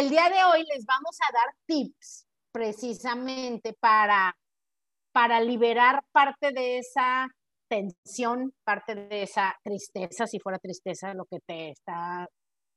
el 0.00 0.10
día 0.10 0.28
de 0.28 0.42
hoy 0.44 0.64
les 0.74 0.84
vamos 0.86 1.16
a 1.20 1.32
dar 1.32 1.54
tips 1.66 2.26
precisamente 2.50 3.74
para, 3.74 4.36
para 5.12 5.40
liberar 5.40 6.02
parte 6.10 6.50
de 6.52 6.78
esa 6.78 7.28
tensión, 7.68 8.52
parte 8.64 8.94
de 8.94 9.22
esa 9.22 9.54
tristeza, 9.62 10.26
si 10.26 10.40
fuera 10.40 10.58
tristeza 10.58 11.14
lo 11.14 11.24
que 11.26 11.38
te 11.46 11.70
está 11.70 12.28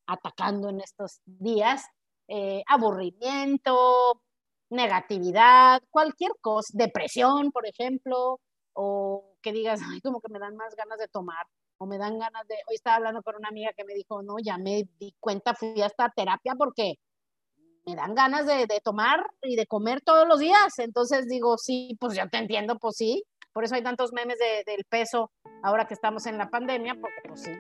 atacando 0.08 0.70
en 0.70 0.80
estos 0.80 1.20
días, 1.26 1.84
eh, 2.28 2.64
aburrimiento, 2.68 4.22
negatividad, 4.70 5.82
cualquier 5.90 6.32
cosa, 6.40 6.72
depresión, 6.74 7.52
por 7.52 7.66
ejemplo, 7.68 8.40
o 8.74 9.38
que 9.42 9.52
digas, 9.54 9.82
ay, 9.92 10.02
como 10.02 10.22
que 10.22 10.32
me 10.32 10.40
dan 10.40 10.56
más 10.56 10.76
ganas 10.76 11.00
de 11.00 11.08
tomar, 11.08 11.46
o 11.80 11.88
me 11.88 11.98
dan 11.98 12.20
ganas 12.20 12.48
de, 12.48 12.56
hoy 12.68 12.76
estaba 12.76 12.98
hablando 12.98 13.24
con 13.24 13.36
una 13.36 13.50
amiga 13.50 13.72
que 13.76 13.86
me 13.86 13.96
dijo, 13.96 14.22
no, 14.22 14.36
ya 14.44 14.58
me 14.58 14.84
di 15.00 15.16
cuenta, 15.20 15.56
fui 15.56 15.82
hasta 15.82 16.10
terapia 16.10 16.54
porque 16.56 16.96
me 17.88 17.96
dan 17.96 18.16
ganas 18.16 18.46
de, 18.46 18.68
de 18.68 18.82
tomar 18.84 19.26
y 19.42 19.56
de 19.56 19.66
comer 19.66 20.02
todos 20.02 20.28
los 20.28 20.40
días. 20.40 20.78
Entonces 20.80 21.28
digo, 21.28 21.58
sí, 21.58 21.96
pues 22.00 22.16
ya 22.16 22.28
te 22.28 22.38
entiendo, 22.38 22.78
pues 22.80 22.98
sí. 22.98 23.24
Por 23.54 23.64
eso 23.64 23.76
hay 23.76 23.82
tantos 23.82 24.12
memes 24.12 24.38
de, 24.38 24.70
del 24.70 24.84
peso 24.90 25.32
ahora 25.64 25.88
que 25.88 25.94
estamos 25.94 26.26
en 26.26 26.38
la 26.38 26.50
pandemia, 26.50 26.96
porque 27.00 27.22
pues 27.26 27.44
sí. 27.44 27.52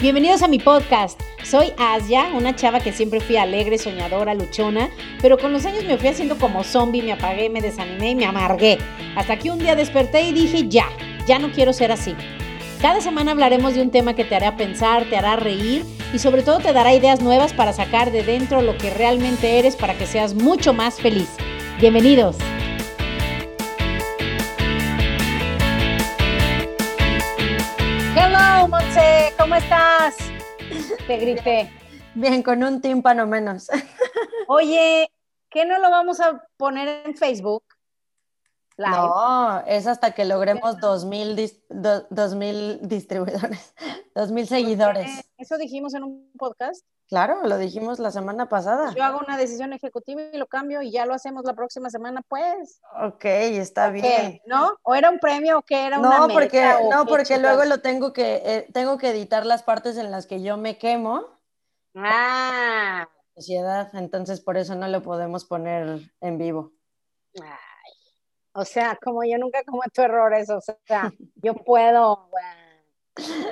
Bienvenidos 0.00 0.42
a 0.42 0.48
mi 0.48 0.58
podcast. 0.58 1.20
Soy 1.44 1.72
Asia, 1.78 2.32
una 2.34 2.56
chava 2.56 2.80
que 2.80 2.92
siempre 2.92 3.20
fui 3.20 3.36
alegre, 3.36 3.78
soñadora, 3.78 4.34
luchona, 4.34 4.90
pero 5.20 5.38
con 5.38 5.52
los 5.52 5.64
años 5.66 5.84
me 5.84 5.96
fui 5.98 6.08
haciendo 6.08 6.36
como 6.36 6.64
zombie, 6.64 7.02
me 7.02 7.12
apagué, 7.12 7.48
me 7.48 7.60
desanimé 7.60 8.10
y 8.10 8.14
me 8.16 8.26
amargué. 8.26 8.78
Hasta 9.16 9.38
que 9.38 9.52
un 9.52 9.60
día 9.60 9.76
desperté 9.76 10.22
y 10.22 10.32
dije, 10.32 10.68
ya, 10.68 10.88
ya 11.28 11.38
no 11.38 11.52
quiero 11.52 11.72
ser 11.72 11.92
así. 11.92 12.16
Cada 12.82 13.00
semana 13.00 13.30
hablaremos 13.30 13.74
de 13.74 13.82
un 13.82 13.92
tema 13.92 14.14
que 14.14 14.24
te 14.24 14.34
hará 14.34 14.56
pensar, 14.56 15.04
te 15.04 15.16
hará 15.16 15.36
reír 15.36 15.84
y 16.12 16.18
sobre 16.18 16.42
todo 16.42 16.58
te 16.58 16.72
dará 16.72 16.92
ideas 16.92 17.20
nuevas 17.20 17.52
para 17.52 17.72
sacar 17.72 18.10
de 18.10 18.24
dentro 18.24 18.60
lo 18.60 18.76
que 18.76 18.90
realmente 18.90 19.60
eres 19.60 19.76
para 19.76 19.96
que 19.96 20.04
seas 20.04 20.34
mucho 20.34 20.74
más 20.74 21.00
feliz. 21.00 21.28
Bienvenidos. 21.78 22.36
Hello, 28.16 28.66
Monse, 28.66 29.32
¿cómo 29.38 29.54
estás? 29.54 30.16
Te 31.06 31.18
grité. 31.18 31.70
Bien, 32.16 32.42
con 32.42 32.64
un 32.64 32.80
tímpano 32.80 33.28
menos. 33.28 33.68
Oye, 34.48 35.08
¿qué 35.50 35.64
no 35.66 35.78
lo 35.78 35.88
vamos 35.88 36.18
a 36.18 36.42
poner 36.56 37.06
en 37.06 37.14
Facebook? 37.14 37.62
No, 38.78 39.60
es 39.66 39.86
hasta 39.86 40.12
que 40.12 40.24
logremos 40.24 40.78
2000 40.78 41.36
mil 42.36 42.78
distribuidores, 42.82 43.74
2000 44.14 44.46
seguidores. 44.46 45.30
¿Eso 45.36 45.58
dijimos 45.58 45.94
en 45.94 46.04
un 46.04 46.32
podcast? 46.38 46.84
Claro, 47.08 47.42
lo 47.42 47.58
dijimos 47.58 47.98
la 47.98 48.10
semana 48.10 48.48
pasada. 48.48 48.94
Yo 48.96 49.04
hago 49.04 49.18
una 49.18 49.36
decisión 49.36 49.74
ejecutiva 49.74 50.22
y 50.32 50.38
lo 50.38 50.46
cambio 50.46 50.80
y 50.80 50.90
ya 50.90 51.04
lo 51.04 51.12
hacemos 51.12 51.44
la 51.44 51.52
próxima 51.52 51.90
semana, 51.90 52.22
pues. 52.26 52.80
Ok, 53.04 53.24
está 53.26 53.90
bien. 53.90 54.40
¿No? 54.46 54.78
¿O 54.82 54.94
era 54.94 55.10
un 55.10 55.18
premio 55.18 55.58
o 55.58 55.62
qué 55.62 55.86
era 55.86 55.98
una 55.98 56.20
No, 56.20 56.28
porque, 56.28 56.64
no, 56.90 57.04
porque 57.04 57.38
luego 57.38 57.64
lo 57.64 57.80
tengo 57.80 58.14
que, 58.14 58.42
eh, 58.44 58.66
tengo 58.72 58.96
que 58.96 59.10
editar 59.10 59.44
las 59.44 59.62
partes 59.62 59.98
en 59.98 60.10
las 60.10 60.26
que 60.26 60.42
yo 60.42 60.56
me 60.56 60.78
quemo. 60.78 61.26
Ah. 61.94 63.06
Sociedad, 63.34 63.90
entonces 63.94 64.40
por 64.40 64.56
eso 64.56 64.74
no 64.74 64.88
lo 64.88 65.02
podemos 65.02 65.44
poner 65.44 66.00
en 66.22 66.38
vivo. 66.38 66.72
Ay, 67.38 67.71
o 68.54 68.64
sea, 68.64 68.98
como 69.02 69.24
yo 69.24 69.38
nunca 69.38 69.62
cometo 69.64 70.02
errores, 70.02 70.50
o 70.50 70.60
sea, 70.60 71.12
yo 71.36 71.54
puedo, 71.54 72.28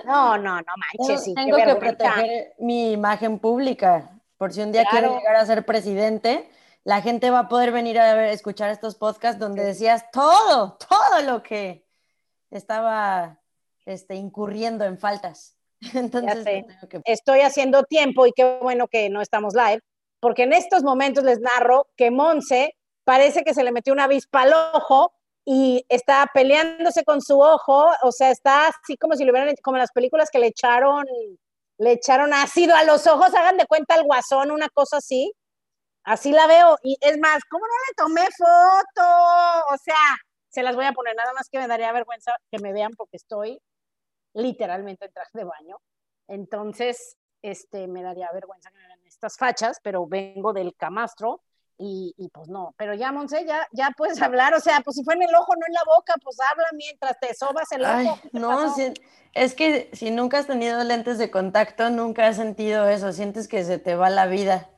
no, 0.05 0.39
no, 0.39 0.57
no 0.57 0.73
manches. 0.99 1.33
Tengo, 1.35 1.57
que 1.57 1.75
proteger 1.77 2.55
mi 2.59 2.93
imagen 2.93 3.39
pública. 3.39 4.11
Por 4.37 4.53
si 4.53 4.63
un 4.63 4.73
día 4.73 4.85
quiero 4.91 5.19
llegar 5.19 5.37
a 5.37 5.47
ser 5.47 5.65
presidente, 5.67 6.51
la 6.85 7.03
gente 7.03 7.31
va 7.31 7.41
a 7.41 7.49
poder 7.49 7.73
venir 7.73 7.99
a 7.99 8.15
ver, 8.15 8.31
escuchar 8.31 8.71
estos 8.71 8.95
podcasts 8.95 9.39
donde 9.39 9.65
decías 9.65 10.11
todo, 10.11 10.79
todo 10.89 11.23
lo 11.23 11.43
que 11.43 11.87
estaba 12.51 13.39
este, 13.85 14.15
incurriendo 14.15 14.85
en 14.85 14.99
faltas. 14.99 15.57
Entonces, 15.95 16.65
estoy 17.05 17.41
haciendo 17.41 17.85
tiempo 17.85 18.27
y 18.27 18.33
qué 18.33 18.59
bueno 18.61 18.89
que 18.89 19.11
no 19.11 19.21
estamos 19.21 19.55
live, 19.55 19.81
porque 20.21 20.45
en 20.45 20.53
estos 20.53 20.83
momentos 20.83 21.25
les 21.25 21.41
narro 21.41 21.89
que 21.97 22.11
Monse 22.11 22.77
parece 23.11 23.43
que 23.43 23.55
se 23.55 23.65
le 23.65 23.73
metió 23.73 23.93
una 23.93 24.05
avispa 24.05 24.43
al 24.43 24.53
ojo 24.73 25.13
y 25.45 25.85
está 25.89 26.31
peleándose 26.33 27.03
con 27.03 27.21
su 27.21 27.41
ojo, 27.41 27.91
o 28.03 28.13
sea, 28.13 28.31
está 28.31 28.69
así 28.69 28.97
como 28.97 29.17
si 29.17 29.25
le 29.25 29.33
hubieran, 29.33 29.53
como 29.65 29.79
en 29.79 29.81
las 29.81 29.91
películas 29.91 30.31
que 30.31 30.39
le 30.39 30.47
echaron, 30.47 31.05
le 31.79 31.91
echaron 31.91 32.33
ácido 32.33 32.77
a 32.77 32.85
los 32.85 33.09
ojos, 33.09 33.35
hagan 33.35 33.57
de 33.57 33.67
cuenta 33.67 33.97
el 33.97 34.05
guasón, 34.05 34.53
una 34.53 34.69
cosa 34.69 34.99
así. 34.99 35.33
Así 36.05 36.31
la 36.31 36.47
veo. 36.47 36.79
Y 36.85 36.99
es 37.01 37.19
más, 37.19 37.43
¿cómo 37.51 37.67
no 37.67 37.73
le 37.89 37.95
tomé 37.97 38.29
foto? 38.39 39.09
O 39.75 39.77
sea, 39.83 40.17
se 40.49 40.63
las 40.63 40.77
voy 40.77 40.85
a 40.85 40.93
poner, 40.93 41.17
nada 41.17 41.33
más 41.33 41.49
que 41.51 41.59
me 41.59 41.67
daría 41.67 41.91
vergüenza 41.91 42.37
que 42.49 42.61
me 42.61 42.73
vean 42.73 42.93
porque 42.97 43.17
estoy 43.17 43.61
literalmente 44.35 45.07
en 45.07 45.13
traje 45.13 45.37
de 45.37 45.45
baño. 45.45 45.79
Entonces, 46.29 47.17
este, 47.43 47.89
me 47.89 48.05
daría 48.05 48.31
vergüenza 48.33 48.71
que 48.71 48.79
me 48.79 48.87
vean 48.87 49.05
estas 49.05 49.37
fachas, 49.37 49.81
pero 49.83 50.07
vengo 50.07 50.53
del 50.53 50.77
camastro 50.77 51.43
y, 51.83 52.29
pues 52.29 52.49
no, 52.49 52.75
pero 52.77 52.95
ya, 52.95 53.11
Monse, 53.11 53.45
ya, 53.47 53.67
ya 53.73 53.91
puedes 53.97 54.21
hablar, 54.23 54.55
o 54.55 54.61
sea, 54.61 54.81
pues 54.83 54.97
si 54.97 55.05
fue 55.05 55.15
en 55.15 55.23
el 55.23 55.35
ojo, 55.35 55.55
no 55.57 55.67
en 55.67 55.73
la 55.73 55.85
boca, 55.87 56.15
pues 56.23 56.37
habla 56.51 56.67
mientras 56.75 57.19
te 57.19 57.35
sobas 57.35 57.73
el 57.73 57.85
ojo. 57.85 58.21
no, 58.33 58.75
es 59.33 59.55
que 59.55 59.91
si 59.93 60.11
nunca 60.11 60.39
has 60.39 60.47
tenido 60.47 60.83
lentes 60.85 61.19
de 61.19 61.31
contacto, 61.31 61.89
nunca 61.91 62.27
has 62.27 62.37
sentido 62.37 62.89
eso, 62.89 63.13
sientes 63.13 63.49
que 63.49 63.65
se 63.65 63.79
te 63.79 63.95
va 63.95 64.11
la 64.11 64.27
vida. 64.27 64.69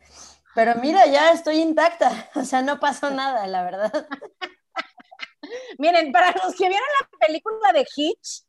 Pero 0.54 0.74
mira, 0.76 1.06
ya 1.06 1.32
estoy 1.32 1.56
intacta, 1.56 2.30
o 2.34 2.44
sea, 2.44 2.62
no 2.62 2.78
pasó 2.78 3.10
nada, 3.10 3.46
la 3.46 3.64
verdad. 3.64 4.08
Miren, 5.78 6.12
para 6.12 6.32
los 6.44 6.54
que 6.54 6.68
vieron 6.68 6.86
la 7.00 7.26
película 7.26 7.72
de 7.72 7.86
Hitch, 7.96 8.44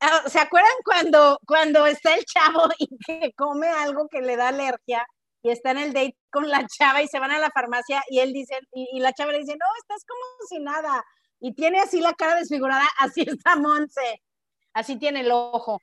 ah, 0.00 0.22
¿se 0.26 0.38
acuerdan 0.38 0.70
cuando, 0.84 1.40
cuando 1.46 1.86
está 1.86 2.14
el 2.14 2.24
chavo 2.24 2.68
y 2.78 2.88
que 2.98 3.32
come 3.36 3.68
algo 3.68 4.08
que 4.08 4.20
le 4.20 4.36
da 4.36 4.48
alergia? 4.48 5.06
Y 5.46 5.50
está 5.50 5.70
en 5.70 5.78
el 5.78 5.92
date 5.92 6.16
con 6.28 6.48
la 6.48 6.66
chava 6.66 7.02
y 7.02 7.06
se 7.06 7.20
van 7.20 7.30
a 7.30 7.38
la 7.38 7.50
farmacia 7.50 8.02
y 8.10 8.18
él 8.18 8.32
dice, 8.32 8.58
y, 8.72 8.98
la 8.98 9.12
chava 9.12 9.30
le 9.30 9.38
dice, 9.38 9.52
no, 9.52 9.66
estás 9.78 10.04
como 10.04 10.20
si 10.48 10.58
nada. 10.58 11.04
Y 11.38 11.54
tiene 11.54 11.78
así 11.78 12.00
la 12.00 12.14
cara 12.14 12.34
desfigurada, 12.34 12.82
así 12.98 13.20
está 13.20 13.54
Monse, 13.54 14.24
así 14.72 14.96
tiene 14.96 15.20
el 15.20 15.30
ojo. 15.30 15.80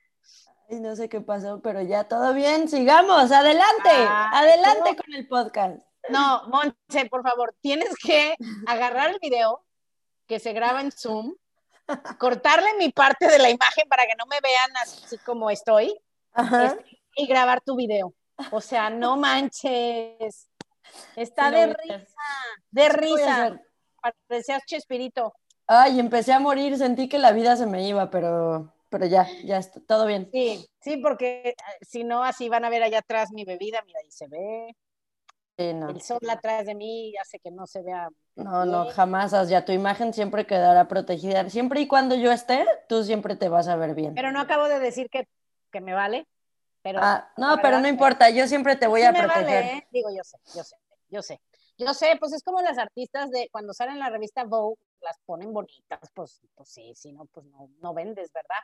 Ay, 0.69 0.81
no 0.81 0.97
sé 0.97 1.07
qué 1.07 1.21
pasó, 1.21 1.61
pero 1.61 1.81
ya 1.81 2.09
todo 2.09 2.33
bien, 2.33 2.67
sigamos, 2.67 3.31
adelante, 3.31 3.89
ah, 3.89 4.31
adelante 4.33 4.97
con 4.97 5.13
el 5.13 5.29
podcast. 5.29 5.81
No, 6.09 6.43
Monse, 6.49 7.09
por 7.09 7.23
favor, 7.23 7.55
tienes 7.61 7.95
que 8.03 8.35
agarrar 8.67 9.11
el 9.11 9.19
video 9.21 9.63
que 10.27 10.39
se 10.39 10.51
graba 10.51 10.81
en 10.81 10.91
Zoom, 10.91 11.35
cortarle 12.19 12.73
mi 12.79 12.91
parte 12.91 13.29
de 13.29 13.39
la 13.39 13.49
imagen 13.49 13.87
para 13.87 14.03
que 14.03 14.15
no 14.19 14.25
me 14.25 14.41
vean 14.41 14.75
así 14.81 15.17
como 15.19 15.49
estoy 15.49 15.97
este, 16.35 16.99
y 17.15 17.27
grabar 17.27 17.61
tu 17.61 17.77
video. 17.77 18.13
O 18.51 18.61
sea, 18.61 18.89
no 18.89 19.17
manches. 19.17 20.49
Está 21.15 21.51
de 21.51 21.67
risa, 21.67 22.07
de 22.71 22.89
risa. 22.89 23.61
Parecías 24.27 24.63
Chespirito. 24.65 25.33
Ay, 25.67 25.99
empecé 25.99 26.33
a 26.33 26.39
morir, 26.39 26.77
sentí 26.77 27.07
que 27.07 27.17
la 27.17 27.31
vida 27.31 27.55
se 27.55 27.65
me 27.65 27.87
iba, 27.87 28.09
pero, 28.09 28.73
pero 28.89 29.05
ya, 29.05 29.27
ya 29.43 29.57
está 29.57 29.79
todo 29.79 30.05
bien. 30.05 30.29
Sí, 30.31 30.67
sí, 30.81 30.97
porque 30.97 31.49
eh, 31.49 31.55
si 31.81 32.03
no, 32.03 32.23
así 32.23 32.49
van 32.49 32.65
a 32.65 32.69
ver 32.69 32.83
allá 32.83 32.99
atrás 32.99 33.31
mi 33.31 33.45
bebida, 33.45 33.81
mira, 33.85 33.99
ahí 34.03 34.11
se 34.11 34.27
ve. 34.27 34.75
El 35.55 36.01
sol 36.01 36.19
atrás 36.29 36.65
de 36.65 36.73
mí 36.73 37.13
hace 37.21 37.39
que 37.39 37.51
no 37.51 37.67
se 37.67 37.83
vea. 37.83 38.09
No, 38.35 38.65
no, 38.65 38.89
jamás, 38.89 39.31
ya 39.47 39.63
tu 39.63 39.71
imagen 39.71 40.11
siempre 40.11 40.47
quedará 40.47 40.87
protegida. 40.87 41.47
Siempre 41.49 41.81
y 41.81 41.87
cuando 41.87 42.15
yo 42.15 42.31
esté, 42.31 42.65
tú 42.89 43.03
siempre 43.03 43.35
te 43.35 43.49
vas 43.49 43.67
a 43.67 43.75
ver 43.75 43.93
bien. 43.93 44.15
Pero 44.15 44.31
no 44.31 44.41
acabo 44.41 44.67
de 44.67 44.79
decir 44.79 45.09
que, 45.11 45.27
que 45.71 45.79
me 45.79 45.93
vale. 45.93 46.25
Ah, 46.85 47.31
no, 47.37 47.57
pero 47.61 47.79
no 47.79 47.87
importa, 47.87 48.29
yo 48.29 48.47
siempre 48.47 48.75
te 48.75 48.87
voy 48.87 49.03
a 49.03 49.13
proteger. 49.13 49.63
¿eh? 49.63 49.87
Digo, 49.91 50.09
yo 50.15 50.23
sé, 50.23 50.37
yo 50.55 50.63
sé, 50.63 50.75
yo 51.09 51.21
sé. 51.21 51.41
Yo 51.77 51.93
sé, 51.93 52.15
pues 52.19 52.33
es 52.33 52.43
como 52.43 52.61
las 52.61 52.77
artistas 52.77 53.31
de 53.31 53.49
cuando 53.51 53.73
salen 53.73 53.95
en 53.95 53.99
la 53.99 54.09
revista 54.09 54.43
Vogue, 54.43 54.79
las 55.01 55.17
ponen 55.25 55.51
bonitas, 55.53 55.99
pues, 56.13 56.41
pues 56.53 56.69
sí, 56.69 56.93
si 56.95 57.11
no, 57.11 57.25
pues 57.25 57.45
no, 57.47 57.69
no 57.81 57.93
vendes, 57.93 58.31
¿verdad? 58.31 58.59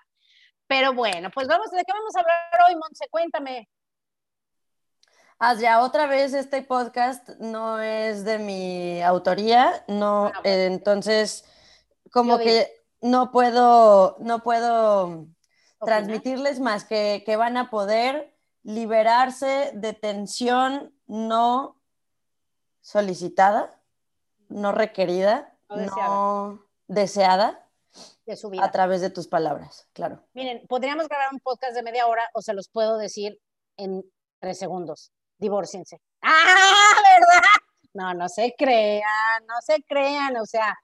Pero 0.68 0.94
bueno, 0.94 1.30
pues 1.34 1.48
vamos, 1.48 1.72
¿de 1.72 1.84
qué 1.84 1.92
vamos 1.92 2.16
a 2.16 2.20
hablar 2.20 2.70
hoy, 2.70 2.76
Monse? 2.76 3.08
Cuéntame. 3.10 3.68
Ah, 5.40 5.56
ya 5.56 5.82
otra 5.82 6.06
vez 6.06 6.34
este 6.34 6.62
podcast 6.62 7.30
no 7.40 7.82
es 7.82 8.26
de 8.26 8.38
mi 8.38 9.02
autoría, 9.02 9.84
no, 9.88 10.28
ah, 10.28 10.42
entonces 10.44 11.46
como 12.12 12.38
que 12.38 12.84
no 13.02 13.32
puedo, 13.32 14.18
no 14.20 14.44
puedo 14.44 15.28
transmitirles 15.80 16.60
más 16.60 16.86
que, 16.86 17.24
que 17.26 17.36
van 17.36 17.58
a 17.58 17.70
poder 17.70 18.36
liberarse 18.64 19.72
de 19.74 19.94
tensión 19.94 20.94
no 21.08 21.82
solicitada, 22.82 23.82
no 24.48 24.72
requerida, 24.72 25.58
no 25.70 26.66
deseada, 26.88 27.66
de 28.26 28.36
su 28.36 28.50
vida. 28.50 28.64
a 28.64 28.72
través 28.72 29.02
de 29.02 29.10
tus 29.10 29.28
palabras, 29.28 29.88
claro. 29.94 30.24
Miren, 30.34 30.66
podríamos 30.68 31.08
grabar 31.08 31.30
un 31.32 31.40
podcast 31.40 31.74
de 31.76 31.84
media 31.84 32.08
hora 32.08 32.30
o 32.34 32.42
se 32.42 32.54
los 32.54 32.70
puedo 32.70 32.98
decir 32.98 33.40
en 33.78 34.04
tres 34.40 34.60
segundos. 34.60 35.12
Divórciense. 35.38 36.02
¡Ah, 36.22 36.94
verdad! 37.18 37.50
No, 37.94 38.14
no 38.14 38.30
se 38.30 38.54
crean, 38.58 39.46
no 39.48 39.56
se 39.62 39.82
crean. 39.84 40.38
O 40.38 40.46
sea, 40.46 40.78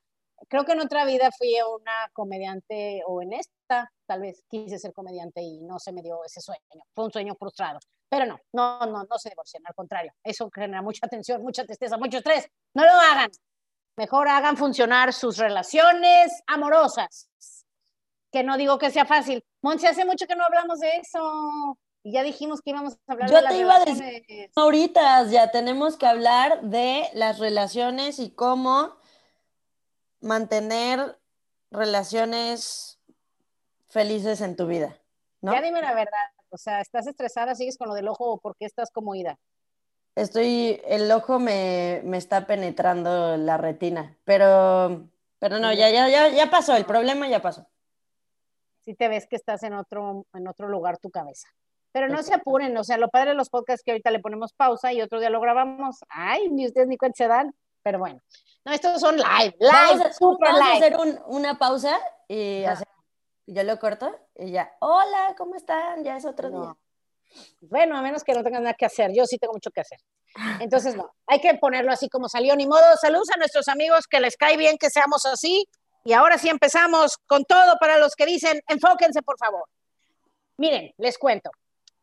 creo 0.47 0.65
que 0.65 0.74
en 0.74 0.81
otra 0.81 1.06
vida 1.06 1.30
fui 1.38 1.56
una 1.62 2.09
comediante 2.13 3.01
o 3.06 3.21
en 3.21 3.33
esta, 3.33 3.53
tal 3.67 4.21
vez 4.21 4.44
quise 4.47 4.77
ser 4.79 4.94
comediante 4.94 5.41
y 5.41 5.62
no 5.62 5.79
se 5.79 5.91
me 5.91 6.01
dio 6.01 6.23
ese 6.23 6.41
sueño. 6.41 6.62
Fue 6.94 7.06
un 7.06 7.12
sueño 7.12 7.35
frustrado. 7.35 7.79
Pero 8.09 8.25
no, 8.25 8.39
no, 8.53 8.79
no, 8.85 9.03
no 9.03 9.17
se 9.17 9.29
divorcien, 9.29 9.63
al 9.65 9.73
contrario. 9.73 10.13
Eso 10.23 10.50
genera 10.53 10.81
mucha 10.81 11.07
tensión, 11.07 11.41
mucha 11.41 11.65
tristeza, 11.65 11.97
mucho 11.97 12.17
estrés. 12.19 12.47
No 12.73 12.83
lo 12.83 12.91
hagan. 12.91 13.31
Mejor 13.97 14.27
hagan 14.27 14.57
funcionar 14.57 15.13
sus 15.13 15.38
relaciones 15.38 16.44
amorosas. 16.47 17.29
Que 18.31 18.44
no 18.44 18.57
digo 18.57 18.77
que 18.77 18.91
sea 18.91 19.06
fácil. 19.06 19.44
Monse, 19.62 19.88
hace 19.88 20.06
mucho 20.06 20.27
que 20.27 20.35
no 20.35 20.45
hablamos 20.45 20.79
de 20.79 20.97
eso. 20.97 21.77
Y 22.03 22.11
ya 22.11 22.21
dijimos 22.21 22.61
que 22.61 22.69
íbamos 22.69 22.94
a 23.07 23.13
hablar 23.13 23.29
Yo 23.29 23.38
de 23.38 23.41
las 23.41 23.53
te 23.53 23.59
iba 23.59 23.75
a 23.75 23.79
relaciones. 23.79 24.27
decir 24.27 24.51
ahorita, 24.56 25.23
ya 25.27 25.50
tenemos 25.51 25.97
que 25.97 26.06
hablar 26.06 26.61
de 26.61 27.09
las 27.13 27.39
relaciones 27.39 28.19
y 28.19 28.29
cómo 28.29 28.95
mantener 30.19 31.19
relaciones 31.71 32.94
felices 34.00 34.42
en 34.42 34.57
tu 34.57 34.68
vida, 34.68 34.94
¿no? 35.42 35.53
Ya 35.53 35.62
dime 35.62 35.81
la 35.81 35.94
verdad. 35.94 36.27
O 36.50 36.57
sea, 36.57 36.81
¿estás 36.81 37.07
estresada? 37.07 37.56
¿Sigues 37.56 37.77
con 37.77 37.88
lo 37.88 37.94
del 37.95 38.09
ojo 38.09 38.25
o 38.33 38.38
por 38.42 38.57
qué 38.57 38.65
estás 38.65 38.92
como 38.92 39.15
ida? 39.15 39.39
Estoy, 40.15 40.81
el 40.86 41.09
ojo 41.13 41.39
me, 41.39 42.01
me 42.03 42.18
está 42.18 42.45
penetrando 42.45 43.38
la 43.38 43.56
retina, 43.57 44.18
pero, 44.25 45.07
pero 45.39 45.59
no, 45.59 45.71
ya, 45.74 45.89
ya, 45.89 46.09
ya, 46.09 46.27
ya 46.27 46.50
pasó, 46.50 46.75
el 46.75 46.86
problema 46.86 47.27
ya 47.30 47.42
pasó. 47.42 47.68
Si 48.83 48.95
te 48.95 49.07
ves 49.07 49.27
que 49.27 49.38
estás 49.38 49.63
en 49.63 49.74
otro, 49.74 50.25
en 50.33 50.47
otro 50.50 50.68
lugar 50.68 50.97
tu 50.97 51.09
cabeza. 51.09 51.47
Pero 51.94 52.09
no 52.09 52.18
se 52.18 52.30
Exacto. 52.31 52.42
apuren, 52.50 52.75
o 52.77 52.83
sea, 52.83 52.97
lo 52.97 53.07
padre 53.09 53.30
de 53.30 53.36
los 53.38 53.50
podcasts 53.50 53.80
es 53.80 53.83
que 53.86 53.92
ahorita 53.92 54.12
le 54.12 54.19
ponemos 54.19 54.51
pausa 54.51 54.92
y 54.92 55.01
otro 55.01 55.21
día 55.21 55.30
lo 55.30 55.39
grabamos. 55.39 56.00
Ay, 56.09 56.50
ni 56.50 56.65
ustedes 56.65 56.88
ni 56.89 56.97
cuenta 56.97 57.15
se 57.15 57.27
dan. 57.30 57.56
Pero 57.83 58.00
bueno, 58.00 58.19
no, 58.65 58.71
estos 58.74 59.00
son 59.00 59.15
live, 59.15 59.56
live, 59.59 59.71
Vamos 59.71 60.01
a, 60.06 60.12
super 60.13 60.50
vamos 60.51 60.62
a 60.62 60.74
live. 60.74 60.86
hacer 60.86 60.97
un- 61.00 61.19
una 61.27 61.57
pausa 61.57 61.97
y 62.27 62.63
Ajá. 62.63 62.74
hacer- 62.74 62.88
yo 63.47 63.63
lo 63.63 63.80
corto 63.80 64.18
y 64.36 64.51
ya, 64.51 64.75
hola, 64.80 65.36
¿cómo 65.38 65.56
están? 65.56 66.03
Ya 66.03 66.18
es 66.18 66.25
otro 66.25 66.50
día. 66.50 66.59
No. 66.59 66.80
Bueno, 67.62 67.97
a 67.97 68.01
menos 68.01 68.24
que 68.24 68.33
no 68.33 68.44
tengan 68.44 68.63
nada 68.63 68.75
que 68.75 68.86
hacer. 68.86 69.12
Yo 69.13 69.25
sí 69.25 69.38
tengo 69.38 69.53
mucho 69.53 69.71
que 69.71 69.81
hacer. 69.81 70.00
Entonces, 70.59 70.95
no, 70.95 71.13
hay 71.27 71.39
que 71.39 71.53
ponerlo 71.56 71.92
así 71.92 72.09
como 72.09 72.30
salió, 72.30 72.56
ni 72.56 72.68
modo. 72.68 72.95
Saludos 73.01 73.30
a 73.33 73.38
nuestros 73.38 73.68
amigos 73.68 74.07
que 74.07 74.19
les 74.19 74.38
cae 74.38 74.57
bien 74.57 74.77
que 74.77 74.89
seamos 74.89 75.25
así. 75.25 75.68
Y 76.03 76.13
ahora 76.13 76.38
sí 76.38 76.50
empezamos 76.50 77.18
con 77.25 77.44
todo 77.45 77.77
para 77.80 77.97
los 77.97 78.15
que 78.15 78.25
dicen, 78.25 78.62
enfóquense, 78.68 79.21
por 79.21 79.38
favor. 79.38 79.68
Miren, 80.57 80.94
les 80.97 81.18
cuento. 81.18 81.51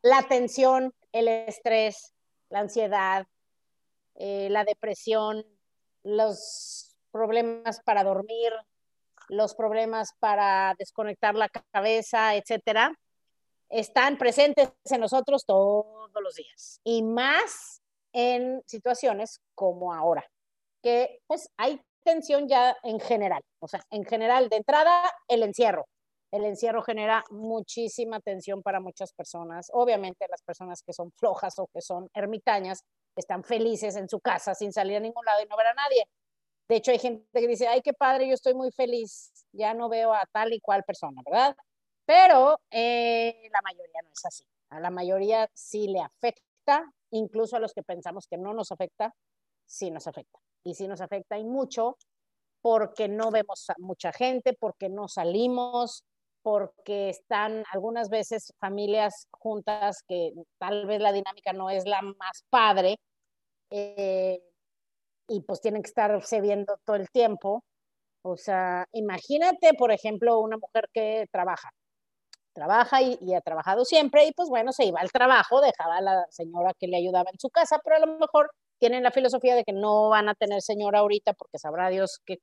La 0.03 0.23
tensión, 0.25 0.93
el 1.13 1.29
estrés, 1.29 2.13
la 2.51 2.61
ansiedad, 2.61 3.27
eh, 4.17 4.49
la 4.51 4.65
depresión, 4.65 5.47
los 6.03 6.97
problemas 7.13 7.81
para 7.85 8.03
dormir, 8.03 8.53
los 9.33 9.55
problemas 9.55 10.13
para 10.19 10.75
desconectar 10.79 11.35
la 11.35 11.49
cabeza, 11.49 12.37
etcétera, 12.37 12.95
están 13.71 14.19
presentes 14.19 14.71
en 14.85 15.01
nosotros 15.01 15.47
todos 15.47 16.11
los 16.23 16.35
días 16.35 16.81
y 16.85 17.03
más 17.03 17.81
en 18.13 18.63
situaciones 18.67 19.41
como 19.55 19.95
ahora, 19.95 20.31
que 20.83 21.21
pues 21.27 21.49
hay 21.57 21.81
tensión 22.05 22.47
ya 22.47 22.77
en 22.83 23.01
general, 23.01 23.43
o 23.59 23.69
sea, 23.69 23.83
en 23.91 24.05
general, 24.05 24.51
de 24.51 24.57
entrada, 24.57 25.03
el 25.29 25.43
encierro. 25.43 25.87
El 26.31 26.45
encierro 26.45 26.83
genera 26.83 27.25
muchísima 27.31 28.21
tensión 28.21 28.63
para 28.63 28.81
muchas 28.81 29.13
personas. 29.13 29.69
Obviamente 29.73 30.27
las 30.31 30.43
personas 30.43 30.83
que 30.83 30.95
son 30.95 31.13
flojas 31.13 31.59
o 31.59 31.69
que 31.73 31.83
son 31.83 32.09
ermitañas 32.15 32.85
están 33.15 33.45
felices 33.45 33.97
en 33.97 34.09
su 34.09 34.19
casa 34.19 34.55
sin 34.55 34.73
salir 34.73 34.97
a 34.97 35.01
ningún 35.01 35.25
lado 35.27 35.43
y 35.43 35.47
no 35.47 35.57
ver 35.59 35.67
a 35.67 35.75
nadie. 35.75 36.07
De 36.69 36.77
hecho, 36.77 36.91
hay 36.91 36.99
gente 36.99 37.27
que 37.33 37.49
dice, 37.49 37.67
ay, 37.67 37.83
qué 37.83 37.93
padre, 37.93 38.29
yo 38.29 38.35
estoy 38.35 38.55
muy 38.55 38.71
feliz, 38.73 39.33
ya 39.53 39.75
no 39.75 39.89
veo 39.89 40.13
a 40.15 40.25
tal 40.33 40.53
y 40.53 40.61
cual 40.61 40.85
persona, 40.85 41.23
¿verdad? 41.25 41.57
Pero 42.07 42.61
eh, 42.71 43.49
la 43.53 43.61
mayoría 43.63 44.03
no 44.03 44.11
es 44.11 44.25
así. 44.25 44.45
A 44.71 44.81
la 44.81 44.91
mayoría 44.91 45.51
sí 45.55 45.89
le 45.89 46.01
afecta, 46.01 46.91
incluso 47.11 47.57
a 47.57 47.61
los 47.61 47.75
que 47.75 47.83
pensamos 47.83 48.27
que 48.27 48.39
no 48.39 48.55
nos 48.55 48.73
afecta, 48.73 49.15
sí 49.67 49.91
nos 49.91 50.07
afecta. 50.07 50.39
Y 50.65 50.75
sí 50.75 50.89
nos 50.89 51.01
afecta 51.01 51.39
y 51.39 51.45
mucho 51.45 51.97
porque 52.63 53.09
no 53.09 53.31
vemos 53.31 53.69
a 53.71 53.75
mucha 53.79 54.13
gente, 54.13 54.55
porque 54.55 54.89
no 54.89 55.09
salimos, 55.09 56.05
porque 56.43 57.11
están 57.11 57.65
algunas 57.73 58.09
veces 58.09 58.53
familias 58.59 59.27
juntas 59.31 60.03
que 60.07 60.33
tal 60.59 60.87
vez 60.87 61.01
la 61.01 61.13
dinámica 61.13 61.53
no 61.53 61.71
es 61.71 61.87
la 61.87 62.03
más 62.03 62.45
padre 62.51 62.99
eh, 63.71 64.43
y 65.33 65.41
pues 65.43 65.61
tienen 65.61 65.83
que 65.83 65.89
estarse 65.89 66.41
viendo 66.41 66.79
todo 66.85 66.97
el 66.97 67.11
tiempo. 67.11 67.65
O 68.23 68.37
sea, 68.37 68.87
imagínate, 68.93 69.75
por 69.79 69.93
ejemplo, 69.93 70.41
una 70.41 70.59
mujer 70.59 70.89
que 70.93 71.27
trabaja 71.33 71.71
trabaja 72.53 73.03
y, 73.03 73.35
ha 73.35 73.41
trabajado 73.41 73.85
siempre 73.85 74.27
y 74.27 74.33
pues 74.33 74.49
bueno, 74.49 74.73
se 74.73 74.85
iba 74.85 75.01
al 75.01 75.11
trabajo, 75.11 75.61
dejaba 75.61 75.99
a 75.99 76.01
la 76.01 76.27
señora 76.31 76.73
que 76.79 76.87
le 76.87 76.99
ayudaba 76.99 77.31
en 77.33 77.39
su 77.39 77.51
casa, 77.51 77.81
pero 77.83 77.97
a 77.97 78.01
lo 78.01 78.19
mejor 78.19 78.51
tienen 78.79 79.03
la 79.03 79.11
filosofía 79.11 79.55
de 79.55 79.65
que 79.65 79.73
no 79.73 80.09
van 80.09 80.29
a 80.29 80.35
tener 80.35 80.61
señora 80.63 81.01
ahorita 81.01 81.33
porque 81.35 81.59
sabrá 81.59 81.89
Dios 81.89 82.21
que 82.27 82.39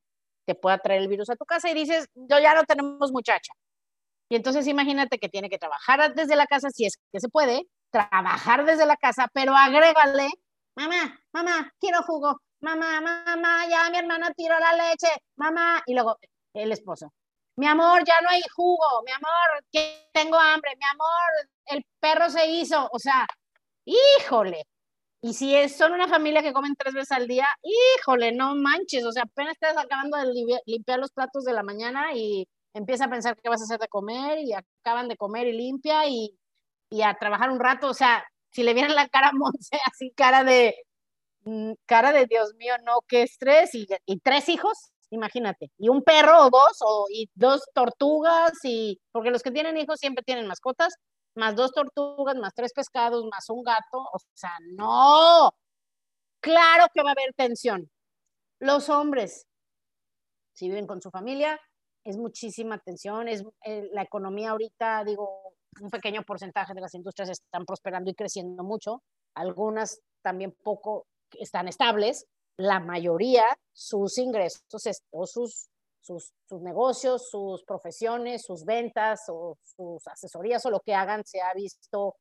te 0.45 0.56
pueda 0.56 0.80
traer 0.80 1.01
el 1.01 1.07
virus 1.07 1.30
a 1.30 1.36
tu 1.36 1.45
casa 1.45 1.69
y 1.69 1.74
dices, 1.74 2.07
yo 2.15 2.39
ya 2.39 2.56
no 2.56 2.63
tenemos 2.63 3.12
muchacha. 3.12 3.53
Y 4.30 4.36
entonces 4.36 4.68
imagínate 4.68 5.19
que 5.19 5.30
tiene 5.30 5.50
que 5.50 5.57
trabajar 5.57 6.13
desde 6.15 6.36
la 6.36 6.47
casa, 6.47 6.69
si 6.69 6.86
es 6.86 6.97
que 7.12 7.19
se 7.19 7.30
puede, 7.30 7.63
trabajar 7.91 8.65
desde 8.65 8.86
la 8.86 8.97
casa, 8.97 9.27
pero 9.33 9.56
agrégale, 9.56 10.30
mamá, 10.75 11.19
mamá, 11.33 11.71
quiero 11.80 12.03
jugo, 12.03 12.39
mamá, 12.62 13.02
mamá, 13.02 13.68
ya 13.68 13.90
mi 13.90 13.98
hermana 13.98 14.32
tiró 14.34 14.58
la 14.60 14.74
leche, 14.74 15.08
mamá, 15.38 15.82
y 15.86 15.94
luego 15.94 16.18
el 16.54 16.72
esposo, 16.72 17.14
mi 17.56 17.68
amor, 17.68 18.04
ya 18.06 18.22
no 18.22 18.30
hay 18.30 18.42
jugo, 18.56 19.04
mi 19.06 19.12
amor, 19.12 19.64
que 19.72 20.10
tengo 20.14 20.38
hambre, 20.38 20.72
mi 20.78 20.86
amor, 20.86 21.50
el 21.66 21.86
perro 22.00 22.30
se 22.30 22.48
hizo, 22.48 22.90
o 22.92 23.00
sea, 23.00 23.28
híjole. 23.86 24.64
Y 25.22 25.34
si 25.34 25.56
es, 25.56 25.76
son 25.78 25.94
una 25.94 26.08
familia 26.08 26.42
que 26.42 26.54
comen 26.54 26.76
tres 26.78 26.94
veces 26.94 27.12
al 27.12 27.28
día, 27.28 27.48
híjole, 27.62 28.32
no 28.32 28.56
manches, 28.56 29.06
o 29.06 29.12
sea, 29.12 29.24
apenas 29.24 29.54
estás 29.54 29.78
acabando 29.78 30.18
de 30.18 30.62
limpiar 30.66 31.00
los 31.00 31.12
platos 31.12 31.44
de 31.44 31.54
la 31.54 31.64
mañana 31.64 32.14
y 32.14 32.48
empieza 32.74 33.06
a 33.06 33.10
pensar 33.10 33.36
qué 33.42 33.50
vas 33.50 33.62
a 33.62 33.66
hacer 33.66 33.80
de 33.80 33.90
comer 33.90 34.40
y 34.40 34.54
acaban 34.54 35.10
de 35.10 35.18
comer 35.18 35.48
y 35.48 35.54
limpia 35.54 36.08
y, 36.08 36.38
y 36.90 37.02
a 37.02 37.16
trabajar 37.16 37.52
un 37.52 37.60
rato, 37.60 37.90
o 37.90 37.94
sea, 37.94 38.26
si 38.52 38.64
le 38.64 38.74
vieran 38.74 38.96
la 38.96 39.10
cara 39.10 39.30
a 39.30 39.34
Monse, 39.34 39.78
así 39.92 40.12
cara 40.16 40.44
de, 40.44 40.75
cara 41.86 42.12
de 42.12 42.25
Dios 42.25 42.53
mío, 42.55 42.74
no, 42.84 43.00
qué 43.08 43.24
estrés, 43.24 43.74
y, 43.75 43.88
y 44.05 44.19
tres 44.19 44.50
hijos, 44.50 44.91
imagínate, 45.10 45.72
y 45.77 45.89
un 45.89 46.03
perro 46.03 46.46
o 46.46 46.50
dos, 46.50 46.77
o, 46.81 47.05
y 47.10 47.29
dos 47.34 47.63
tortugas, 47.74 48.53
y 48.63 49.00
porque 49.12 49.31
los 49.31 49.41
que 49.41 49.51
tienen 49.51 49.77
hijos 49.77 50.00
siempre 50.00 50.24
tienen 50.24 50.48
mascotas, 50.48 50.96
más 51.36 51.55
dos 51.55 51.72
tortugas, 51.72 52.36
más 52.36 52.53
tres 52.53 52.74
pescados, 52.74 53.25
más 53.31 53.50
un 53.50 53.63
gato, 53.63 53.98
o 53.98 54.19
sea, 54.34 54.53
no, 54.74 55.51
claro 56.41 56.86
que 56.93 57.01
va 57.03 57.10
a 57.10 57.13
haber 57.13 57.34
tensión. 57.36 57.89
Los 58.60 58.89
hombres, 58.89 59.46
si 60.53 60.67
viven 60.67 60.88
con 60.88 61.01
su 61.01 61.10
familia, 61.10 61.60
es 62.03 62.17
muchísima 62.17 62.77
tensión, 62.79 63.27
es 63.27 63.43
eh, 63.65 63.89
la 63.93 64.03
economía 64.03 64.51
ahorita, 64.51 65.03
digo, 65.05 65.53
un 65.79 65.89
pequeño 65.89 66.24
porcentaje 66.24 66.74
de 66.74 66.81
las 66.81 66.93
industrias 66.96 67.29
están 67.29 67.65
prosperando 67.65 68.10
y 68.10 68.15
creciendo 68.15 68.63
mucho, 68.63 69.01
algunas 69.36 70.01
también 70.22 70.55
poco 70.63 71.08
están 71.33 71.67
estables, 71.67 72.25
la 72.57 72.79
mayoría 72.79 73.45
sus 73.71 74.17
ingresos 74.17 74.63
o 75.12 75.25
sus, 75.25 75.69
sus, 76.01 76.33
sus, 76.48 76.62
negocios, 76.62 77.29
sus 77.29 77.63
profesiones, 77.63 78.43
sus 78.43 78.65
ventas 78.65 79.21
o 79.29 79.57
sus 79.63 80.05
asesorías 80.07 80.65
o 80.65 80.69
lo 80.69 80.81
que 80.81 80.93
hagan 80.93 81.24
se 81.25 81.41
ha 81.41 81.53
visto 81.53 82.15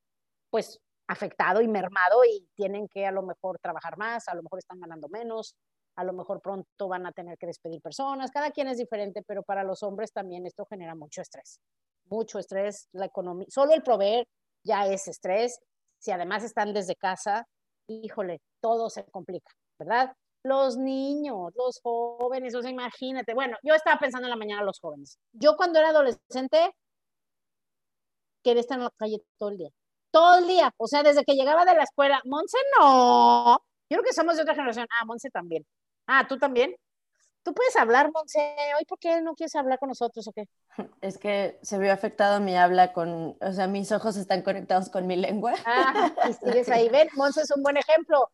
pues 0.50 0.78
afectado 1.08 1.60
y 1.60 1.68
mermado 1.68 2.24
y 2.24 2.46
tienen 2.54 2.86
que 2.88 3.06
a 3.06 3.10
lo 3.10 3.22
mejor 3.22 3.58
trabajar 3.58 3.96
más, 3.96 4.28
a 4.28 4.34
lo 4.34 4.42
mejor 4.42 4.58
están 4.60 4.78
ganando 4.78 5.08
menos, 5.08 5.56
a 5.96 6.04
lo 6.04 6.12
mejor 6.12 6.40
pronto 6.40 6.86
van 6.86 7.06
a 7.06 7.12
tener 7.12 7.36
que 7.38 7.46
despedir 7.46 7.80
personas, 7.80 8.30
cada 8.30 8.52
quien 8.52 8.68
es 8.68 8.78
diferente, 8.78 9.22
pero 9.26 9.42
para 9.42 9.64
los 9.64 9.82
hombres 9.82 10.12
también 10.12 10.46
esto 10.46 10.66
genera 10.66 10.94
mucho 10.94 11.22
estrés, 11.22 11.58
mucho 12.04 12.38
estrés, 12.38 12.88
la 12.92 13.06
economía, 13.06 13.48
solo 13.50 13.74
el 13.74 13.82
proveer 13.82 14.28
ya 14.62 14.86
es 14.86 15.08
estrés, 15.08 15.58
si 15.98 16.12
además 16.12 16.44
están 16.44 16.72
desde 16.72 16.94
casa, 16.94 17.48
híjole, 17.88 18.40
todo 18.60 18.90
se 18.90 19.04
complica, 19.04 19.50
¿verdad? 19.78 20.14
los 20.42 20.76
niños, 20.76 21.52
los 21.56 21.80
jóvenes, 21.82 22.54
o 22.54 22.62
sea, 22.62 22.70
imagínate. 22.70 23.34
Bueno, 23.34 23.56
yo 23.62 23.74
estaba 23.74 23.98
pensando 23.98 24.26
en 24.26 24.30
la 24.30 24.36
mañana 24.36 24.62
los 24.62 24.80
jóvenes. 24.80 25.18
Yo 25.32 25.56
cuando 25.56 25.78
era 25.78 25.90
adolescente 25.90 26.74
quería 28.42 28.60
estar 28.60 28.78
en 28.78 28.84
la 28.84 28.90
calle 28.96 29.22
todo 29.36 29.50
el 29.50 29.58
día. 29.58 29.70
Todo 30.10 30.38
el 30.38 30.46
día. 30.46 30.72
O 30.78 30.86
sea, 30.86 31.02
desde 31.02 31.24
que 31.24 31.34
llegaba 31.34 31.64
de 31.64 31.74
la 31.74 31.82
escuela. 31.82 32.20
Monse 32.24 32.56
no. 32.78 33.58
Yo 33.90 33.98
creo 33.98 34.02
que 34.02 34.12
somos 34.12 34.36
de 34.36 34.42
otra 34.42 34.54
generación. 34.54 34.86
Ah, 34.90 35.04
Monse 35.04 35.30
también. 35.30 35.66
Ah, 36.06 36.26
¿tú 36.26 36.38
también? 36.38 36.74
Tú 37.42 37.54
puedes 37.54 37.76
hablar, 37.76 38.10
Monse, 38.12 38.38
hoy 38.78 38.84
por 38.84 38.98
qué 38.98 39.22
no 39.22 39.34
quieres 39.34 39.54
hablar 39.54 39.78
con 39.78 39.88
nosotros 39.88 40.26
o 40.26 40.32
qué? 40.32 40.44
Es 41.00 41.18
que 41.18 41.58
se 41.62 41.78
vio 41.78 41.92
afectado 41.92 42.40
mi 42.40 42.56
habla 42.56 42.92
con, 42.92 43.36
o 43.40 43.52
sea, 43.52 43.66
mis 43.66 43.90
ojos 43.92 44.16
están 44.16 44.42
conectados 44.42 44.90
con 44.90 45.06
mi 45.06 45.16
lengua. 45.16 45.54
Ah, 45.64 46.12
y 46.28 46.32
sigues 46.32 46.68
ahí, 46.68 46.88
ven, 46.92 47.08
Monse 47.14 47.42
es 47.42 47.50
un 47.50 47.62
buen 47.62 47.76
ejemplo. 47.76 48.30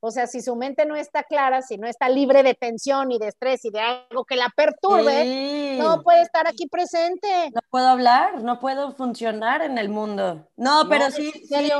O 0.00 0.10
sea, 0.10 0.26
si 0.26 0.42
su 0.42 0.54
mente 0.56 0.84
no 0.84 0.94
está 0.94 1.22
clara, 1.22 1.62
si 1.62 1.78
no 1.78 1.86
está 1.86 2.08
libre 2.08 2.42
de 2.42 2.54
tensión 2.54 3.10
y 3.10 3.18
de 3.18 3.28
estrés 3.28 3.64
y 3.64 3.70
de 3.70 3.80
algo 3.80 4.24
que 4.24 4.36
la 4.36 4.50
perturbe, 4.54 5.78
no 5.78 6.02
puede 6.02 6.22
estar 6.22 6.46
aquí 6.46 6.66
presente. 6.66 7.50
No 7.54 7.60
puedo 7.70 7.88
hablar, 7.88 8.42
no 8.42 8.60
puedo 8.60 8.92
funcionar 8.92 9.62
en 9.62 9.78
el 9.78 9.88
mundo. 9.88 10.46
No, 10.56 10.86
pero 10.88 11.10
sí, 11.10 11.32
sí, 11.32 11.70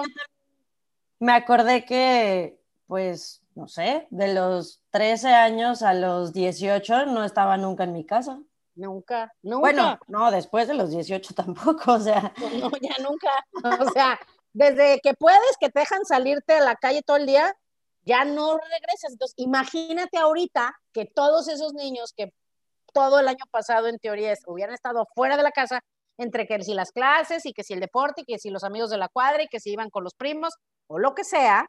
me 1.18 1.32
acordé 1.32 1.84
que, 1.84 2.58
pues, 2.86 3.42
no 3.54 3.68
sé, 3.68 4.06
de 4.10 4.34
los 4.34 4.80
13 4.90 5.28
años 5.28 5.82
a 5.82 5.94
los 5.94 6.32
18 6.32 7.06
no 7.06 7.24
estaba 7.24 7.56
nunca 7.56 7.84
en 7.84 7.92
mi 7.92 8.04
casa. 8.04 8.40
Nunca, 8.74 9.32
nunca. 9.42 9.60
Bueno, 9.60 9.98
no, 10.06 10.30
después 10.30 10.68
de 10.68 10.74
los 10.74 10.90
18 10.90 11.34
tampoco, 11.34 11.92
o 11.92 12.00
sea. 12.00 12.32
No, 12.60 12.70
ya 12.80 13.02
nunca. 13.02 13.30
O 13.82 13.90
sea, 13.90 14.18
desde 14.52 15.00
que 15.00 15.14
puedes, 15.14 15.56
que 15.58 15.70
te 15.70 15.80
dejan 15.80 16.04
salirte 16.04 16.54
a 16.54 16.60
la 16.60 16.76
calle 16.76 17.02
todo 17.02 17.16
el 17.16 17.26
día, 17.26 17.56
ya 18.06 18.24
no 18.24 18.56
regresas. 18.56 19.12
Entonces, 19.12 19.34
imagínate 19.36 20.16
ahorita 20.16 20.74
que 20.92 21.04
todos 21.04 21.48
esos 21.48 21.74
niños 21.74 22.14
que 22.16 22.32
todo 22.94 23.20
el 23.20 23.28
año 23.28 23.44
pasado, 23.50 23.88
en 23.88 23.98
teoría, 23.98 24.32
hubieran 24.46 24.74
estado 24.74 25.06
fuera 25.14 25.36
de 25.36 25.42
la 25.42 25.50
casa, 25.50 25.80
entre 26.16 26.46
que 26.46 26.62
si 26.62 26.72
las 26.72 26.92
clases 26.92 27.44
y 27.44 27.52
que 27.52 27.62
si 27.62 27.74
el 27.74 27.80
deporte 27.80 28.22
y 28.22 28.24
que 28.24 28.38
si 28.38 28.48
los 28.48 28.64
amigos 28.64 28.88
de 28.88 28.96
la 28.96 29.08
cuadra 29.08 29.42
y 29.42 29.48
que 29.48 29.60
si 29.60 29.72
iban 29.72 29.90
con 29.90 30.02
los 30.02 30.14
primos 30.14 30.54
o 30.86 30.98
lo 30.98 31.14
que 31.14 31.24
sea, 31.24 31.66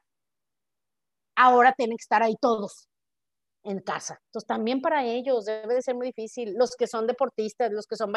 ahora 1.35 1.73
tienen 1.73 1.97
que 1.97 2.03
estar 2.03 2.23
ahí 2.23 2.35
todos 2.39 2.87
en 3.63 3.81
casa. 3.81 4.21
Entonces 4.27 4.47
también 4.47 4.81
para 4.81 5.03
ellos 5.03 5.43
debe 5.45 5.75
de 5.75 5.81
ser 5.81 5.95
muy 5.95 6.07
difícil. 6.07 6.53
Los 6.55 6.77
que 6.77 6.87
son 6.87 7.07
deportistas, 7.07 7.71
los 7.71 7.87
que 7.87 7.97
son, 7.97 8.13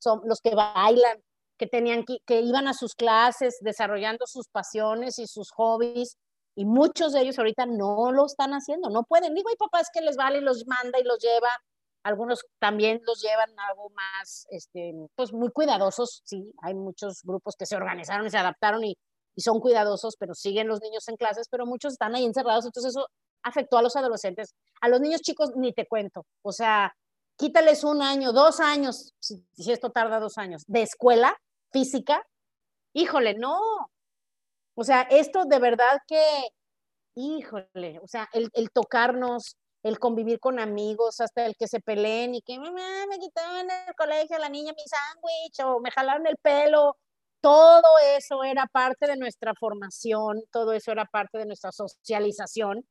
son, 0.00 0.22
los 0.24 0.40
que 0.40 0.54
bailan, 0.54 1.22
que 1.58 1.66
tenían 1.66 2.04
que, 2.06 2.18
que 2.24 2.40
iban 2.40 2.68
a 2.68 2.72
sus 2.72 2.94
clases 2.94 3.58
desarrollando 3.60 4.26
sus 4.26 4.48
pasiones 4.48 5.18
y 5.18 5.26
sus 5.26 5.50
hobbies 5.50 6.16
y 6.60 6.66
muchos 6.66 7.14
de 7.14 7.22
ellos 7.22 7.38
ahorita 7.38 7.64
no 7.64 8.12
lo 8.12 8.26
están 8.26 8.50
haciendo, 8.50 8.90
no 8.90 9.04
pueden. 9.04 9.32
Digo, 9.34 9.48
hay 9.48 9.56
papás 9.56 9.88
que 9.90 10.02
les 10.02 10.14
vale 10.14 10.40
y 10.40 10.40
los 10.42 10.66
manda 10.66 11.00
y 11.00 11.04
los 11.04 11.18
lleva. 11.18 11.48
Algunos 12.02 12.44
también 12.58 13.00
los 13.06 13.22
llevan 13.22 13.58
algo 13.58 13.88
más, 13.88 14.46
este, 14.50 14.92
pues 15.14 15.32
muy 15.32 15.50
cuidadosos. 15.52 16.20
Sí, 16.26 16.52
hay 16.60 16.74
muchos 16.74 17.22
grupos 17.22 17.56
que 17.56 17.64
se 17.64 17.76
organizaron 17.76 18.26
y 18.26 18.30
se 18.30 18.36
adaptaron 18.36 18.84
y, 18.84 18.94
y 19.34 19.40
son 19.40 19.58
cuidadosos, 19.58 20.16
pero 20.18 20.34
siguen 20.34 20.68
los 20.68 20.82
niños 20.82 21.08
en 21.08 21.16
clases, 21.16 21.48
pero 21.50 21.64
muchos 21.64 21.94
están 21.94 22.14
ahí 22.14 22.26
encerrados. 22.26 22.66
Entonces 22.66 22.90
eso 22.90 23.06
afectó 23.42 23.78
a 23.78 23.82
los 23.82 23.96
adolescentes. 23.96 24.54
A 24.82 24.90
los 24.90 25.00
niños 25.00 25.22
chicos 25.22 25.52
ni 25.56 25.72
te 25.72 25.86
cuento. 25.86 26.26
O 26.42 26.52
sea, 26.52 26.94
quítales 27.38 27.84
un 27.84 28.02
año, 28.02 28.34
dos 28.34 28.60
años, 28.60 29.14
si, 29.18 29.42
si 29.54 29.72
esto 29.72 29.88
tarda 29.88 30.20
dos 30.20 30.36
años, 30.36 30.62
de 30.66 30.82
escuela 30.82 31.38
física. 31.72 32.22
Híjole, 32.92 33.32
no, 33.32 33.58
o 34.74 34.84
sea, 34.84 35.02
esto 35.02 35.44
de 35.44 35.58
verdad 35.58 35.98
que, 36.06 36.22
híjole, 37.14 37.98
o 38.02 38.08
sea, 38.08 38.28
el, 38.32 38.70
tocarnos, 38.72 39.56
el 39.82 39.98
convivir 39.98 40.40
con 40.40 40.58
amigos, 40.60 41.20
hasta 41.20 41.46
el 41.46 41.56
que 41.56 41.68
se 41.68 41.80
peleen 41.80 42.34
y 42.34 42.42
que 42.42 42.58
mamá 42.58 43.06
me 43.08 43.18
quitaron 43.18 43.68
el 43.70 43.94
colegio 43.96 44.38
la 44.38 44.48
niña 44.48 44.72
mi 44.72 44.82
sándwich 44.86 45.60
o 45.64 45.80
me 45.80 45.90
jalaron 45.90 46.26
el 46.26 46.36
pelo, 46.38 46.96
todo 47.40 47.88
eso 48.16 48.44
era 48.44 48.66
parte 48.66 49.06
de 49.06 49.16
nuestra 49.16 49.54
formación, 49.58 50.42
todo 50.52 50.72
eso 50.72 50.92
era 50.92 51.06
parte 51.06 51.38
de 51.38 51.46
nuestra 51.46 51.72
socialización 51.72 52.84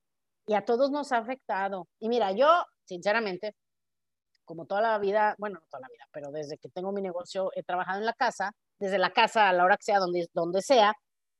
y 0.47 0.55
a 0.55 0.65
todos 0.65 0.91
nos 0.91 1.11
ha 1.11 1.17
afectado. 1.19 1.87
Y 1.99 2.09
mira, 2.09 2.31
yo, 2.31 2.47
sinceramente, 2.85 3.55
como 4.45 4.65
toda 4.65 4.81
la 4.81 4.97
vida, 4.97 5.35
bueno, 5.37 5.59
no 5.59 5.65
toda 5.69 5.81
la 5.81 5.87
vida, 5.89 6.05
pero 6.11 6.31
desde 6.31 6.57
que 6.57 6.69
tengo 6.69 6.91
mi 6.91 7.01
negocio 7.01 7.51
he 7.55 7.63
trabajado 7.63 7.99
en 7.99 8.05
la 8.05 8.13
casa, 8.13 8.51
desde 8.79 8.97
la 8.97 9.11
casa 9.11 9.47
a 9.49 9.53
la 9.53 9.63
hora 9.63 9.77
que 9.77 9.83
sea, 9.83 9.99
donde, 9.99 10.27
donde 10.33 10.63
sea, 10.63 10.95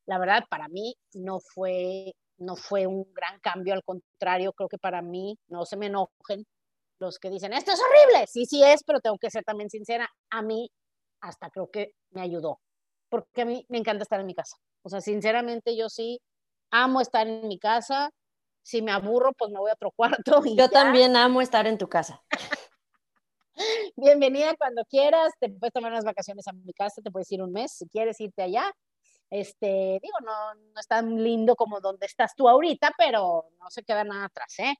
la 0.09 0.17
verdad 0.17 0.43
para 0.49 0.67
mí 0.69 0.95
no 1.13 1.39
fue, 1.39 2.15
no 2.39 2.55
fue 2.55 2.87
un 2.87 3.05
gran 3.13 3.39
cambio, 3.41 3.75
al 3.75 3.83
contrario, 3.83 4.53
creo 4.53 4.67
que 4.67 4.79
para 4.79 5.03
mí, 5.03 5.37
no 5.47 5.65
se 5.65 5.77
me 5.77 5.85
enojen 5.85 6.47
los 6.97 7.19
que 7.19 7.29
dicen, 7.29 7.53
esto 7.53 7.71
es 7.71 7.79
horrible, 7.79 8.25
sí, 8.25 8.47
sí 8.47 8.63
es, 8.63 8.83
pero 8.83 9.01
tengo 9.01 9.19
que 9.19 9.29
ser 9.29 9.43
también 9.43 9.69
sincera, 9.69 10.09
a 10.31 10.41
mí 10.41 10.71
hasta 11.21 11.51
creo 11.51 11.69
que 11.69 11.91
me 12.09 12.21
ayudó, 12.21 12.59
porque 13.07 13.43
a 13.43 13.45
mí 13.45 13.63
me 13.69 13.77
encanta 13.77 14.01
estar 14.01 14.19
en 14.19 14.25
mi 14.25 14.33
casa. 14.33 14.57
O 14.81 14.89
sea, 14.89 14.99
sinceramente 14.99 15.77
yo 15.77 15.89
sí 15.89 16.19
amo 16.71 17.01
estar 17.01 17.27
en 17.27 17.47
mi 17.47 17.59
casa, 17.59 18.09
si 18.63 18.81
me 18.81 18.91
aburro, 18.91 19.31
pues 19.33 19.51
me 19.51 19.59
voy 19.59 19.69
a 19.69 19.75
otro 19.75 19.91
cuarto. 19.95 20.41
Y 20.43 20.55
yo 20.55 20.69
también 20.71 21.15
amo 21.15 21.39
estar 21.39 21.67
en 21.67 21.77
tu 21.77 21.87
casa. 21.87 22.23
Bienvenida 23.95 24.55
cuando 24.57 24.83
quieras, 24.85 25.33
te 25.39 25.49
puedes 25.49 25.73
tomar 25.73 25.91
unas 25.91 26.05
vacaciones 26.05 26.47
a 26.47 26.53
mi 26.53 26.73
casa, 26.73 26.99
te 27.03 27.11
puedes 27.11 27.31
ir 27.31 27.43
un 27.43 27.51
mes 27.51 27.73
si 27.73 27.87
quieres 27.87 28.19
irte 28.19 28.41
allá, 28.41 28.73
este, 29.29 30.00
digo, 30.01 30.17
no, 30.24 30.55
no 30.55 30.79
es 30.79 30.88
tan 30.88 31.24
lindo 31.24 31.55
como 31.55 31.79
donde 31.79 32.05
estás 32.05 32.36
tú 32.36 32.50
ahorita, 32.50 32.93
pero 32.98 33.45
no 33.59 33.69
se 33.69 33.83
queda 33.83 34.03
nada 34.03 34.25
atrás, 34.25 34.57
¿eh? 34.59 34.75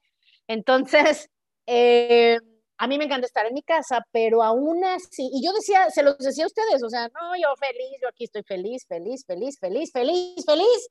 Entonces, 0.46 1.28
eh, 1.66 2.38
a 2.78 2.86
mí 2.86 2.98
me 2.98 3.04
encanta 3.04 3.26
estar 3.26 3.46
en 3.46 3.54
mi 3.54 3.62
casa, 3.62 4.04
pero 4.10 4.42
aún 4.42 4.84
así, 4.84 5.30
y 5.32 5.44
yo 5.44 5.52
decía, 5.52 5.90
se 5.90 6.02
los 6.02 6.18
decía 6.18 6.44
a 6.44 6.46
ustedes, 6.48 6.82
o 6.82 6.88
sea, 6.88 7.08
no, 7.08 7.36
yo 7.36 7.54
feliz, 7.56 7.98
yo 8.02 8.08
aquí 8.08 8.24
estoy 8.24 8.42
feliz, 8.42 8.86
feliz, 8.86 9.24
feliz, 9.26 9.58
feliz, 9.58 9.92
feliz, 9.92 10.44
feliz, 10.46 10.88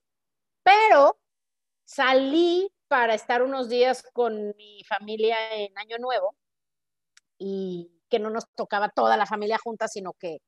pero 0.64 1.18
salí 1.86 2.72
para 2.88 3.16
estar 3.16 3.42
unos 3.42 3.70
días 3.70 4.04
con 4.14 4.56
mi 4.56 4.84
familia 4.88 5.38
en 5.56 5.78
Año 5.78 5.98
Nuevo 5.98 6.36
y 7.40 7.92
que 8.10 8.20
no 8.20 8.30
nos 8.30 8.46
tocaba 8.56 8.90
toda 8.90 9.18
la 9.18 9.26
familia 9.26 9.58
junta, 9.58 9.88
sino 9.88 10.14
que 10.14 10.40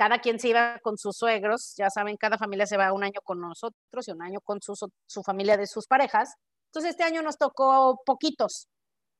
cada 0.00 0.18
quien 0.18 0.40
se 0.40 0.48
iba 0.48 0.78
con 0.82 0.96
sus 0.96 1.14
suegros, 1.14 1.74
ya 1.76 1.90
saben, 1.90 2.16
cada 2.16 2.38
familia 2.38 2.64
se 2.64 2.78
va 2.78 2.90
un 2.90 3.04
año 3.04 3.20
con 3.22 3.38
nosotros 3.38 4.08
y 4.08 4.10
un 4.10 4.22
año 4.22 4.40
con 4.40 4.62
su, 4.62 4.72
su 5.06 5.22
familia 5.22 5.58
de 5.58 5.66
sus 5.66 5.86
parejas. 5.86 6.36
Entonces 6.68 6.92
este 6.92 7.04
año 7.04 7.20
nos 7.20 7.36
tocó 7.36 8.00
poquitos. 8.06 8.66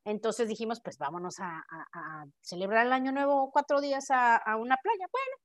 Entonces 0.06 0.48
dijimos, 0.48 0.80
pues 0.82 0.96
vámonos 0.96 1.34
a, 1.38 2.24
celebrar 2.40 2.86
el 2.86 2.94
año 2.94 3.12
nuevo 3.12 3.50
cuatro 3.52 3.82
días 3.82 4.06
a, 4.08 4.40
una 4.56 4.74
playa. 4.82 5.04
Bueno, 5.12 5.36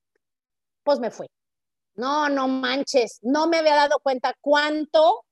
pues 0.84 1.00
me 1.02 1.12
fui. 1.12 1.28
No, 1.96 2.30
no 2.30 2.48
manches, 2.48 3.20
no 3.22 3.48
me 3.48 3.58
había 3.58 3.76
dado 3.76 4.00
cuenta 4.02 4.34
cuánto 4.40 5.26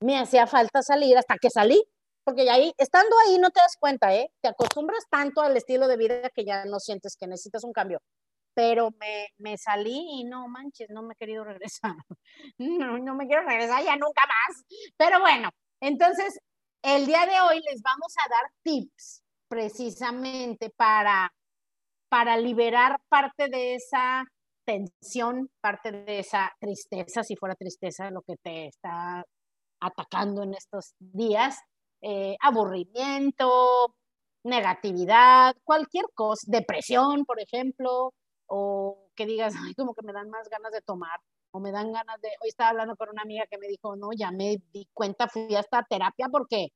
me 0.00 0.18
hacía 0.18 0.46
falta 0.46 0.82
salir 0.82 1.16
hasta 1.16 1.36
que 1.40 1.48
salí, 1.48 1.82
porque 2.22 2.50
ahí, 2.50 2.70
estando 2.76 3.16
ahí 3.26 3.38
no 3.38 3.48
te 3.48 3.60
das 3.60 3.78
cuenta, 3.80 4.14
¿eh? 4.14 4.30
Te 4.42 4.48
acostumbras 4.48 5.04
tanto 5.10 5.40
al 5.40 5.56
estilo 5.56 5.88
de 5.88 5.96
vida 5.96 6.28
que 6.34 6.44
ya 6.44 6.66
no 6.66 6.80
sientes 6.80 7.16
que 7.18 7.26
necesitas 7.26 7.64
un 7.64 7.72
cambio 7.72 8.02
pero 8.56 8.90
me, 8.98 9.28
me, 9.36 9.58
salí 9.58 10.20
y 10.20 10.24
no 10.24 10.48
manches, 10.48 10.88
no 10.88 11.02
me 11.02 11.12
he 11.12 11.16
querido 11.16 11.44
regresar. 11.44 11.94
No, 12.58 12.98
no 12.98 13.14
me 13.14 13.26
quiero 13.26 13.42
regresar 13.42 13.84
ya 13.84 13.96
nunca 13.96 14.22
más. 14.26 14.64
Pero 14.96 15.20
bueno, 15.20 15.50
entonces 15.80 16.38
el 16.82 17.04
día 17.04 17.26
de 17.26 17.38
hoy 17.40 17.60
les 17.70 17.82
vamos 17.82 18.14
a 18.24 18.30
dar 18.30 18.50
tips 18.62 19.22
precisamente 19.48 20.70
para, 20.70 21.30
para 22.08 22.38
liberar 22.38 22.98
parte 23.10 23.48
de 23.48 23.74
esa 23.74 24.24
tensión, 24.64 25.50
parte 25.60 25.92
de 25.92 26.20
esa 26.20 26.50
tristeza, 26.58 27.22
si 27.22 27.36
fuera 27.36 27.54
tristeza 27.56 28.10
lo 28.10 28.22
que 28.22 28.36
te 28.42 28.68
está 28.68 29.22
atacando 29.80 30.42
en 30.42 30.54
estos 30.54 30.94
días, 30.98 31.58
eh, 32.00 32.36
aburrimiento, 32.40 33.94
negatividad, 34.44 35.54
cualquier 35.62 36.06
cosa, 36.14 36.46
depresión, 36.48 37.26
por 37.26 37.38
ejemplo, 37.38 38.14
o 38.46 39.10
que 39.14 39.26
digas, 39.26 39.54
ay, 39.58 39.74
como 39.74 39.94
que 39.94 40.04
me 40.04 40.12
dan 40.12 40.30
más 40.30 40.48
ganas 40.48 40.72
de 40.72 40.82
tomar, 40.82 41.20
o 41.50 41.60
me 41.60 41.72
dan 41.72 41.92
ganas 41.92 42.20
de, 42.20 42.28
hoy 42.42 42.48
estaba 42.48 42.70
hablando 42.70 42.96
con 42.96 43.08
una 43.08 43.22
amiga 43.22 43.46
que 43.50 43.58
me 43.58 43.68
dijo, 43.68 43.96
no, 43.96 44.10
ya 44.16 44.30
me 44.30 44.62
di 44.72 44.88
cuenta, 44.92 45.28
fui 45.28 45.54
a 45.54 45.60
esta 45.60 45.82
terapia 45.82 46.28
porque 46.30 46.72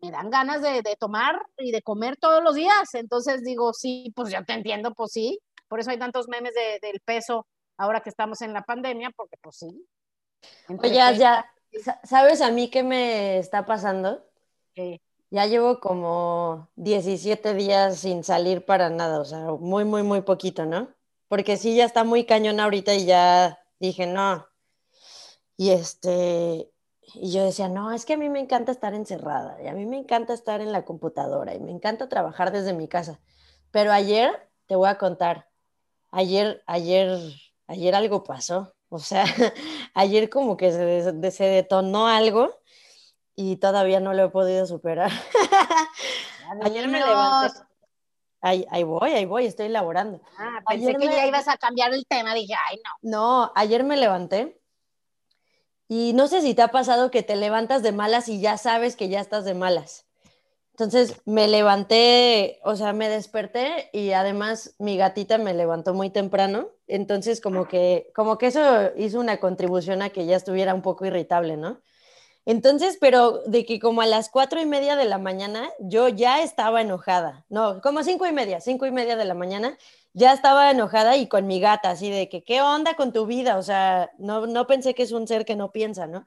me 0.00 0.10
dan 0.10 0.30
ganas 0.30 0.62
de, 0.62 0.82
de, 0.82 0.96
tomar 0.96 1.40
y 1.56 1.72
de 1.72 1.82
comer 1.82 2.16
todos 2.16 2.42
los 2.42 2.54
días. 2.54 2.94
Entonces 2.94 3.42
digo, 3.42 3.72
sí, 3.72 4.12
pues 4.14 4.30
ya 4.30 4.44
te 4.44 4.52
entiendo, 4.52 4.94
pues 4.94 5.12
sí. 5.12 5.40
Por 5.66 5.80
eso 5.80 5.90
hay 5.90 5.98
tantos 5.98 6.28
memes 6.28 6.54
de, 6.54 6.78
del 6.80 7.00
peso 7.00 7.46
ahora 7.76 8.00
que 8.00 8.10
estamos 8.10 8.40
en 8.42 8.52
la 8.52 8.62
pandemia, 8.62 9.10
porque 9.16 9.36
pues 9.40 9.56
sí. 9.56 9.86
Oye, 10.68 10.94
ya, 11.18 11.52
¿sabes 12.04 12.40
a 12.40 12.50
mí 12.50 12.70
qué 12.70 12.82
me 12.82 13.38
está 13.38 13.66
pasando? 13.66 14.24
Ya 15.30 15.46
llevo 15.46 15.80
como 15.80 16.68
17 16.76 17.54
días 17.54 17.98
sin 18.00 18.24
salir 18.24 18.64
para 18.64 18.88
nada, 18.90 19.20
o 19.20 19.24
sea, 19.24 19.52
muy, 19.60 19.84
muy, 19.84 20.02
muy 20.02 20.22
poquito, 20.22 20.64
¿no? 20.64 20.88
Porque 21.28 21.56
sí, 21.58 21.76
ya 21.76 21.84
está 21.84 22.04
muy 22.04 22.24
cañón 22.24 22.60
ahorita 22.60 22.94
y 22.94 23.04
ya 23.06 23.58
dije, 23.78 24.06
no. 24.06 24.46
Y 25.56 25.70
este, 25.70 26.70
y 27.14 27.32
yo 27.32 27.44
decía, 27.44 27.68
no, 27.68 27.92
es 27.92 28.06
que 28.06 28.14
a 28.14 28.16
mí 28.16 28.28
me 28.28 28.40
encanta 28.40 28.72
estar 28.72 28.94
encerrada, 28.94 29.62
y 29.62 29.66
a 29.66 29.72
mí 29.74 29.86
me 29.86 29.98
encanta 29.98 30.32
estar 30.34 30.60
en 30.60 30.72
la 30.72 30.84
computadora, 30.84 31.54
y 31.54 31.60
me 31.60 31.72
encanta 31.72 32.08
trabajar 32.08 32.52
desde 32.52 32.72
mi 32.72 32.88
casa. 32.88 33.20
Pero 33.70 33.92
ayer, 33.92 34.30
te 34.66 34.76
voy 34.76 34.88
a 34.88 34.98
contar, 34.98 35.48
ayer, 36.10 36.62
ayer, 36.66 37.18
ayer 37.66 37.94
algo 37.94 38.24
pasó. 38.24 38.74
O 38.88 38.98
sea, 38.98 39.24
ayer 39.94 40.30
como 40.30 40.56
que 40.56 40.72
se, 40.72 41.30
se 41.30 41.44
detonó 41.44 42.08
algo 42.08 42.54
y 43.40 43.54
todavía 43.54 44.00
no 44.00 44.14
lo 44.14 44.24
he 44.24 44.28
podido 44.30 44.66
superar. 44.66 45.12
Ayer 46.62 46.88
me 46.88 46.98
levanté. 46.98 47.60
Ahí, 48.40 48.66
ahí, 48.70 48.82
voy, 48.82 49.10
ahí 49.10 49.26
voy, 49.26 49.46
estoy 49.46 49.66
elaborando. 49.66 50.20
Ah, 50.36 50.60
pensé 50.68 50.94
que 50.94 51.06
ya 51.06 51.24
ibas 51.24 51.46
a 51.46 51.56
cambiar 51.56 51.92
el 51.92 52.04
tema, 52.06 52.34
dije, 52.34 52.54
ay, 52.68 52.80
no. 52.84 53.10
No, 53.10 53.52
ayer 53.54 53.84
me 53.84 53.96
levanté 53.96 54.60
y 55.86 56.14
no 56.14 56.26
sé 56.26 56.42
si 56.42 56.54
te 56.54 56.62
ha 56.62 56.68
pasado 56.68 57.12
que 57.12 57.22
te 57.22 57.36
levantas 57.36 57.84
de 57.84 57.92
malas 57.92 58.28
y 58.28 58.40
ya 58.40 58.58
sabes 58.58 58.96
que 58.96 59.08
ya 59.08 59.20
estás 59.20 59.44
de 59.44 59.54
malas. 59.54 60.06
Entonces 60.72 61.20
me 61.24 61.46
levanté, 61.46 62.60
o 62.64 62.74
sea, 62.74 62.92
me 62.92 63.08
desperté 63.08 63.88
y 63.92 64.12
además 64.12 64.74
mi 64.78 64.96
gatita 64.96 65.38
me 65.38 65.54
levantó 65.54 65.94
muy 65.94 66.10
temprano. 66.10 66.70
Entonces 66.88 67.40
como 67.40 67.68
que, 67.68 68.10
como 68.16 68.36
que 68.36 68.48
eso 68.48 68.90
hizo 68.96 69.20
una 69.20 69.38
contribución 69.38 70.02
a 70.02 70.10
que 70.10 70.26
ya 70.26 70.36
estuviera 70.36 70.74
un 70.74 70.82
poco 70.82 71.06
irritable, 71.06 71.56
¿no? 71.56 71.80
Entonces, 72.48 72.96
pero 72.98 73.42
de 73.44 73.66
que 73.66 73.78
como 73.78 74.00
a 74.00 74.06
las 74.06 74.30
cuatro 74.30 74.58
y 74.58 74.64
media 74.64 74.96
de 74.96 75.04
la 75.04 75.18
mañana 75.18 75.68
yo 75.80 76.08
ya 76.08 76.40
estaba 76.40 76.80
enojada. 76.80 77.44
No, 77.50 77.82
como 77.82 78.02
cinco 78.02 78.26
y 78.26 78.32
media, 78.32 78.62
cinco 78.62 78.86
y 78.86 78.90
media 78.90 79.16
de 79.16 79.26
la 79.26 79.34
mañana 79.34 79.76
ya 80.14 80.32
estaba 80.32 80.70
enojada 80.70 81.18
y 81.18 81.28
con 81.28 81.46
mi 81.46 81.60
gata, 81.60 81.90
así 81.90 82.08
de 82.08 82.30
que, 82.30 82.42
¿qué 82.42 82.62
onda 82.62 82.94
con 82.94 83.12
tu 83.12 83.26
vida? 83.26 83.58
O 83.58 83.62
sea, 83.62 84.12
no, 84.16 84.46
no 84.46 84.66
pensé 84.66 84.94
que 84.94 85.02
es 85.02 85.12
un 85.12 85.28
ser 85.28 85.44
que 85.44 85.56
no 85.56 85.72
piensa, 85.72 86.06
¿no? 86.06 86.24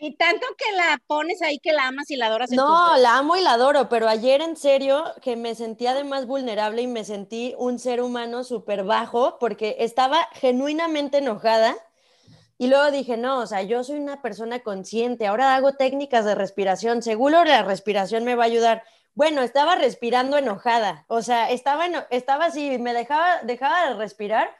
Y 0.00 0.16
tanto 0.16 0.44
que 0.58 0.72
la 0.74 1.00
pones 1.06 1.40
ahí 1.40 1.60
que 1.60 1.72
la 1.72 1.86
amas 1.86 2.10
y 2.10 2.16
la 2.16 2.26
adoras. 2.26 2.50
no, 2.50 2.96
la 2.96 3.18
amo 3.18 3.36
y 3.36 3.40
la 3.40 3.52
adoro, 3.52 3.88
pero 3.88 4.08
ayer 4.08 4.40
en 4.40 4.56
serio 4.56 5.04
que 5.22 5.36
me 5.36 5.54
sentí 5.54 5.86
además 5.86 6.26
vulnerable 6.26 6.82
y 6.82 6.88
me 6.88 7.04
sentí 7.04 7.54
un 7.58 7.78
ser 7.78 8.00
humano 8.02 8.42
súper 8.42 8.82
bajo 8.82 9.38
porque 9.38 9.76
estaba 9.78 10.26
genuinamente 10.32 11.18
enojada 11.18 11.76
y 12.60 12.66
luego 12.66 12.90
dije, 12.90 13.16
no, 13.16 13.38
o 13.38 13.46
sea, 13.46 13.62
yo 13.62 13.82
soy 13.82 13.96
una 13.96 14.20
persona 14.20 14.60
consciente, 14.60 15.26
ahora 15.26 15.54
hago 15.54 15.72
técnicas 15.72 16.26
de 16.26 16.34
respiración, 16.34 17.02
seguro 17.02 17.42
la 17.42 17.62
respiración 17.62 18.22
me 18.24 18.34
va 18.34 18.42
a 18.42 18.48
ayudar. 18.48 18.84
Bueno, 19.14 19.40
estaba 19.40 19.76
respirando 19.76 20.36
enojada, 20.36 21.06
o 21.08 21.22
sea, 21.22 21.48
estaba, 21.50 21.86
estaba 22.10 22.44
así, 22.44 22.76
me 22.76 22.92
dejaba, 22.92 23.40
dejaba 23.44 23.88
de 23.88 23.94
respirar, 23.94 24.54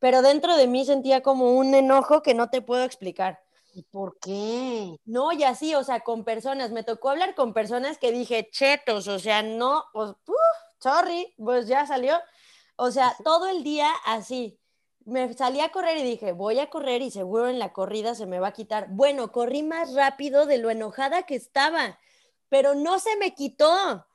pero 0.00 0.20
dentro 0.20 0.56
de 0.56 0.66
mí 0.66 0.84
sentía 0.84 1.22
como 1.22 1.52
un 1.52 1.76
enojo 1.76 2.22
que 2.22 2.34
no 2.34 2.50
te 2.50 2.60
puedo 2.60 2.82
explicar. 2.82 3.40
¿Y 3.72 3.84
por 3.84 4.18
qué? 4.18 4.96
No, 5.04 5.30
y 5.30 5.44
así, 5.44 5.76
o 5.76 5.84
sea, 5.84 6.00
con 6.00 6.24
personas, 6.24 6.72
me 6.72 6.82
tocó 6.82 7.10
hablar 7.10 7.36
con 7.36 7.54
personas 7.54 7.98
que 7.98 8.10
dije, 8.10 8.48
chetos, 8.50 9.06
o 9.06 9.20
sea, 9.20 9.44
no, 9.44 9.84
pues, 9.92 10.10
sorry, 10.80 11.32
pues 11.36 11.68
ya 11.68 11.86
salió. 11.86 12.18
O 12.74 12.90
sea, 12.90 13.14
todo 13.22 13.46
el 13.46 13.62
día 13.62 13.88
así 14.06 14.58
me 15.06 15.32
salí 15.34 15.60
a 15.60 15.70
correr 15.70 15.98
y 15.98 16.02
dije, 16.02 16.32
voy 16.32 16.58
a 16.58 16.70
correr 16.70 17.02
y 17.02 17.10
seguro 17.10 17.48
en 17.48 17.58
la 17.58 17.72
corrida 17.72 18.14
se 18.14 18.26
me 18.26 18.38
va 18.38 18.48
a 18.48 18.52
quitar. 18.52 18.88
Bueno, 18.90 19.32
corrí 19.32 19.62
más 19.62 19.94
rápido 19.94 20.46
de 20.46 20.58
lo 20.58 20.70
enojada 20.70 21.24
que 21.24 21.34
estaba, 21.34 21.98
pero 22.48 22.74
no 22.74 22.98
se 22.98 23.16
me 23.16 23.34
quitó. 23.34 24.06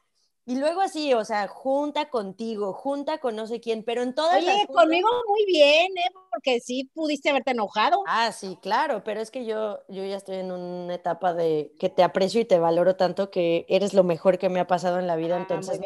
Y 0.46 0.55
luego 0.55 0.81
así, 0.81 1.13
o 1.13 1.24
sea, 1.25 1.48
junta 1.48 2.10
contigo, 2.10 2.74
junta 2.74 3.19
con 3.19 3.36
no 3.36 3.46
sé 3.46 3.60
quién, 3.60 3.84
pero 3.84 4.01
en 4.01 4.15
todas 4.15 4.38
Oye, 4.38 4.65
conmigo 4.74 5.08
muy 5.27 5.46
bien, 5.46 5.96
¿eh? 5.96 6.12
Porque 6.31 6.60
sí 6.60 6.89
pudiste 6.91 7.29
haberte 7.29 7.51
enojado. 7.51 8.01
Ah, 8.08 8.31
sí, 8.31 8.58
claro, 8.60 9.03
pero 9.03 9.22
es 9.22 9.29
que 9.29 9.46
yo, 9.46 9.79
yo 9.89 10.03
ya 10.03 10.17
estoy 10.17 10.38
en 10.38 10.51
una 10.51 10.96
etapa 10.96 11.36
de 11.36 11.75
que 11.79 11.89
te 11.89 12.01
aprecio 12.01 12.41
y 12.41 12.46
te 12.46 12.58
valoro 12.58 12.96
tanto 12.96 13.29
que 13.29 13.67
eres 13.69 13.93
lo 13.93 14.03
mejor 14.03 14.39
que 14.39 14.50
me 14.50 14.60
ha 14.60 14.65
pasado 14.65 14.98
en 14.98 15.05
la 15.05 15.17
vida, 15.17 15.36
ah, 15.36 15.41
entonces, 15.41 15.79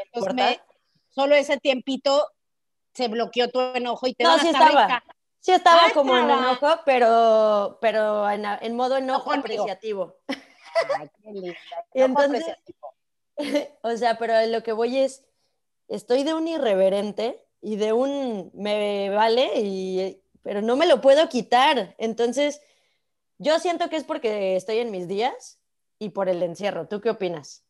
solo 1.10 1.36
ese 1.36 1.58
tiempito 1.58 2.26
se 2.94 3.08
bloqueó 3.08 3.50
tu 3.50 3.60
enojo 3.60 4.08
y 4.08 4.14
te 4.14 4.24
no, 4.24 4.38
sí 4.40 4.48
estaba. 4.50 5.04
Sí 5.40 5.52
estaba 5.52 5.90
como 5.94 6.16
en 6.18 6.30
enojo, 6.30 6.68
pero, 6.86 7.78
pero 7.82 8.30
en, 8.30 8.76
modo 8.78 8.96
enojo 8.96 9.34
apreciativo. 9.34 10.16
Ay, 10.28 11.10
qué 11.22 11.32
linda. 11.34 11.58
Entonces, 11.94 12.46
o 13.82 13.98
sea, 13.98 14.18
pero 14.18 14.46
lo 14.48 14.64
que 14.64 14.72
voy 14.72 15.00
es, 15.00 15.26
estoy 15.90 16.24
de 16.24 16.34
un 16.34 16.48
irreverente 16.48 17.46
y 17.62 17.76
de 17.76 17.92
un 17.92 18.52
me 18.54 19.10
vale, 19.10 19.52
y, 19.56 20.24
pero 20.44 20.62
no 20.62 20.78
me 20.78 20.86
lo 20.86 21.02
puedo 21.02 21.28
quitar. 21.28 21.94
Entonces, 21.98 22.62
yo 23.38 23.60
siento 23.60 23.90
que 23.90 23.98
es 23.98 24.06
porque 24.06 24.56
estoy 24.56 24.80
en 24.80 24.92
mis 24.92 25.10
días 25.10 25.60
y 26.00 26.10
por 26.10 26.30
el 26.30 26.42
encierro. 26.42 26.88
¿Tú 26.88 27.02
qué 27.02 27.10
opinas? 27.10 27.66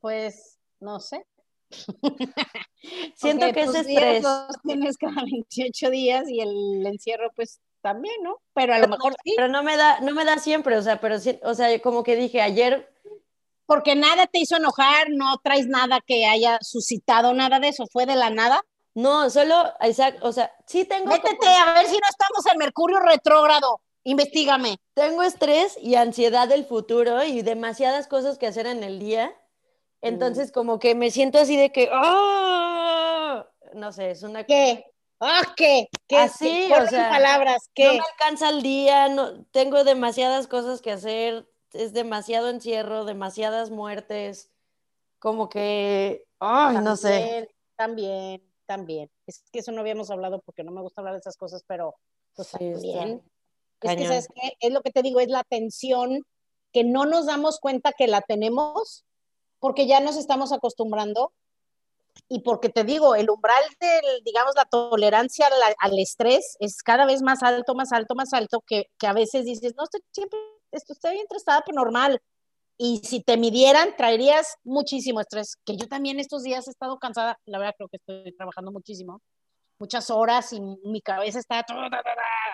Pues, 0.00 0.58
no 0.80 1.00
sé. 1.00 1.26
Siento 3.14 3.52
que 3.52 3.62
ese 3.62 3.80
estrés. 3.80 4.24
tienes 4.62 4.96
cada 4.96 5.22
28 5.30 5.90
días 5.90 6.28
y 6.28 6.40
el 6.40 6.86
encierro, 6.86 7.30
pues 7.34 7.60
también, 7.80 8.22
¿no? 8.22 8.40
Pero 8.54 8.74
a 8.74 8.78
lo 8.78 8.88
mejor 8.88 9.14
sí. 9.24 9.34
Pero 9.36 9.48
no 9.48 9.62
me 9.62 9.76
da, 9.76 10.00
no 10.00 10.12
me 10.12 10.24
da 10.24 10.38
siempre, 10.38 10.76
o 10.76 10.82
sea, 10.82 11.00
pero 11.00 11.18
sí, 11.18 11.38
o 11.42 11.54
sea, 11.54 11.80
como 11.80 12.02
que 12.02 12.16
dije 12.16 12.40
ayer. 12.40 12.92
Porque 13.66 13.94
nada 13.94 14.26
te 14.26 14.40
hizo 14.40 14.56
enojar, 14.56 15.10
no 15.10 15.38
traes 15.38 15.68
nada 15.68 16.00
que 16.04 16.26
haya 16.26 16.58
suscitado 16.60 17.32
nada 17.34 17.60
de 17.60 17.68
eso, 17.68 17.86
fue 17.86 18.04
de 18.04 18.16
la 18.16 18.30
nada. 18.30 18.64
No, 18.94 19.30
solo, 19.30 19.72
Isaac, 19.88 20.18
o 20.22 20.32
sea, 20.32 20.52
sí 20.66 20.84
tengo. 20.84 21.06
Métete 21.06 21.46
a 21.46 21.74
ver 21.74 21.86
si 21.86 21.92
no 21.92 22.08
estamos 22.10 22.44
en 22.52 22.58
Mercurio 22.58 22.98
retrógrado. 22.98 23.80
Investígame. 24.02 24.78
Tengo 24.94 25.22
estrés 25.22 25.78
y 25.80 25.94
ansiedad 25.94 26.48
del 26.48 26.64
futuro 26.64 27.22
y 27.22 27.42
demasiadas 27.42 28.08
cosas 28.08 28.38
que 28.38 28.46
hacer 28.46 28.66
en 28.66 28.82
el 28.82 28.98
día 28.98 29.32
entonces, 30.02 30.52
como 30.52 30.78
que 30.78 30.94
me 30.94 31.10
siento 31.10 31.38
así 31.38 31.56
de 31.56 31.72
que, 31.72 31.90
¡oh! 31.92 33.44
No 33.74 33.92
sé, 33.92 34.10
es 34.12 34.22
una... 34.22 34.44
¿Qué? 34.44 34.84
¡Ah, 35.20 35.42
qué! 35.56 35.88
¿Qué? 36.08 36.16
Así, 36.16 36.70
o 36.72 36.86
sea, 36.86 37.10
palabras, 37.10 37.68
¿qué? 37.74 37.86
No 37.86 37.92
me 37.92 38.00
alcanza 38.12 38.48
el 38.48 38.62
día, 38.62 39.08
no, 39.08 39.44
tengo 39.46 39.84
demasiadas 39.84 40.46
cosas 40.46 40.80
que 40.80 40.92
hacer, 40.92 41.46
es 41.72 41.92
demasiado 41.92 42.48
encierro, 42.48 43.04
demasiadas 43.04 43.70
muertes, 43.70 44.50
como 45.18 45.50
que, 45.50 46.24
¡ay, 46.38 46.78
no 46.82 46.96
sé! 46.96 47.50
También, 47.76 48.42
también. 48.66 49.10
Es 49.26 49.44
que 49.52 49.58
eso 49.58 49.72
no 49.72 49.80
habíamos 49.80 50.10
hablado 50.10 50.40
porque 50.40 50.64
no 50.64 50.72
me 50.72 50.80
gusta 50.80 51.02
hablar 51.02 51.14
de 51.14 51.20
esas 51.20 51.36
cosas, 51.36 51.62
pero 51.66 51.96
pues 52.34 52.50
también. 52.50 53.22
Es 53.82 53.96
que, 53.96 54.06
¿sabes 54.06 54.28
qué? 54.34 54.52
Es 54.60 54.72
lo 54.72 54.82
que 54.82 54.90
te 54.90 55.02
digo, 55.02 55.20
es 55.20 55.28
la 55.28 55.44
tensión 55.44 56.24
que 56.72 56.84
no 56.84 57.04
nos 57.04 57.26
damos 57.26 57.60
cuenta 57.60 57.92
que 57.92 58.06
la 58.06 58.20
tenemos 58.22 59.04
porque 59.60 59.86
ya 59.86 60.00
nos 60.00 60.16
estamos 60.16 60.52
acostumbrando 60.52 61.32
y 62.28 62.40
porque 62.40 62.68
te 62.68 62.84
digo, 62.84 63.14
el 63.14 63.30
umbral 63.30 63.62
del, 63.80 64.24
digamos, 64.24 64.54
la 64.56 64.64
tolerancia 64.64 65.48
al, 65.78 65.98
estrés 65.98 66.56
es 66.60 66.82
cada 66.82 67.06
vez 67.06 67.22
más 67.22 67.42
alto, 67.42 67.74
más 67.74 67.92
alto, 67.92 68.14
más 68.14 68.32
alto, 68.32 68.62
que, 68.66 68.86
que 68.98 69.06
a 69.06 69.12
veces 69.12 69.44
dices, 69.44 69.74
no, 69.76 69.84
estoy 69.84 70.00
siempre, 70.12 70.38
estoy 70.72 71.12
bien 71.12 71.24
estresada, 71.24 71.62
pero 71.64 71.76
normal. 71.76 72.20
Y 72.78 72.98
si 73.04 73.22
te 73.22 73.36
midieran, 73.36 73.94
traerías 73.96 74.56
muchísimo 74.64 75.20
estrés, 75.20 75.56
que 75.64 75.76
yo 75.76 75.86
también 75.86 76.18
estos 76.18 76.42
días 76.42 76.66
he 76.66 76.70
estado 76.70 76.98
cansada, 76.98 77.38
la 77.44 77.58
verdad 77.58 77.74
creo 77.76 77.88
que 77.88 77.98
estoy 77.98 78.34
trabajando 78.36 78.72
muchísimo, 78.72 79.20
muchas 79.78 80.10
horas 80.10 80.52
y 80.52 80.60
mi 80.60 81.00
cabeza 81.02 81.38
está 81.38 81.64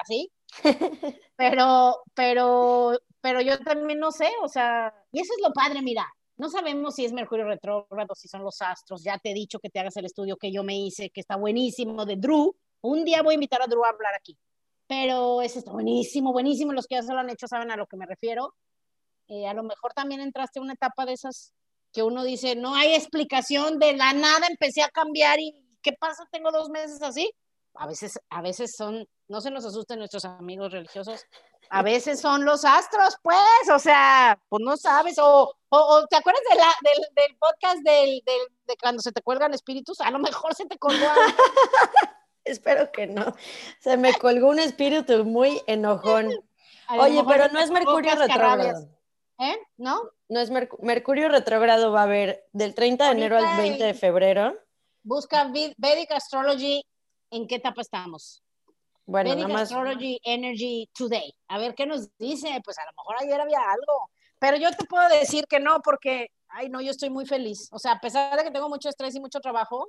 así, 0.01 0.33
pero, 1.37 2.03
pero, 2.15 2.99
pero 3.21 3.41
yo 3.41 3.59
también 3.61 4.01
no 4.01 4.11
sé, 4.11 4.29
o 4.43 4.49
sea, 4.49 4.93
y 5.13 5.21
eso 5.21 5.33
es 5.37 5.43
lo 5.47 5.53
padre, 5.53 5.83
mira, 5.83 6.07
no 6.37 6.51
sabemos 6.51 6.95
si 6.95 7.05
es 7.05 7.13
Mercurio 7.13 7.47
retrógrado, 7.47 8.15
si 8.15 8.29
son 8.29 8.43
los 8.43 8.61
astros. 8.61 9.03
Ya 9.03 9.19
te 9.19 9.31
he 9.31 9.35
dicho 9.35 9.59
que 9.59 9.71
te 9.71 9.81
hagas 9.81 9.97
el 9.97 10.05
estudio 10.05 10.37
que 10.37 10.53
yo 10.53 10.63
me 10.63 10.79
hice, 10.79 11.11
que 11.11 11.21
está 11.21 11.37
buenísimo, 11.37 12.05
de 12.05 12.17
Drew. 12.17 12.55
Un 12.83 13.05
día 13.05 13.23
voy 13.23 13.33
a 13.33 13.37
invitar 13.37 13.63
a 13.63 13.67
Drew 13.67 13.85
a 13.85 13.89
hablar 13.89 14.15
aquí. 14.15 14.37
Pero 14.87 15.43
ese 15.43 15.61
está 15.61 15.73
buenísimo, 15.73 16.33
buenísimo. 16.33 16.73
Los 16.73 16.87
que 16.87 16.97
ya 16.97 17.03
se 17.03 17.13
lo 17.13 17.21
han 17.21 17.31
hecho 17.31 17.49
saben 17.49 17.71
a 17.71 17.77
lo 17.77 17.87
que 17.87 17.97
me 17.97 18.07
refiero. 18.07 18.55
Eh, 19.29 19.47
a 19.47 19.55
lo 19.55 19.63
mejor 19.63 19.93
también 19.95 20.21
entraste 20.21 20.59
en 20.59 20.65
una 20.65 20.75
etapa 20.75 21.07
de 21.07 21.15
esas 21.15 21.53
que 21.93 22.03
uno 22.03 22.23
dice, 22.23 22.55
no 22.55 22.75
hay 22.75 22.95
explicación, 22.95 23.79
de 23.79 23.97
la 23.97 24.13
nada 24.13 24.47
empecé 24.49 24.83
a 24.83 24.91
cambiar 24.91 25.41
y 25.41 25.55
¿qué 25.83 25.93
pasa? 25.93 26.29
Tengo 26.31 26.53
dos 26.53 26.69
meses 26.69 27.01
así. 27.03 27.33
A 27.79 27.87
veces, 27.87 28.21
a 28.31 28.43
veces 28.43 28.75
son, 28.77 29.09
no 29.29 29.41
se 29.41 29.51
nos 29.51 29.65
asusten 29.65 29.99
nuestros 29.99 30.25
amigos 30.25 30.73
religiosos, 30.73 31.25
a 31.71 31.83
veces 31.83 32.21
son 32.21 32.45
los 32.45 32.65
astros, 32.65 33.17
pues, 33.23 33.71
o 33.73 33.79
sea, 33.79 34.39
pues 34.49 34.63
no 34.65 34.77
sabes, 34.77 35.19
o, 35.19 35.55
o, 35.69 36.07
¿te 36.09 36.17
acuerdas 36.17 36.43
de 36.51 36.57
la, 36.57 36.75
del, 36.83 37.05
del 37.15 37.37
podcast 37.39 37.77
del, 37.79 38.23
del, 38.25 38.57
de 38.67 38.77
cuando 38.81 39.03
se 39.03 39.13
te 39.13 39.23
cuelgan 39.23 39.55
espíritus? 39.55 40.01
A 40.01 40.11
lo 40.11 40.19
mejor 40.19 40.55
se 40.55 40.67
te 40.67 40.79
colgó. 40.79 41.07
Espero 42.47 42.93
que 42.93 43.09
no. 43.09 43.35
Se 43.81 43.97
me 43.97 44.15
colgó 44.15 44.49
un 44.49 44.61
espíritu 44.61 45.25
muy 45.25 45.61
enojón. 45.67 46.31
Oye, 46.99 47.23
pero 47.27 47.49
no 47.49 47.59
es 47.59 47.71
Mercurio 47.71 48.15
retrógrado. 48.15 48.89
¿Eh? 49.39 49.59
¿No? 49.77 50.01
No 50.29 50.41
es 50.41 50.51
Mercurio 50.51 51.29
retrógrado, 51.29 51.93
va 51.93 52.01
a 52.01 52.05
haber 52.05 52.47
del 52.53 52.75
30 52.75 53.05
de 53.05 53.11
enero 53.11 53.37
al 53.37 53.57
20 53.57 53.85
de 53.85 53.95
febrero. 53.95 54.57
Busca 55.03 55.51
Vedic 55.77 56.11
Astrology, 56.11 56.83
¿en 57.31 57.47
qué 57.47 57.57
etapa 57.57 57.81
estamos? 57.81 58.43
Bueno, 59.07 59.37
Vedic 59.37 59.57
Astrology 59.57 60.21
Energy 60.25 60.91
Today. 60.93 61.33
A 61.49 61.59
ver 61.59 61.75
qué 61.75 61.87
nos 61.87 62.09
dice. 62.19 62.61
Pues 62.65 62.77
a 62.79 62.85
lo 62.85 62.93
mejor 62.97 63.17
ayer 63.21 63.41
había 63.41 63.61
algo. 63.61 64.11
Pero 64.39 64.57
yo 64.57 64.71
te 64.73 64.85
puedo 64.85 65.09
decir 65.09 65.47
que 65.49 65.61
no, 65.61 65.81
porque, 65.83 66.29
ay, 66.49 66.69
no, 66.69 66.81
yo 66.81 66.91
estoy 66.91 67.11
muy 67.11 67.25
feliz. 67.25 67.69
O 67.71 67.79
sea, 67.79 67.93
a 67.93 68.01
pesar 68.01 68.37
de 68.37 68.45
que 68.45 68.51
tengo 68.51 68.69
mucho 68.69 68.89
estrés 68.89 69.15
y 69.15 69.21
mucho 69.21 69.41
trabajo, 69.41 69.89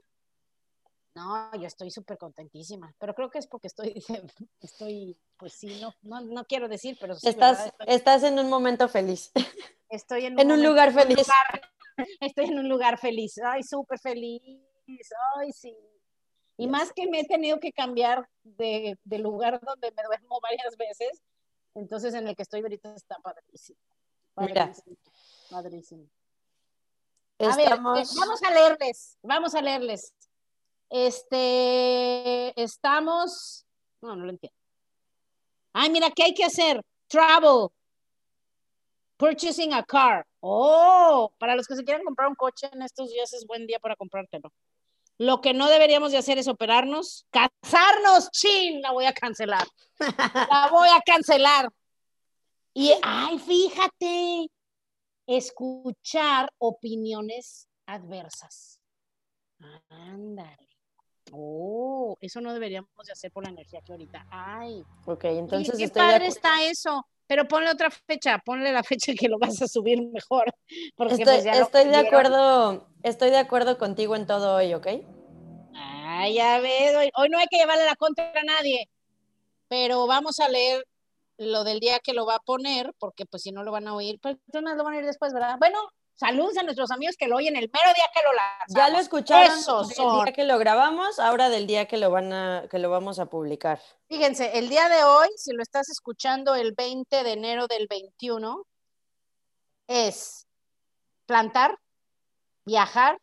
no, 1.15 1.51
yo 1.55 1.65
estoy 1.65 1.89
súper 1.89 2.17
contentísima. 2.19 2.93
Pero 2.99 3.15
creo 3.15 3.29
que 3.29 3.39
es 3.39 3.47
porque 3.47 3.67
estoy, 3.67 4.03
estoy, 4.61 5.17
pues 5.35 5.53
sí, 5.53 5.79
no, 5.81 5.93
no, 6.03 6.21
no 6.21 6.45
quiero 6.45 6.67
decir, 6.69 6.95
pero 7.01 7.15
estás, 7.21 7.73
estás 7.87 8.23
en 8.23 8.37
un 8.37 8.49
momento 8.49 8.87
feliz. 8.87 9.31
Estoy 9.89 10.25
en 10.25 10.51
un, 10.51 10.61
lugar 10.61 10.91
feliz. 10.91 11.25
estoy 12.19 12.45
en 12.47 12.59
un 12.59 12.67
lugar 12.67 12.99
feliz. 12.99 13.37
Ay, 13.37 13.63
súper 13.63 13.97
feliz. 13.99 14.41
Ay, 15.37 15.53
sí. 15.53 15.73
Y 16.57 16.67
más 16.67 16.91
que 16.91 17.07
me 17.07 17.19
he 17.19 17.25
tenido 17.25 17.59
que 17.59 17.71
cambiar 17.71 18.27
de, 18.43 18.97
lugar 19.05 19.59
donde 19.61 19.91
me 19.91 20.03
duermo 20.03 20.39
varias 20.41 20.75
veces, 20.75 21.21
entonces 21.75 22.13
en 22.15 22.27
el 22.27 22.35
que 22.35 22.41
estoy 22.41 22.61
ahorita 22.61 22.93
está 22.95 23.17
padrísimo. 23.19 23.79
Padrísimo. 24.33 24.97
Padrísimo. 25.49 26.07
A 27.39 27.55
ver, 27.55 27.67
eh, 27.67 27.75
vamos 27.79 28.43
a 28.43 28.51
leerles, 28.51 29.17
vamos 29.21 29.53
a 29.53 29.61
leerles. 29.61 30.13
Este, 30.89 32.59
estamos, 32.59 33.65
no, 34.01 34.15
no 34.15 34.25
lo 34.25 34.31
entiendo. 34.31 34.57
Ay, 35.73 35.91
mira, 35.91 36.09
¿qué 36.09 36.23
hay 36.23 36.33
que 36.33 36.45
hacer? 36.45 36.81
Travel. 37.07 37.69
Purchasing 39.17 39.73
a 39.73 39.83
car. 39.83 40.25
Oh, 40.39 41.31
para 41.37 41.55
los 41.55 41.67
que 41.67 41.75
se 41.75 41.83
quieran 41.83 42.03
comprar 42.03 42.27
un 42.27 42.35
coche 42.35 42.67
en 42.71 42.81
estos 42.81 43.11
días 43.11 43.31
es 43.33 43.45
buen 43.45 43.67
día 43.67 43.79
para 43.79 43.95
comprártelo. 43.95 44.51
Lo 45.17 45.41
que 45.41 45.53
no 45.53 45.67
deberíamos 45.67 46.11
de 46.11 46.19
hacer 46.19 46.37
es 46.37 46.47
operarnos, 46.47 47.25
casarnos, 47.31 48.29
chin, 48.31 48.81
la 48.81 48.91
voy 48.91 49.05
a 49.05 49.13
cancelar. 49.13 49.67
La 50.51 50.69
voy 50.71 50.89
a 50.89 51.01
cancelar. 51.01 51.69
Y, 52.71 52.93
ay, 53.01 53.39
fíjate, 53.39 54.51
escuchar 55.25 56.53
opiniones 56.59 57.67
adversas. 57.87 58.79
Ándale. 59.89 60.67
Oh, 61.31 62.15
eso 62.21 62.39
no 62.39 62.53
deberíamos 62.53 62.89
de 63.05 63.11
hacer 63.11 63.31
por 63.31 63.43
la 63.43 63.49
energía 63.49 63.81
que 63.81 63.91
ahorita 63.91 64.27
hay. 64.29 64.85
Ok, 65.05 65.25
entonces 65.25 65.77
qué 65.77 65.89
padre 65.89 66.27
está 66.27 66.63
eso. 66.63 67.05
Pero 67.27 67.47
ponle 67.47 67.69
otra 67.69 67.91
fecha, 67.91 68.39
ponle 68.39 68.71
la 68.71 68.83
fecha 68.83 69.13
que 69.13 69.27
lo 69.27 69.37
vas 69.37 69.61
a 69.61 69.67
subir 69.67 70.01
mejor. 70.01 70.53
Porque 70.95 71.15
estoy, 71.15 71.41
pues, 71.43 71.45
estoy 71.45 71.85
de 71.85 71.97
acuerdo, 71.97 72.87
estoy 73.03 73.29
de 73.29 73.37
acuerdo 73.37 73.77
contigo 73.77 74.15
en 74.15 74.25
todo 74.25 74.55
hoy, 74.55 74.73
¿ok? 74.73 74.87
Ah, 75.75 76.27
ya 76.29 76.59
ves, 76.59 76.95
hoy, 76.95 77.11
hoy 77.15 77.29
no 77.29 77.37
hay 77.37 77.47
que 77.47 77.57
llevarle 77.57 77.85
la 77.85 77.95
contra 77.95 78.31
a 78.33 78.43
nadie. 78.43 78.89
Pero 79.67 80.07
vamos 80.07 80.39
a 80.39 80.47
leer 80.47 80.85
lo 81.37 81.63
del 81.63 81.79
día 81.79 81.99
que 81.99 82.13
lo 82.13 82.25
va 82.25 82.35
a 82.35 82.39
poner, 82.39 82.93
porque 82.97 83.25
pues 83.25 83.43
si 83.43 83.51
no 83.51 83.63
lo 83.63 83.71
van 83.71 83.87
a 83.87 83.93
oír, 83.93 84.19
pues 84.21 84.37
entonces 84.47 84.77
lo 84.77 84.83
van 84.83 84.95
a 84.95 84.99
ir 84.99 85.05
después, 85.05 85.33
¿verdad? 85.33 85.57
Bueno, 85.59 85.77
saludos 86.17 86.57
a 86.57 86.63
nuestros 86.63 86.91
amigos 86.91 87.15
que 87.17 87.27
lo 87.27 87.37
oyen 87.37 87.55
el 87.55 87.69
mero 87.71 87.93
día 87.93 88.05
que 88.13 88.21
lo 88.23 88.33
lanzamos. 88.33 88.75
Ya 88.75 88.89
lo 88.89 88.99
escucharon 88.99 89.57
el 89.57 90.25
día 90.25 90.33
que 90.33 90.43
lo 90.43 90.57
grabamos, 90.57 91.19
ahora 91.19 91.49
del 91.49 91.67
día 91.67 91.87
que 91.87 91.97
lo 91.97 92.11
van 92.11 92.33
a, 92.33 92.67
que 92.69 92.79
lo 92.79 92.89
vamos 92.89 93.19
a 93.19 93.27
publicar. 93.27 93.79
Fíjense, 94.09 94.57
el 94.57 94.67
día 94.67 94.89
de 94.89 95.03
hoy, 95.03 95.29
si 95.37 95.53
lo 95.53 95.61
estás 95.61 95.89
escuchando 95.89 96.55
el 96.55 96.73
20 96.73 97.23
de 97.23 97.31
enero 97.31 97.67
del 97.67 97.87
21, 97.87 98.65
es 99.87 100.47
plantar, 101.25 101.77
viajar, 102.65 103.19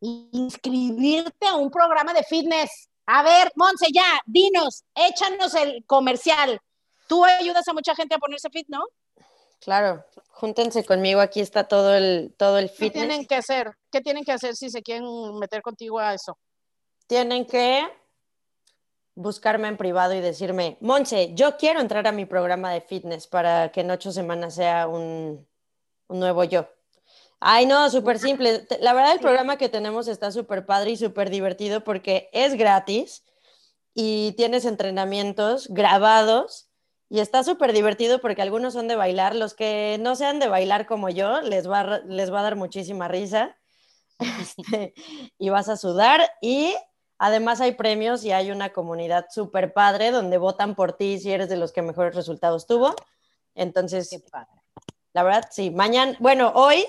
inscribirte 0.00 1.46
a 1.46 1.54
un 1.54 1.70
programa 1.70 2.12
de 2.12 2.22
fitness. 2.24 2.88
A 3.06 3.22
ver, 3.22 3.50
Monse, 3.56 3.86
ya, 3.92 4.20
dinos, 4.26 4.84
échanos 4.94 5.54
el 5.54 5.82
comercial. 5.86 6.60
Tú 7.08 7.24
ayudas 7.24 7.66
a 7.66 7.72
mucha 7.72 7.94
gente 7.94 8.14
a 8.14 8.18
ponerse 8.18 8.50
fit, 8.50 8.66
¿no? 8.68 8.84
Claro, 9.60 10.04
júntense 10.30 10.84
conmigo, 10.84 11.20
aquí 11.20 11.40
está 11.40 11.64
todo 11.64 11.94
el, 11.94 12.34
todo 12.36 12.58
el 12.58 12.68
fitness. 12.68 12.92
¿Qué 12.92 12.98
tienen 12.98 13.26
que 13.26 13.34
hacer? 13.34 13.72
¿Qué 13.90 14.00
tienen 14.00 14.24
que 14.24 14.32
hacer 14.32 14.54
si 14.54 14.70
se 14.70 14.82
quieren 14.82 15.04
meter 15.38 15.62
contigo 15.62 15.98
a 15.98 16.14
eso? 16.14 16.38
Tienen 17.06 17.44
que 17.46 17.86
buscarme 19.14 19.66
en 19.66 19.76
privado 19.76 20.14
y 20.14 20.20
decirme, 20.20 20.78
Monse, 20.80 21.34
yo 21.34 21.56
quiero 21.56 21.80
entrar 21.80 22.06
a 22.06 22.12
mi 22.12 22.24
programa 22.24 22.72
de 22.72 22.80
fitness 22.80 23.26
para 23.26 23.72
que 23.72 23.80
en 23.80 23.90
ocho 23.90 24.12
semanas 24.12 24.54
sea 24.54 24.86
un, 24.86 25.44
un 26.06 26.20
nuevo 26.20 26.44
yo. 26.44 26.68
Ay, 27.40 27.66
no, 27.66 27.90
súper 27.90 28.18
simple. 28.20 28.66
La 28.80 28.92
verdad, 28.92 29.12
el 29.12 29.20
programa 29.20 29.56
que 29.56 29.68
tenemos 29.68 30.06
está 30.06 30.30
súper 30.30 30.66
padre 30.66 30.92
y 30.92 30.96
súper 30.96 31.30
divertido 31.30 31.82
porque 31.82 32.30
es 32.32 32.54
gratis 32.54 33.24
y 33.92 34.32
tienes 34.36 34.64
entrenamientos 34.64 35.66
grabados 35.68 36.67
y 37.10 37.20
está 37.20 37.42
súper 37.42 37.72
divertido 37.72 38.20
porque 38.20 38.42
algunos 38.42 38.74
son 38.74 38.88
de 38.88 38.96
bailar. 38.96 39.34
Los 39.34 39.54
que 39.54 39.98
no 40.00 40.14
sean 40.14 40.38
de 40.38 40.48
bailar 40.48 40.86
como 40.86 41.08
yo, 41.08 41.40
les 41.40 41.68
va 41.68 41.80
a, 41.80 41.98
les 42.00 42.32
va 42.32 42.40
a 42.40 42.42
dar 42.42 42.56
muchísima 42.56 43.08
risa 43.08 43.56
este, 44.18 44.94
y 45.38 45.48
vas 45.48 45.68
a 45.68 45.76
sudar 45.76 46.30
y 46.42 46.74
además 47.18 47.60
hay 47.60 47.72
premios 47.72 48.24
y 48.24 48.32
hay 48.32 48.50
una 48.50 48.72
comunidad 48.72 49.26
súper 49.30 49.72
padre 49.72 50.10
donde 50.10 50.38
votan 50.38 50.74
por 50.74 50.92
ti 50.92 51.18
si 51.18 51.32
eres 51.32 51.48
de 51.48 51.56
los 51.56 51.72
que 51.72 51.82
mejores 51.82 52.14
resultados 52.14 52.66
tuvo. 52.66 52.94
Entonces, 53.54 54.10
la 55.12 55.22
verdad, 55.22 55.48
sí, 55.50 55.70
mañana, 55.70 56.16
bueno, 56.20 56.52
hoy 56.54 56.84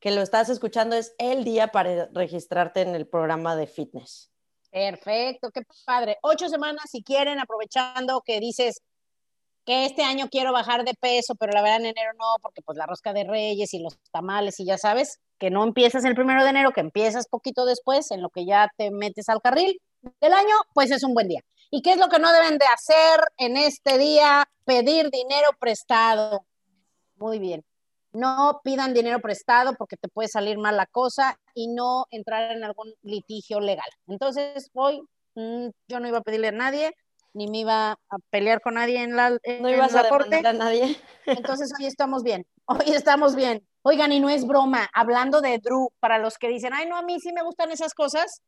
que 0.00 0.10
lo 0.10 0.22
estás 0.22 0.48
escuchando 0.48 0.96
es 0.96 1.14
el 1.18 1.44
día 1.44 1.68
para 1.68 2.06
registrarte 2.06 2.80
en 2.80 2.94
el 2.94 3.06
programa 3.06 3.54
de 3.54 3.66
fitness. 3.66 4.32
Perfecto, 4.70 5.50
qué 5.50 5.62
padre. 5.84 6.16
Ocho 6.22 6.48
semanas 6.48 6.84
si 6.90 7.02
quieren, 7.02 7.38
aprovechando 7.38 8.22
que 8.22 8.40
dices 8.40 8.82
que 9.64 9.84
este 9.84 10.02
año 10.02 10.28
quiero 10.30 10.52
bajar 10.52 10.84
de 10.84 10.94
peso, 10.94 11.34
pero 11.34 11.52
la 11.52 11.62
verdad 11.62 11.80
en 11.80 11.86
enero 11.86 12.12
no, 12.18 12.36
porque 12.42 12.62
pues 12.62 12.76
la 12.78 12.86
rosca 12.86 13.12
de 13.12 13.24
reyes 13.24 13.72
y 13.74 13.82
los 13.82 13.98
tamales 14.12 14.58
y 14.60 14.64
ya 14.64 14.78
sabes, 14.78 15.18
que 15.38 15.50
no 15.50 15.64
empiezas 15.64 16.04
el 16.04 16.14
primero 16.14 16.42
de 16.44 16.50
enero, 16.50 16.72
que 16.72 16.80
empiezas 16.80 17.28
poquito 17.28 17.64
después, 17.64 18.10
en 18.10 18.22
lo 18.22 18.30
que 18.30 18.44
ya 18.44 18.70
te 18.76 18.90
metes 18.90 19.28
al 19.28 19.40
carril 19.40 19.80
del 20.20 20.32
año, 20.32 20.54
pues 20.74 20.90
es 20.90 21.02
un 21.02 21.14
buen 21.14 21.28
día. 21.28 21.40
¿Y 21.70 21.82
qué 21.82 21.92
es 21.92 21.98
lo 21.98 22.08
que 22.08 22.18
no 22.18 22.32
deben 22.32 22.58
de 22.58 22.66
hacer 22.66 23.20
en 23.38 23.56
este 23.56 23.98
día? 23.98 24.44
Pedir 24.64 25.10
dinero 25.10 25.50
prestado. 25.58 26.44
Muy 27.16 27.38
bien 27.38 27.64
no 28.12 28.60
pidan 28.64 28.94
dinero 28.94 29.20
prestado 29.20 29.74
porque 29.74 29.96
te 29.96 30.08
puede 30.08 30.28
salir 30.28 30.58
mal 30.58 30.76
la 30.76 30.86
cosa 30.86 31.38
y 31.54 31.68
no 31.68 32.06
entrar 32.10 32.56
en 32.56 32.64
algún 32.64 32.92
litigio 33.02 33.60
legal. 33.60 33.88
Entonces, 34.06 34.70
hoy 34.74 35.02
mm, 35.34 35.68
yo 35.88 36.00
no 36.00 36.08
iba 36.08 36.18
a 36.18 36.22
pedirle 36.22 36.48
a 36.48 36.52
nadie, 36.52 36.92
ni 37.32 37.48
me 37.48 37.58
iba 37.58 37.92
a 37.92 38.18
pelear 38.30 38.60
con 38.60 38.74
nadie 38.74 39.02
en 39.02 39.16
la 39.16 39.30
No 39.60 39.70
ibas 39.70 39.94
a 39.94 40.08
corte. 40.08 40.42
a 40.44 40.52
nadie. 40.52 40.96
Entonces, 41.26 41.72
hoy 41.78 41.86
estamos 41.86 42.22
bien. 42.22 42.46
Hoy 42.66 42.92
estamos 42.94 43.34
bien. 43.34 43.66
Oigan, 43.82 44.12
y 44.12 44.20
no 44.20 44.28
es 44.28 44.46
broma, 44.46 44.88
hablando 44.92 45.40
de 45.40 45.58
Drew, 45.58 45.90
para 46.00 46.18
los 46.18 46.36
que 46.36 46.48
dicen, 46.48 46.72
ay, 46.74 46.86
no, 46.86 46.96
a 46.96 47.02
mí 47.02 47.18
sí 47.18 47.32
me 47.32 47.42
gustan 47.42 47.70
esas 47.70 47.94
cosas, 47.94 48.42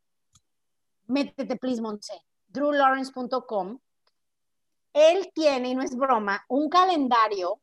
métete, 1.07 1.55
please, 1.55 1.81
Monse, 1.81 2.13
drewlawrence.com. 2.49 3.79
Él 4.93 5.31
tiene, 5.33 5.69
y 5.69 5.75
no 5.75 5.81
es 5.81 5.95
broma, 5.95 6.45
un 6.47 6.69
calendario 6.69 7.59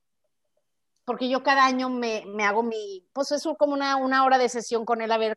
porque 1.11 1.29
yo 1.29 1.43
cada 1.43 1.65
año 1.65 1.89
me, 1.89 2.25
me 2.27 2.45
hago 2.45 2.63
mi, 2.63 3.05
pues 3.13 3.33
es 3.33 3.43
como 3.59 3.73
una, 3.73 3.97
una 3.97 4.25
hora 4.25 4.39
de 4.39 4.49
sesión 4.49 4.85
con 4.85 5.01
él 5.01 5.11
a 5.11 5.19
ver 5.19 5.37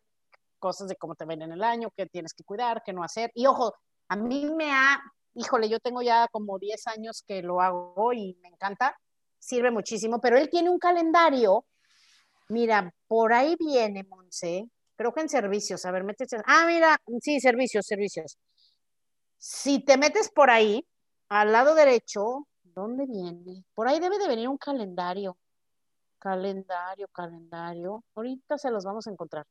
cosas 0.60 0.88
de 0.88 0.96
cómo 0.96 1.16
te 1.16 1.26
ven 1.26 1.42
en 1.42 1.52
el 1.52 1.64
año, 1.64 1.90
qué 1.98 2.06
tienes 2.06 2.36
que 2.36 2.44
cuidar, 2.44 2.84
qué 2.86 2.94
no 2.94 3.04
hacer. 3.04 3.32
Y 3.34 3.48
ojo, 3.48 3.74
a 4.08 4.16
mí 4.16 4.46
me 4.56 4.72
ha, 4.72 5.02
híjole, 5.36 5.70
yo 5.70 5.80
tengo 5.80 6.02
ya 6.02 6.28
como 6.32 6.60
10 6.60 6.88
años 6.88 7.24
que 7.28 7.42
lo 7.42 7.62
hago 7.62 8.14
y 8.14 8.38
me 8.42 8.50
encanta, 8.50 8.98
sirve 9.40 9.72
muchísimo, 9.72 10.20
pero 10.22 10.38
él 10.38 10.50
tiene 10.50 10.70
un 10.70 10.80
calendario, 10.80 11.66
mira, 12.50 12.94
por 13.08 13.34
ahí 13.34 13.56
viene, 13.60 14.04
Monse, 14.04 14.70
creo 14.96 15.14
que 15.14 15.22
en 15.22 15.30
servicios, 15.30 15.86
a 15.86 15.92
ver, 15.92 16.04
métete, 16.04 16.38
ah, 16.46 16.66
mira, 16.68 16.98
sí, 17.22 17.40
servicios, 17.40 17.86
servicios. 17.86 18.38
Si 19.38 19.84
te 19.84 19.98
metes 19.98 20.30
por 20.30 20.50
ahí, 20.50 20.88
al 21.30 21.52
lado 21.52 21.76
derecho, 21.76 22.48
¿dónde 22.64 23.06
viene? 23.06 23.66
Por 23.74 23.88
ahí 23.88 24.00
debe 24.00 24.18
de 24.20 24.28
venir 24.28 24.48
un 24.48 24.58
calendario. 24.58 25.38
Calendario, 26.20 27.08
calendario. 27.10 28.04
Ahorita 28.16 28.58
se 28.58 28.72
los 28.72 28.86
vamos 28.86 29.08
a 29.08 29.12
encontrar. 29.12 29.46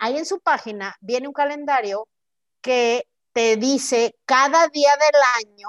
ahí 0.00 0.18
en 0.18 0.26
su 0.26 0.40
página 0.40 0.96
viene 1.00 1.28
un 1.28 1.32
calendario 1.32 2.08
que 2.60 3.04
te 3.32 3.56
dice 3.56 4.14
cada 4.24 4.68
día 4.68 4.90
del 4.96 5.48
año, 5.48 5.68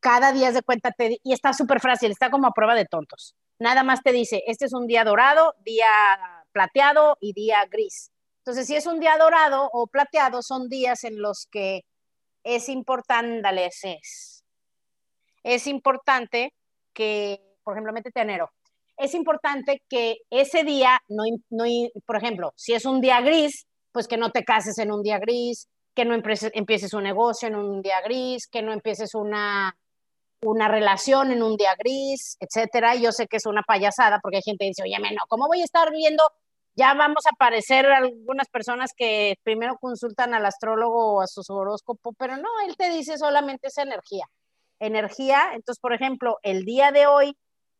cada 0.00 0.32
día 0.32 0.52
de 0.52 0.62
cuenta, 0.62 0.94
y 0.98 1.32
está 1.32 1.52
súper 1.52 1.80
fácil, 1.80 2.10
está 2.10 2.30
como 2.30 2.46
a 2.46 2.52
prueba 2.52 2.74
de 2.74 2.84
tontos. 2.84 3.34
Nada 3.58 3.82
más 3.82 4.02
te 4.02 4.12
dice, 4.12 4.42
este 4.46 4.66
es 4.66 4.72
un 4.72 4.86
día 4.86 5.04
dorado, 5.04 5.54
día 5.64 5.88
plateado 6.52 7.16
y 7.20 7.32
día 7.32 7.64
gris. 7.66 8.12
Entonces, 8.38 8.66
si 8.66 8.76
es 8.76 8.86
un 8.86 9.00
día 9.00 9.16
dorado 9.18 9.68
o 9.72 9.88
plateado, 9.88 10.42
son 10.42 10.68
días 10.68 11.02
en 11.04 11.20
los 11.20 11.48
que 11.50 11.84
es 12.44 12.68
importante, 12.68 13.42
es, 13.82 14.44
es 15.42 15.66
importante 15.66 16.54
que 16.92 17.46
por 17.66 17.74
ejemplo, 17.74 17.92
métete 17.92 18.20
enero. 18.20 18.52
Es 18.96 19.12
importante 19.12 19.82
que 19.88 20.18
ese 20.30 20.62
día, 20.62 21.00
no, 21.08 21.24
no, 21.50 21.64
por 22.06 22.16
ejemplo, 22.16 22.52
si 22.54 22.74
es 22.74 22.84
un 22.84 23.00
día 23.00 23.20
gris, 23.20 23.66
pues 23.96 24.08
que 24.08 24.18
no 24.18 24.30
te 24.30 24.44
cases 24.44 24.76
en 24.76 24.92
un 24.92 25.02
día 25.02 25.18
gris, 25.18 25.70
que 25.94 26.04
no 26.04 26.14
empieces, 26.14 26.92
un 26.92 27.04
negocio 27.04 27.48
en 27.48 27.56
un 27.56 27.80
día 27.80 28.02
gris, 28.04 28.46
que 28.46 28.60
no 28.60 28.74
empieces 28.74 29.14
una, 29.14 29.74
una 30.42 30.68
relación 30.68 31.30
en 31.30 31.42
un 31.42 31.56
día 31.56 31.74
gris, 31.78 32.36
etcétera. 32.38 32.94
Yo 32.96 33.10
sé 33.10 33.26
que 33.26 33.38
es 33.38 33.46
una 33.46 33.62
payasada 33.62 34.20
porque 34.20 34.36
hay 34.36 34.42
gente 34.42 34.66
que 34.66 34.68
dice, 34.68 34.82
oye, 34.82 34.98
no, 34.98 35.22
¿cómo 35.28 35.46
voy 35.46 35.62
a 35.62 35.64
estar 35.64 35.90
viendo? 35.90 36.22
Ya 36.74 36.92
vamos 36.92 37.24
a 37.24 37.30
aparecer 37.30 37.86
algunas 37.86 38.48
personas 38.48 38.90
que 38.94 39.38
primero 39.42 39.78
consultan 39.80 40.34
al 40.34 40.44
astrólogo 40.44 41.14
o 41.14 41.20
a 41.22 41.26
su 41.26 41.40
horóscopo, 41.48 42.12
pero 42.18 42.36
no, 42.36 42.50
él 42.68 42.76
te 42.76 42.90
dice 42.90 43.16
solamente 43.16 43.68
esa 43.68 43.80
energía. 43.80 44.26
Energía, 44.78 45.52
entonces, 45.54 45.80
por 45.80 45.94
ejemplo, 45.94 46.36
el 46.42 46.66
día 46.66 46.92
de 46.92 47.06
hoy 47.06 47.34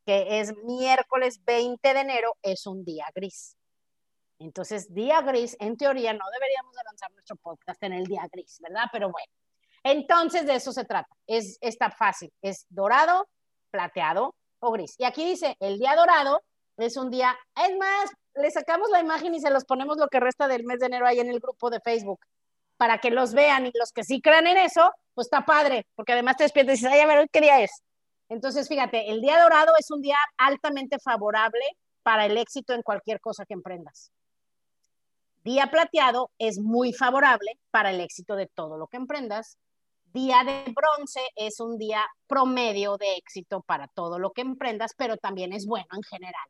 que 0.06 0.40
es 0.40 0.54
miércoles 0.64 1.44
20 1.44 1.92
de 1.92 2.00
enero, 2.00 2.36
es 2.40 2.66
un 2.66 2.84
día 2.84 3.06
gris. 3.14 3.56
Entonces, 4.38 4.92
día 4.92 5.20
gris, 5.22 5.56
en 5.60 5.76
teoría, 5.76 6.12
no 6.12 6.24
deberíamos 6.32 6.74
de 6.74 6.82
lanzar 6.84 7.10
nuestro 7.12 7.36
podcast 7.36 7.82
en 7.82 7.94
el 7.94 8.04
día 8.04 8.28
gris, 8.30 8.58
¿verdad? 8.60 8.84
Pero 8.92 9.10
bueno, 9.10 9.32
entonces 9.82 10.46
de 10.46 10.56
eso 10.56 10.72
se 10.72 10.84
trata. 10.84 11.08
Es, 11.26 11.58
está 11.60 11.90
fácil, 11.90 12.32
es 12.42 12.66
dorado, 12.68 13.28
plateado 13.70 14.34
o 14.58 14.72
gris. 14.72 14.94
Y 14.98 15.04
aquí 15.04 15.24
dice, 15.24 15.56
el 15.60 15.78
día 15.78 15.94
dorado 15.96 16.42
es 16.76 16.96
un 16.96 17.10
día, 17.10 17.34
es 17.56 17.76
más, 17.78 18.10
le 18.34 18.50
sacamos 18.50 18.90
la 18.90 19.00
imagen 19.00 19.34
y 19.34 19.40
se 19.40 19.50
los 19.50 19.64
ponemos 19.64 19.96
lo 19.96 20.08
que 20.08 20.20
resta 20.20 20.48
del 20.48 20.64
mes 20.64 20.80
de 20.80 20.86
enero 20.86 21.06
ahí 21.06 21.20
en 21.20 21.30
el 21.30 21.40
grupo 21.40 21.70
de 21.70 21.80
Facebook 21.80 22.20
para 22.76 22.98
que 22.98 23.10
los 23.10 23.32
vean 23.32 23.66
y 23.66 23.70
los 23.74 23.92
que 23.92 24.04
sí 24.04 24.20
crean 24.20 24.46
en 24.46 24.58
eso, 24.58 24.92
pues 25.14 25.26
está 25.26 25.46
padre, 25.46 25.86
porque 25.94 26.12
además 26.12 26.36
te 26.36 26.44
despiertas 26.44 26.74
y 26.74 26.76
dices, 26.76 26.92
ay, 26.92 27.00
a 27.00 27.06
ver, 27.06 27.28
¿qué 27.30 27.40
día 27.40 27.62
es? 27.62 27.70
Entonces, 28.28 28.68
fíjate, 28.68 29.10
el 29.10 29.20
día 29.20 29.40
dorado 29.40 29.72
es 29.78 29.90
un 29.90 30.02
día 30.02 30.18
altamente 30.36 30.98
favorable 30.98 31.64
para 32.02 32.26
el 32.26 32.36
éxito 32.36 32.74
en 32.74 32.82
cualquier 32.82 33.20
cosa 33.20 33.46
que 33.46 33.54
emprendas. 33.54 34.10
Día 35.46 35.68
plateado 35.70 36.32
es 36.38 36.58
muy 36.58 36.92
favorable 36.92 37.52
para 37.70 37.90
el 37.90 38.00
éxito 38.00 38.34
de 38.34 38.48
todo 38.48 38.76
lo 38.76 38.88
que 38.88 38.96
emprendas. 38.96 39.58
Día 40.12 40.42
de 40.42 40.64
bronce 40.74 41.20
es 41.36 41.60
un 41.60 41.78
día 41.78 42.04
promedio 42.26 42.96
de 42.96 43.14
éxito 43.14 43.60
para 43.60 43.86
todo 43.86 44.18
lo 44.18 44.32
que 44.32 44.40
emprendas, 44.40 44.90
pero 44.96 45.16
también 45.16 45.52
es 45.52 45.64
bueno 45.64 45.86
en 45.92 46.02
general 46.02 46.48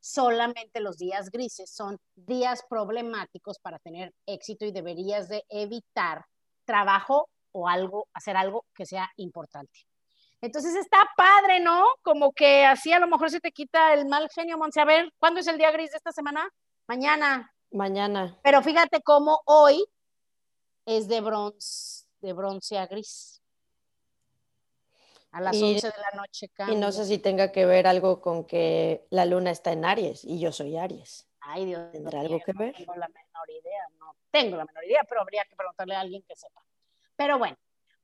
solamente 0.00 0.80
los 0.80 0.96
días 0.96 1.30
grises 1.30 1.70
son 1.70 1.98
días 2.14 2.64
problemáticos 2.68 3.58
para 3.58 3.78
tener 3.78 4.12
éxito 4.26 4.64
y 4.64 4.72
deberías 4.72 5.28
de 5.28 5.44
evitar 5.48 6.24
trabajo 6.64 7.28
o 7.52 7.68
algo, 7.68 8.08
hacer 8.14 8.36
algo 8.36 8.64
que 8.74 8.86
sea 8.86 9.10
importante. 9.16 9.80
Entonces 10.40 10.74
está 10.76 10.98
padre, 11.16 11.60
¿no? 11.60 11.84
Como 12.02 12.32
que 12.32 12.64
así 12.64 12.92
a 12.92 13.00
lo 13.00 13.08
mejor 13.08 13.30
se 13.30 13.40
te 13.40 13.52
quita 13.52 13.92
el 13.92 14.06
mal 14.06 14.28
genio, 14.34 14.56
Monse. 14.56 14.80
A 14.80 14.84
ver, 14.84 15.12
¿cuándo 15.18 15.40
es 15.40 15.46
el 15.46 15.58
día 15.58 15.72
gris 15.72 15.90
de 15.90 15.98
esta 15.98 16.12
semana? 16.12 16.48
Mañana. 16.86 17.52
Mañana. 17.70 18.38
Pero 18.42 18.62
fíjate 18.62 19.02
cómo 19.02 19.40
hoy 19.44 19.84
es 20.86 21.08
de 21.08 21.20
bronce, 21.20 22.06
de 22.20 22.32
bronce 22.32 22.78
a 22.78 22.86
gris 22.86 23.38
a 25.32 25.40
las 25.40 25.62
11 25.62 25.86
de 25.86 25.92
la 25.98 26.16
noche. 26.16 26.50
Y 26.68 26.76
no 26.76 26.92
sé 26.92 27.04
si 27.04 27.18
tenga 27.18 27.52
que 27.52 27.66
ver 27.66 27.86
algo 27.86 28.20
con 28.20 28.44
que 28.44 29.06
la 29.10 29.24
luna 29.24 29.50
está 29.50 29.72
en 29.72 29.84
Aries 29.84 30.24
y 30.24 30.40
yo 30.40 30.52
soy 30.52 30.76
Aries. 30.76 31.26
Ay, 31.40 31.66
Dios 31.66 31.92
¿Tendrá 31.92 32.20
algo 32.20 32.40
que 32.40 32.52
ver? 32.52 32.72
No 32.72 32.78
tengo 32.78 32.94
la 32.96 33.08
menor 33.08 33.50
idea, 33.50 33.88
no 33.98 34.16
tengo 34.30 34.56
la 34.56 34.64
menor 34.64 34.84
idea, 34.84 35.04
pero 35.08 35.20
habría 35.22 35.44
que 35.44 35.56
preguntarle 35.56 35.94
a 35.94 36.00
alguien 36.00 36.22
que 36.22 36.36
sepa. 36.36 36.62
Pero 37.16 37.38
bueno, 37.38 37.56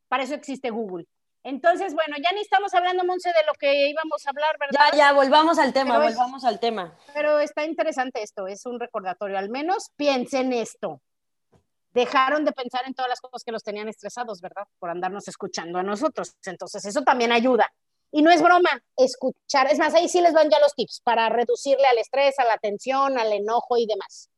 para 0.08 0.22
eso 0.22 0.34
existe 0.34 0.70
Google. 0.70 1.06
Entonces, 1.44 1.94
bueno, 1.94 2.16
ya 2.16 2.32
ni 2.34 2.40
estamos 2.40 2.74
hablando, 2.74 3.04
Monse, 3.04 3.28
de 3.28 3.44
lo 3.46 3.52
que 3.52 3.88
íbamos 3.88 4.26
a 4.26 4.30
hablar, 4.30 4.56
¿verdad? 4.58 4.80
Ya, 4.92 4.96
ya, 4.96 5.12
volvamos 5.12 5.58
al 5.58 5.72
tema, 5.72 5.98
volvamos 5.98 6.44
al 6.44 6.58
tema. 6.58 6.96
Pero 7.12 7.38
está 7.38 7.64
interesante 7.64 8.22
esto, 8.22 8.46
es 8.46 8.66
un 8.66 8.80
recordatorio. 8.80 9.38
Al 9.38 9.50
menos 9.50 9.90
piensen 9.96 10.52
esto 10.52 11.00
dejaron 11.94 12.44
de 12.44 12.52
pensar 12.52 12.82
en 12.86 12.94
todas 12.94 13.08
las 13.08 13.20
cosas 13.20 13.44
que 13.44 13.52
los 13.52 13.62
tenían 13.62 13.88
estresados, 13.88 14.40
¿verdad? 14.40 14.64
Por 14.78 14.90
andarnos 14.90 15.28
escuchando 15.28 15.78
a 15.78 15.82
nosotros. 15.82 16.34
Entonces, 16.44 16.84
eso 16.84 17.02
también 17.02 17.32
ayuda. 17.32 17.72
Y 18.10 18.22
no 18.22 18.30
es 18.30 18.42
broma, 18.42 18.82
escuchar, 18.96 19.68
es 19.72 19.78
más, 19.78 19.94
ahí 19.94 20.08
sí 20.08 20.20
les 20.20 20.32
van 20.34 20.50
ya 20.50 20.58
los 20.60 20.74
tips 20.74 21.00
para 21.02 21.28
reducirle 21.28 21.86
al 21.86 21.98
estrés, 21.98 22.38
a 22.38 22.44
la 22.44 22.58
tensión, 22.58 23.18
al 23.18 23.32
enojo 23.32 23.76
y 23.76 23.86
demás. 23.86 24.28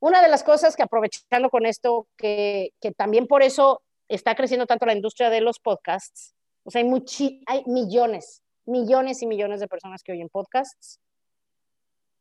Una 0.00 0.22
de 0.22 0.28
las 0.28 0.44
cosas 0.44 0.76
que 0.76 0.82
aprovechando 0.82 1.50
con 1.50 1.66
esto, 1.66 2.06
que, 2.16 2.72
que 2.80 2.92
también 2.92 3.26
por 3.26 3.42
eso 3.42 3.82
está 4.08 4.34
creciendo 4.34 4.66
tanto 4.66 4.86
la 4.86 4.94
industria 4.94 5.30
de 5.30 5.40
los 5.40 5.58
podcasts, 5.58 6.34
o 6.64 6.70
sea, 6.70 6.82
hay, 6.82 7.42
hay 7.46 7.62
millones, 7.66 8.42
millones 8.66 9.22
y 9.22 9.26
millones 9.26 9.60
de 9.60 9.68
personas 9.68 10.02
que 10.02 10.12
oyen 10.12 10.28
podcasts, 10.28 11.00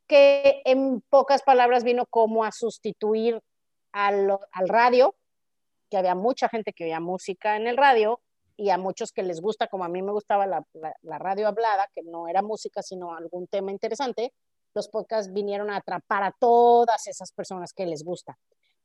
que 0.08 0.62
en 0.66 1.02
pocas 1.10 1.44
palabras 1.44 1.84
vino 1.84 2.06
como 2.06 2.46
a 2.46 2.52
sustituir 2.52 3.42
al, 3.92 4.40
radio, 4.68 5.16
que 5.90 5.98
había 5.98 6.16
mucha 6.16 6.50
gente 6.50 6.74
que 6.74 6.86
oía 6.86 7.00
música 7.00 7.56
en 7.56 7.68
el 7.68 7.78
radio 7.78 8.22
y 8.56 8.70
a 8.70 8.78
muchos 8.78 9.12
que 9.12 9.24
les 9.24 9.42
gusta, 9.42 9.68
como 9.68 9.84
a 9.84 9.90
mí 9.90 10.02
me 10.02 10.12
gustaba 10.12 10.48
la, 10.48 10.64
radio 11.04 11.48
hablada, 11.48 11.88
que 11.94 12.04
no 12.04 12.28
era 12.28 12.42
música, 12.42 12.82
sino 12.82 13.16
algún 13.16 13.48
tema 13.48 13.72
interesante, 13.72 14.34
los 14.74 14.88
podcasts 14.88 15.32
vinieron 15.32 15.70
a 15.70 15.78
atrapar 15.78 16.24
a 16.24 16.32
todas 16.32 17.08
esas 17.08 17.32
personas 17.32 17.74
que 17.74 17.86
les 17.86 18.04
gusta. 18.04 18.38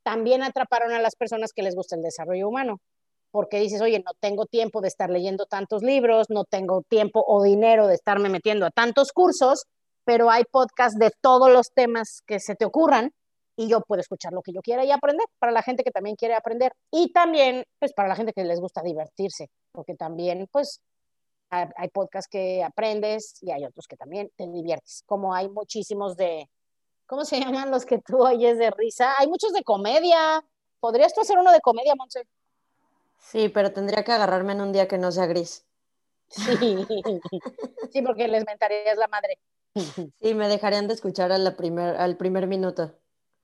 También 0.02 0.42
atraparon 0.42 0.92
a 0.92 1.00
las 1.00 1.16
personas 1.16 1.52
que 1.52 1.62
les 1.62 1.74
gusta 1.74 1.96
el 1.96 2.02
desarrollo 2.02 2.48
humano, 2.48 2.80
porque 3.30 3.58
dices, 3.58 3.80
oye, 3.80 4.02
no 4.04 4.12
tengo 4.20 4.46
tiempo 4.46 4.80
de 4.80 4.88
estar 4.88 5.10
leyendo 5.10 5.46
tantos 5.46 5.82
libros, 5.82 6.28
no 6.28 6.44
tengo 6.44 6.82
tiempo 6.88 7.24
o 7.26 7.42
dinero 7.42 7.86
de 7.86 7.94
estarme 7.94 8.28
metiendo 8.28 8.66
a 8.66 8.70
tantos 8.70 9.12
cursos, 9.12 9.64
pero 10.04 10.30
hay 10.30 10.44
podcasts 10.44 10.98
de 10.98 11.10
todos 11.20 11.50
los 11.50 11.72
temas 11.72 12.22
que 12.26 12.40
se 12.40 12.54
te 12.54 12.64
ocurran 12.64 13.12
y 13.56 13.68
yo 13.68 13.80
puedo 13.82 14.00
escuchar 14.00 14.32
lo 14.32 14.42
que 14.42 14.52
yo 14.52 14.60
quiera 14.60 14.84
y 14.84 14.90
aprender 14.90 15.26
para 15.38 15.52
la 15.52 15.62
gente 15.62 15.84
que 15.84 15.90
también 15.90 16.16
quiere 16.16 16.34
aprender 16.34 16.72
y 16.90 17.12
también 17.12 17.64
pues 17.78 17.92
para 17.92 18.08
la 18.08 18.16
gente 18.16 18.32
que 18.32 18.44
les 18.44 18.60
gusta 18.60 18.82
divertirse, 18.82 19.48
porque 19.72 19.94
también 19.94 20.48
pues 20.50 20.80
hay, 21.50 21.88
podcasts 21.88 22.30
que 22.30 22.64
aprendes 22.64 23.34
y 23.42 23.50
hay 23.50 23.64
otros 23.64 23.86
que 23.86 23.96
también 23.96 24.30
te 24.36 24.46
diviertes, 24.46 25.02
como 25.06 25.34
hay 25.34 25.48
muchísimos 25.50 26.16
de, 26.16 26.48
¿cómo 27.12 27.26
se 27.26 27.38
llaman 27.38 27.70
los 27.70 27.84
que 27.84 27.98
tú 27.98 28.26
oyes 28.26 28.56
de 28.56 28.70
risa? 28.70 29.12
Hay 29.18 29.28
muchos 29.28 29.52
de 29.52 29.62
comedia. 29.62 30.42
¿Podrías 30.80 31.12
tú 31.12 31.20
hacer 31.20 31.36
uno 31.36 31.52
de 31.52 31.60
comedia, 31.60 31.94
Monse? 31.94 32.26
Sí, 33.18 33.50
pero 33.50 33.70
tendría 33.70 34.02
que 34.02 34.12
agarrarme 34.12 34.54
en 34.54 34.62
un 34.62 34.72
día 34.72 34.88
que 34.88 34.96
no 34.96 35.12
sea 35.12 35.26
gris. 35.26 35.66
Sí, 36.28 36.86
sí 37.92 38.00
porque 38.00 38.28
les 38.28 38.46
mentarías 38.46 38.96
la 38.96 39.08
madre. 39.08 39.38
Sí, 40.22 40.32
me 40.34 40.48
dejarían 40.48 40.88
de 40.88 40.94
escuchar 40.94 41.30
a 41.32 41.56
primer, 41.56 41.96
al 41.96 42.16
primer 42.16 42.46
minuto 42.46 42.94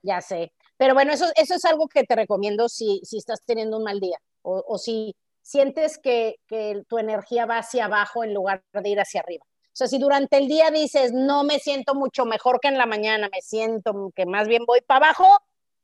ya 0.00 0.20
sé. 0.20 0.52
Pero 0.76 0.94
bueno, 0.94 1.12
eso, 1.12 1.26
eso 1.36 1.54
es 1.54 1.64
algo 1.64 1.88
que 1.88 2.04
te 2.04 2.14
recomiendo 2.14 2.68
si, 2.68 3.00
si 3.04 3.18
estás 3.18 3.40
teniendo 3.44 3.76
un 3.76 3.84
mal 3.84 4.00
día 4.00 4.18
o, 4.42 4.64
o 4.66 4.78
si 4.78 5.14
sientes 5.42 5.98
que, 5.98 6.36
que, 6.46 6.82
tu 6.88 6.98
energía 6.98 7.46
va 7.46 7.58
hacia 7.58 7.86
abajo 7.86 8.24
en 8.24 8.32
lugar 8.32 8.62
de 8.72 8.88
ir 8.88 9.00
hacia 9.00 9.20
arriba. 9.20 9.44
O 9.78 9.84
sea, 9.84 9.86
si 9.86 9.98
durante 9.98 10.38
el 10.38 10.48
día 10.48 10.72
dices, 10.72 11.12
no 11.12 11.44
me 11.44 11.60
siento 11.60 11.94
mucho 11.94 12.24
mejor 12.24 12.58
que 12.58 12.66
en 12.66 12.78
la 12.78 12.86
mañana, 12.86 13.28
me 13.32 13.40
siento 13.40 14.10
que 14.16 14.26
más 14.26 14.48
bien 14.48 14.64
voy 14.66 14.80
para 14.80 15.06
abajo, 15.06 15.24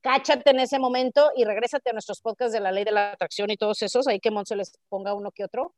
cáchate 0.00 0.50
en 0.50 0.58
ese 0.58 0.80
momento 0.80 1.30
y 1.36 1.44
regrésate 1.44 1.90
a 1.90 1.92
nuestros 1.92 2.20
podcasts 2.20 2.52
de 2.52 2.58
la 2.58 2.72
ley 2.72 2.82
de 2.82 2.90
la 2.90 3.12
atracción 3.12 3.50
y 3.50 3.56
todos 3.56 3.82
esos, 3.82 4.08
ahí 4.08 4.18
que 4.18 4.32
Monse 4.32 4.56
les 4.56 4.72
ponga 4.88 5.14
uno 5.14 5.30
que 5.30 5.44
otro. 5.44 5.76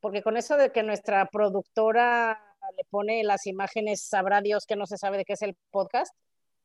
Porque 0.00 0.24
con 0.24 0.36
eso 0.36 0.56
de 0.56 0.72
que 0.72 0.82
nuestra 0.82 1.24
productora 1.26 2.56
le 2.76 2.82
pone 2.90 3.22
las 3.22 3.46
imágenes, 3.46 4.02
sabrá 4.02 4.40
Dios 4.40 4.66
que 4.66 4.74
no 4.74 4.86
se 4.86 4.98
sabe 4.98 5.18
de 5.18 5.24
qué 5.24 5.34
es 5.34 5.42
el 5.42 5.56
podcast 5.70 6.12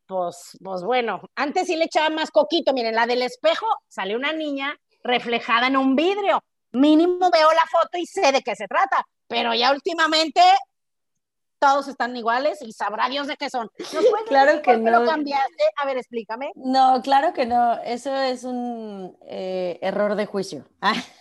pues, 0.07 0.57
pues 0.63 0.83
bueno, 0.83 1.21
antes 1.35 1.67
sí 1.67 1.75
le 1.75 1.85
echaba 1.85 2.09
más 2.09 2.31
coquito. 2.31 2.73
Miren, 2.73 2.95
la 2.95 3.05
del 3.05 3.21
espejo 3.21 3.67
sale 3.87 4.15
una 4.15 4.33
niña 4.33 4.75
reflejada 5.03 5.67
en 5.67 5.77
un 5.77 5.95
vidrio. 5.95 6.43
Mínimo 6.71 7.29
veo 7.31 7.51
la 7.53 7.65
foto 7.71 7.97
y 7.97 8.05
sé 8.05 8.31
de 8.31 8.41
qué 8.41 8.55
se 8.55 8.67
trata, 8.67 9.05
pero 9.27 9.53
ya 9.53 9.71
últimamente 9.71 10.41
todos 11.59 11.87
están 11.87 12.15
iguales 12.15 12.61
y 12.61 12.71
sabrá 12.73 13.09
Dios 13.09 13.27
de 13.27 13.37
qué 13.37 13.49
son. 13.49 13.69
claro 14.27 14.61
que 14.61 14.77
no. 14.77 14.99
lo 14.99 15.05
cambiaste? 15.05 15.63
A 15.77 15.85
ver, 15.85 15.97
explícame. 15.97 16.51
No, 16.55 17.01
claro 17.01 17.33
que 17.33 17.45
no. 17.45 17.81
Eso 17.81 18.15
es 18.15 18.43
un 18.43 19.17
eh, 19.27 19.79
error 19.81 20.15
de 20.15 20.25
juicio. 20.25 20.65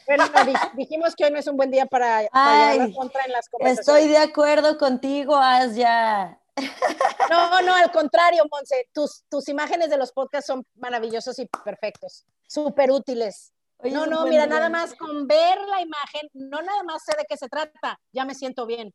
Pero 0.06 0.24
dijimos 0.74 1.14
que 1.14 1.24
hoy 1.24 1.30
no 1.30 1.38
es 1.38 1.46
un 1.46 1.56
buen 1.56 1.70
día 1.70 1.86
para, 1.86 2.28
para 2.30 2.92
contra 2.92 3.24
en 3.24 3.32
las 3.32 3.48
conversaciones. 3.48 3.78
Estoy 3.80 4.08
de 4.08 4.18
acuerdo 4.18 4.76
contigo, 4.76 5.36
As 5.36 5.76
ya. 5.76 6.38
No, 7.30 7.62
no, 7.62 7.74
al 7.74 7.90
contrario, 7.90 8.44
Monse, 8.50 8.88
tus, 8.92 9.24
tus 9.30 9.48
imágenes 9.48 9.88
de 9.88 9.96
los 9.96 10.12
podcasts 10.12 10.46
son 10.46 10.64
maravillosos 10.74 11.38
y 11.38 11.46
perfectos, 11.64 12.26
súper 12.46 12.90
útiles. 12.90 13.53
No, 13.84 14.06
no, 14.06 14.26
mira, 14.26 14.46
nada 14.46 14.68
más 14.68 14.94
con 14.94 15.26
ver 15.26 15.58
la 15.68 15.80
imagen, 15.80 16.28
no 16.34 16.62
nada 16.62 16.82
más 16.84 17.02
sé 17.04 17.16
de 17.16 17.24
qué 17.28 17.36
se 17.36 17.48
trata, 17.48 18.00
ya 18.12 18.24
me 18.24 18.34
siento 18.34 18.66
bien. 18.66 18.92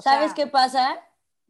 ¿Sabes 0.00 0.34
qué 0.34 0.46
pasa? 0.46 0.98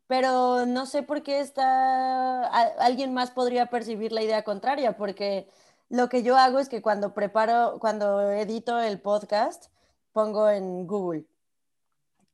Pero 0.06 0.66
no 0.66 0.86
sé 0.86 1.02
por 1.02 1.22
qué 1.22 1.40
está, 1.40 2.46
alguien 2.78 3.12
más 3.12 3.32
podría 3.32 3.66
percibir 3.66 4.12
la 4.12 4.22
idea 4.22 4.44
contraria, 4.44 4.96
porque 4.96 5.48
lo 5.88 6.08
que 6.08 6.22
yo 6.22 6.36
hago 6.36 6.58
es 6.58 6.68
que 6.68 6.82
cuando 6.82 7.12
preparo, 7.12 7.78
cuando 7.80 8.30
edito 8.30 8.80
el 8.80 9.00
podcast, 9.00 9.66
pongo 10.12 10.48
en 10.48 10.86
Google 10.86 11.26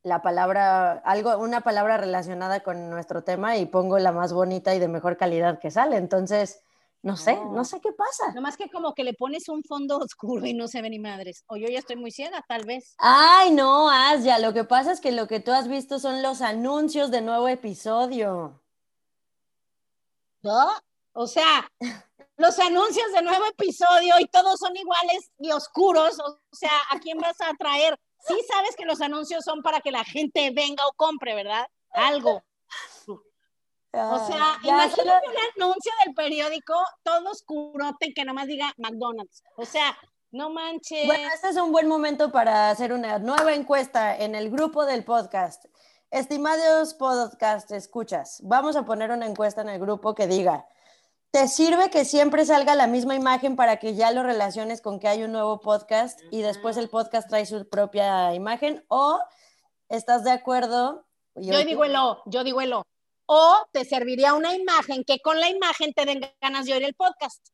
la 0.03 0.21
palabra, 0.21 0.91
algo, 1.05 1.37
una 1.37 1.61
palabra 1.61 1.97
relacionada 1.97 2.59
con 2.59 2.89
nuestro 2.89 3.23
tema 3.23 3.57
y 3.57 3.65
pongo 3.65 3.97
la 3.99 4.11
más 4.11 4.33
bonita 4.33 4.75
y 4.75 4.79
de 4.79 4.89
mejor 4.89 5.17
calidad 5.17 5.59
que 5.59 5.71
sale. 5.71 5.95
Entonces, 5.95 6.61
no 7.03 7.17
sé, 7.17 7.35
no, 7.35 7.63
sé 7.65 7.79
qué 7.81 7.91
pasa. 7.91 8.33
Nomás 8.33 8.57
que 8.57 8.69
como 8.69 8.93
que 8.93 9.03
le 9.03 9.13
pones 9.13 9.49
un 9.49 9.63
fondo 9.63 9.97
oscuro 10.03 10.45
y 10.45 10.53
no 10.53 10.67
se 10.67 10.81
ve 10.81 10.89
ni 10.89 10.99
madres. 10.99 11.43
O 11.47 11.57
yo 11.57 11.67
ya 11.67 11.79
estoy 11.79 11.97
muy 11.97 12.11
ciega, 12.11 12.43
tal 12.47 12.65
vez. 12.65 12.95
Ay, 12.97 13.51
no, 13.51 13.89
ya 14.21 14.39
Lo 14.39 14.53
que 14.53 14.63
pasa 14.63 14.91
es 14.91 15.01
que 15.01 15.11
lo 15.11 15.27
que 15.27 15.39
tú 15.39 15.51
has 15.51 15.67
visto 15.67 15.99
son 15.99 16.21
los 16.21 16.41
anuncios 16.41 17.11
de 17.11 17.21
nuevo 17.21 17.47
episodio. 17.47 18.63
¿No? 20.41 20.67
O 21.11 21.27
sea, 21.27 21.69
los 22.37 22.57
anuncios 22.59 23.11
de 23.13 23.21
nuevo 23.21 23.45
episodio 23.45 24.15
y 24.19 24.25
todos 24.27 24.59
son 24.59 24.75
iguales 24.75 25.29
y 25.37 25.51
oscuros. 25.51 26.19
O 26.19 26.39
sea, 26.51 26.71
¿a 26.89 26.99
quién 26.99 27.19
vas 27.19 27.39
a 27.41 27.49
atraer? 27.49 27.99
sí 28.25 28.35
sabes 28.47 28.75
que 28.75 28.85
los 28.85 29.01
anuncios 29.01 29.43
son 29.43 29.61
para 29.61 29.81
que 29.81 29.91
la 29.91 30.03
gente 30.03 30.51
venga 30.51 30.85
o 30.87 30.93
compre, 30.93 31.35
¿verdad? 31.35 31.65
Algo. 31.91 32.41
O 33.93 34.27
sea, 34.27 34.57
imagínate 34.63 35.27
un 35.27 35.63
anuncio 35.63 35.91
del 36.03 36.15
periódico 36.15 36.73
todo 37.03 37.29
oscurote 37.29 38.11
que 38.15 38.25
nomás 38.25 38.47
diga 38.47 38.73
McDonald's. 38.77 39.43
O 39.55 39.65
sea, 39.65 39.95
no 40.31 40.49
manches. 40.49 41.05
Bueno, 41.05 41.29
este 41.31 41.49
es 41.49 41.57
un 41.57 41.71
buen 41.71 41.87
momento 41.87 42.31
para 42.31 42.71
hacer 42.71 42.91
una 42.91 43.19
nueva 43.19 43.53
encuesta 43.53 44.17
en 44.17 44.33
el 44.33 44.49
grupo 44.49 44.85
del 44.85 45.03
podcast. 45.03 45.65
Estimados 46.09 46.95
podcast 46.95 47.71
escuchas, 47.71 48.39
vamos 48.43 48.75
a 48.75 48.83
poner 48.83 49.11
una 49.11 49.27
encuesta 49.27 49.61
en 49.61 49.69
el 49.69 49.79
grupo 49.79 50.15
que 50.15 50.25
diga, 50.25 50.67
¿te 51.29 51.47
sirve 51.47 51.91
que 51.91 52.03
siempre 52.03 52.45
salga 52.45 52.73
la 52.73 52.87
misma 52.87 53.13
imagen 53.13 53.55
para 53.55 53.77
que 53.77 53.93
ya 53.93 54.11
lo 54.11 54.23
relaciones 54.23 54.81
con 54.81 54.99
que 54.99 55.07
hay 55.07 55.23
un 55.23 55.31
nuevo 55.31 55.59
podcast 55.59 56.19
y 56.31 56.41
después 56.41 56.77
el 56.77 56.89
podcast 56.89 57.29
trae 57.29 57.45
su 57.45 57.69
propia 57.69 58.33
imagen? 58.33 58.83
¿O 58.87 59.19
estás 59.89 60.23
de 60.23 60.31
acuerdo? 60.31 61.05
Yo, 61.35 61.59
digo 61.63 61.83
el 61.83 61.95
O, 61.95 62.23
yo 62.25 62.43
digo 62.43 62.61
el 62.61 62.73
O. 62.73 62.83
O 63.25 63.65
te 63.71 63.85
serviría 63.85 64.33
una 64.33 64.53
imagen 64.55 65.03
que 65.03 65.19
con 65.19 65.39
la 65.39 65.49
imagen 65.49 65.93
te 65.93 66.05
den 66.05 66.21
ganas 66.41 66.65
de 66.65 66.73
oír 66.73 66.83
el 66.83 66.93
podcast. 66.93 67.45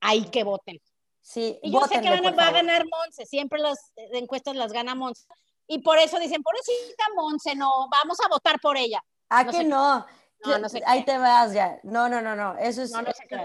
Ahí 0.00 0.24
que 0.24 0.44
voten. 0.44 0.80
Sí, 1.22 1.58
y 1.62 1.72
yo 1.72 1.80
sé 1.86 2.00
que 2.00 2.10
va 2.32 2.46
a 2.46 2.52
ganar 2.52 2.84
Monse, 2.86 3.26
siempre 3.26 3.60
las 3.60 3.92
encuestas 4.12 4.56
las 4.56 4.72
gana 4.72 4.94
Monse. 4.94 5.26
Y 5.66 5.78
por 5.78 5.98
eso 5.98 6.18
dicen, 6.18 6.42
pobrecita 6.42 7.04
Monse, 7.14 7.54
no, 7.54 7.88
vamos 7.90 8.18
a 8.24 8.28
votar 8.28 8.58
por 8.60 8.76
ella. 8.76 9.02
¿A 9.28 9.44
que 9.44 9.62
no? 9.62 10.04
No, 10.44 10.58
no 10.58 10.68
sé 10.68 10.82
Ahí 10.86 11.04
te 11.04 11.18
vas 11.18 11.52
ya. 11.52 11.78
No, 11.82 12.08
no, 12.08 12.20
no, 12.20 12.34
no. 12.34 12.56
Eso 12.56 12.82
es. 12.82 12.92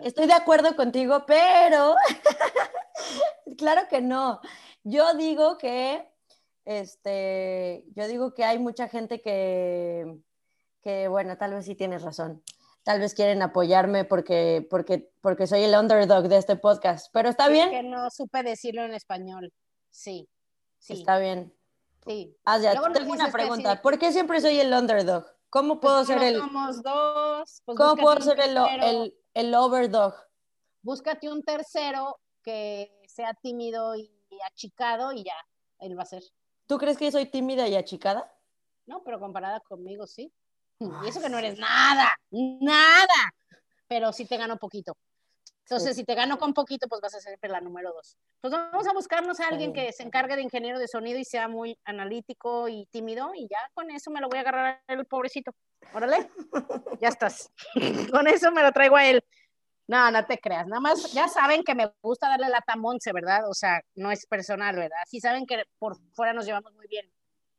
Estoy 0.03 0.27
de 0.27 0.33
acuerdo 0.33 0.75
contigo, 0.75 1.25
pero 1.27 1.95
claro 3.57 3.87
que 3.89 4.01
no. 4.01 4.39
Yo 4.83 5.13
digo 5.15 5.57
que, 5.57 6.07
este, 6.63 7.83
yo 7.95 8.07
digo 8.07 8.33
que 8.33 8.45
hay 8.45 8.59
mucha 8.59 8.87
gente 8.87 9.21
que, 9.21 10.05
que, 10.85 11.07
bueno, 11.07 11.35
tal 11.35 11.55
vez 11.55 11.65
sí 11.65 11.73
tienes 11.73 12.03
razón 12.03 12.43
tal 12.85 12.99
vez 12.99 13.15
quieren 13.15 13.41
apoyarme 13.41 14.05
porque, 14.05 14.65
porque, 14.69 15.11
porque 15.19 15.47
soy 15.47 15.63
el 15.63 15.75
underdog 15.75 16.27
de 16.27 16.37
este 16.37 16.55
podcast, 16.55 17.09
pero 17.11 17.29
está 17.29 17.49
bien. 17.49 17.71
que 17.71 17.81
no 17.81 18.11
supe 18.11 18.43
decirlo 18.43 18.83
en 18.83 18.93
español. 18.93 19.51
Sí, 19.89 20.29
sí. 20.77 20.93
Está 20.93 21.17
bien. 21.17 21.51
Sí. 22.05 22.37
Ah, 22.45 22.59
ya, 22.59 22.79
tengo 22.93 23.11
una 23.11 23.31
pregunta. 23.31 23.81
¿Por 23.81 23.97
qué 23.97 24.11
siempre 24.11 24.39
soy 24.39 24.59
el 24.59 24.71
underdog? 24.71 25.25
¿Cómo 25.49 25.79
pues 25.79 25.91
puedo 25.91 26.05
ser 26.05 26.21
el... 26.21 26.37
Somos 26.37 26.83
dos. 26.83 27.61
Pues 27.65 27.75
¿Cómo 27.75 27.95
puedo 27.95 28.21
ser 28.21 28.39
el, 28.39 28.55
el, 28.55 29.17
el, 29.33 29.55
overdog? 29.55 30.13
Búscate 30.83 31.27
un 31.27 31.41
tercero 31.41 32.19
que 32.43 33.01
sea 33.07 33.33
tímido 33.33 33.95
y 33.95 34.11
achicado 34.45 35.11
y 35.11 35.23
ya, 35.23 35.37
él 35.79 35.97
va 35.97 36.03
a 36.03 36.05
ser. 36.05 36.21
¿Tú 36.67 36.77
crees 36.77 36.99
que 36.99 37.11
soy 37.11 37.25
tímida 37.25 37.67
y 37.67 37.75
achicada? 37.75 38.31
No, 38.85 39.03
pero 39.03 39.19
comparada 39.19 39.59
conmigo, 39.61 40.05
sí. 40.05 40.31
Y 40.79 41.07
eso 41.07 41.21
que 41.21 41.29
no 41.29 41.37
eres 41.37 41.57
nada, 41.57 42.13
nada. 42.31 43.33
Pero 43.87 44.11
sí 44.11 44.25
te 44.25 44.37
gano 44.37 44.57
poquito. 44.57 44.95
Entonces, 45.67 45.95
si 45.95 46.03
te 46.03 46.13
gano 46.13 46.37
con 46.37 46.53
poquito, 46.53 46.87
pues 46.87 47.01
vas 47.01 47.15
a 47.15 47.19
ser 47.19 47.39
la 47.41 47.59
número 47.59 47.91
dos. 47.91 48.17
Pues 48.39 48.53
vamos 48.53 48.85
a 48.85 48.93
buscarnos 48.93 49.39
a 49.39 49.47
alguien 49.47 49.73
que 49.73 49.91
se 49.93 50.03
encargue 50.03 50.35
de 50.35 50.43
ingeniero 50.43 50.77
de 50.77 50.87
sonido 50.87 51.17
y 51.17 51.25
sea 51.25 51.47
muy 51.47 51.79
analítico 51.85 52.67
y 52.67 52.85
tímido, 52.91 53.31
y 53.33 53.47
ya 53.47 53.57
con 53.73 53.89
eso 53.89 54.11
me 54.11 54.21
lo 54.21 54.29
voy 54.29 54.37
a 54.37 54.41
agarrar 54.41 54.83
el 54.87 55.05
pobrecito. 55.05 55.51
Órale, 55.91 56.29
ya 57.01 57.09
estás. 57.09 57.51
con 58.11 58.27
eso 58.27 58.51
me 58.51 58.61
lo 58.61 58.71
traigo 58.71 58.95
a 58.95 59.05
él. 59.07 59.23
No, 59.87 60.11
no 60.11 60.23
te 60.25 60.37
creas. 60.37 60.67
Nada 60.67 60.79
más, 60.79 61.11
ya 61.13 61.27
saben 61.27 61.63
que 61.63 61.73
me 61.73 61.91
gusta 62.01 62.29
darle 62.29 62.49
la 62.49 62.61
tamonce, 62.61 63.11
¿verdad? 63.11 63.49
O 63.49 63.53
sea, 63.55 63.81
no 63.95 64.11
es 64.11 64.27
personal, 64.27 64.75
¿verdad? 64.75 64.97
Sí 65.07 65.19
saben 65.19 65.47
que 65.47 65.63
por 65.79 65.97
fuera 66.13 66.33
nos 66.33 66.45
llevamos 66.45 66.73
muy 66.73 66.87
bien. 66.87 67.11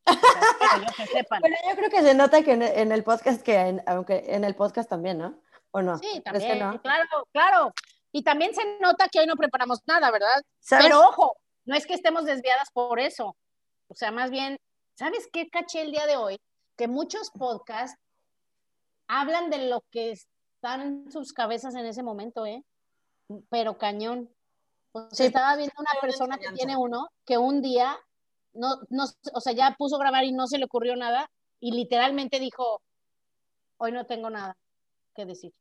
Pero 0.07 1.57
yo 1.69 1.77
creo 1.77 1.91
que 1.91 2.03
se 2.03 2.15
nota 2.15 2.43
que 2.43 2.53
en, 2.53 2.93
el 2.93 3.03
podcast, 3.05 3.43
que 3.43 3.83
aunque 3.87 4.25
en 4.29 4.45
el 4.45 4.55
podcast 4.55 4.89
también, 4.89 5.19
¿no? 5.19 5.41
¿O 5.73 5.83
no? 5.83 5.99
Sí, 5.99 6.21
también, 6.25 6.59
claro, 6.79 7.29
claro. 7.33 7.75
Y 8.13 8.23
también 8.23 8.55
se 8.55 8.79
nota 8.81 9.09
que 9.09 9.21
hoy 9.21 9.27
no 9.27 9.37
preparamos 9.37 9.81
nada, 9.87 10.11
¿verdad? 10.11 10.43
Pero 10.71 11.01
ojo, 11.01 11.37
no 11.65 11.75
es 11.75 11.87
que 11.87 11.95
estemos 11.95 12.25
desviadas 12.25 12.71
por 12.73 12.99
eso. 12.99 13.37
O 13.89 13.95
sea, 13.95 14.11
más 14.11 14.31
bien, 14.31 14.59
¿sabes 14.95 15.29
qué 15.33 15.49
caché 15.49 15.83
el 15.83 15.93
día 15.93 16.07
de 16.07 16.17
hoy? 16.17 16.41
Que 16.77 16.89
muchos 16.89 17.31
podcasts 17.31 17.99
hablan 19.09 19.51
de 19.51 19.69
lo 19.69 19.83
que 19.91 20.13
están 20.13 20.81
en 20.81 21.13
sus 21.13 21.33
cabezas 21.33 21.75
en 21.75 21.87
ese 21.87 22.03
momento, 22.03 22.47
¿eh? 22.47 22.65
Pero 23.51 23.77
cañón. 23.77 24.33
O 24.93 25.09
sea, 25.11 25.27
estaba 25.27 25.57
viendo 25.57 25.75
una 25.79 26.01
persona 26.01 26.39
que 26.39 26.51
tiene 26.53 26.77
uno 26.77 27.11
que 27.27 27.37
un 27.37 27.61
día 27.61 27.99
no, 28.57 28.77
no, 28.91 29.05
o 29.33 29.41
sea, 29.41 29.53
ya 29.53 29.75
puso 29.79 29.97
a 29.97 30.01
grabar 30.01 30.25
y 30.25 30.33
no 30.33 30.47
se 30.47 30.59
le 30.59 30.65
ocurrió 30.65 30.97
nada 30.97 31.31
y 31.61 31.73
literalmente 31.73 32.39
dijo, 32.39 32.83
hoy 33.79 33.93
no 33.93 34.07
tengo 34.07 34.31
nada 34.31 34.57
que 35.15 35.25
decir. 35.25 35.53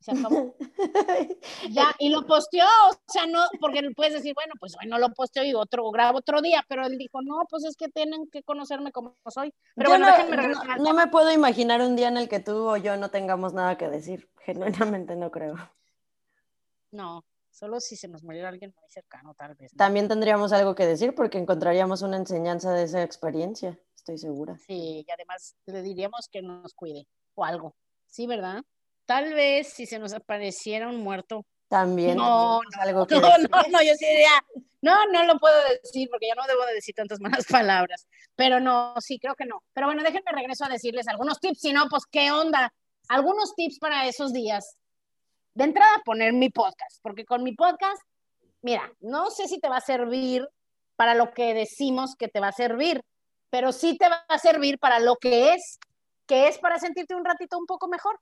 Se 0.00 0.12
acabó. 0.12 0.54
ya, 1.70 1.94
y 1.98 2.10
lo 2.10 2.26
posteó, 2.26 2.66
o 2.90 3.12
sea, 3.12 3.26
no, 3.26 3.44
porque 3.60 3.80
puedes 3.96 4.12
decir, 4.12 4.34
bueno, 4.34 4.54
pues 4.60 4.74
hoy 4.80 4.88
no 4.88 4.98
lo 4.98 5.08
posteo 5.14 5.42
y 5.42 5.54
otro, 5.54 5.90
grabo 5.90 6.18
otro 6.18 6.42
día, 6.42 6.64
pero 6.68 6.86
él 6.86 6.98
dijo, 6.98 7.22
no, 7.22 7.44
pues 7.48 7.64
es 7.64 7.76
que 7.76 7.88
tienen 7.88 8.28
que 8.30 8.42
conocerme 8.42 8.92
como 8.92 9.16
soy. 9.28 9.52
Pero 9.74 9.90
bueno, 9.90 10.06
no, 10.06 10.12
déjenme 10.12 10.48
no, 10.48 10.76
no 10.76 10.94
me 10.94 11.06
puedo 11.08 11.32
imaginar 11.32 11.80
un 11.80 11.96
día 11.96 12.08
en 12.08 12.18
el 12.18 12.28
que 12.28 12.40
tú 12.40 12.68
o 12.68 12.76
yo 12.76 12.96
no 12.96 13.10
tengamos 13.10 13.54
nada 13.54 13.78
que 13.78 13.88
decir. 13.88 14.28
Genuinamente 14.44 15.16
no 15.16 15.30
creo. 15.30 15.56
No, 16.92 17.24
Solo 17.56 17.80
si 17.80 17.96
se 17.96 18.06
nos 18.06 18.22
muriera 18.22 18.50
alguien 18.50 18.74
muy 18.78 18.90
cercano, 18.90 19.32
tal 19.32 19.54
vez. 19.54 19.72
También 19.74 20.08
tendríamos 20.08 20.52
algo 20.52 20.74
que 20.74 20.84
decir 20.84 21.14
porque 21.14 21.38
encontraríamos 21.38 22.02
una 22.02 22.18
enseñanza 22.18 22.74
de 22.74 22.82
esa 22.82 23.02
experiencia, 23.02 23.80
estoy 23.94 24.18
segura. 24.18 24.58
Sí, 24.58 25.06
y 25.08 25.10
además 25.10 25.56
le 25.64 25.80
diríamos 25.80 26.28
que 26.30 26.42
nos 26.42 26.74
cuide 26.74 27.08
o 27.34 27.46
algo. 27.46 27.74
Sí, 28.08 28.26
¿verdad? 28.26 28.62
Tal 29.06 29.32
vez 29.32 29.72
si 29.72 29.86
se 29.86 29.98
nos 29.98 30.12
apareciera 30.12 30.86
un 30.86 30.98
muerto. 30.98 31.46
También. 31.68 32.18
No, 32.18 32.60
no, 32.60 32.82
algo 32.82 33.06
que 33.06 33.14
no, 33.20 33.38
no, 33.38 33.62
no, 33.70 33.82
yo 33.82 33.94
sí 33.94 34.04
diría, 34.04 34.44
no, 34.82 35.06
no 35.06 35.24
lo 35.24 35.38
puedo 35.38 35.56
decir 35.82 36.10
porque 36.10 36.28
ya 36.28 36.34
no 36.34 36.46
debo 36.46 36.66
de 36.66 36.74
decir 36.74 36.94
tantas 36.94 37.20
malas 37.40 37.46
palabras. 37.46 38.06
Pero 38.34 38.60
no, 38.60 38.92
sí, 39.00 39.18
creo 39.18 39.34
que 39.34 39.46
no. 39.46 39.62
Pero 39.72 39.86
bueno, 39.86 40.02
déjenme 40.02 40.30
regreso 40.30 40.66
a 40.66 40.68
decirles 40.68 41.08
algunos 41.08 41.40
tips, 41.40 41.60
si 41.60 41.72
no, 41.72 41.86
pues 41.88 42.02
qué 42.10 42.30
onda. 42.30 42.70
Algunos 43.08 43.54
tips 43.54 43.78
para 43.78 44.06
esos 44.06 44.34
días 44.34 44.76
de 45.56 45.64
entrada 45.64 46.02
poner 46.04 46.34
mi 46.34 46.50
podcast, 46.50 47.00
porque 47.02 47.24
con 47.24 47.42
mi 47.42 47.54
podcast, 47.54 48.02
mira, 48.60 48.92
no 49.00 49.30
sé 49.30 49.48
si 49.48 49.58
te 49.58 49.70
va 49.70 49.78
a 49.78 49.80
servir 49.80 50.46
para 50.96 51.14
lo 51.14 51.32
que 51.32 51.54
decimos 51.54 52.14
que 52.14 52.28
te 52.28 52.40
va 52.40 52.48
a 52.48 52.52
servir, 52.52 53.02
pero 53.48 53.72
sí 53.72 53.96
te 53.96 54.06
va 54.06 54.22
a 54.28 54.38
servir 54.38 54.78
para 54.78 55.00
lo 55.00 55.16
que 55.16 55.54
es, 55.54 55.78
que 56.26 56.48
es 56.48 56.58
para 56.58 56.78
sentirte 56.78 57.14
un 57.14 57.24
ratito 57.24 57.58
un 57.58 57.64
poco 57.64 57.88
mejor, 57.88 58.20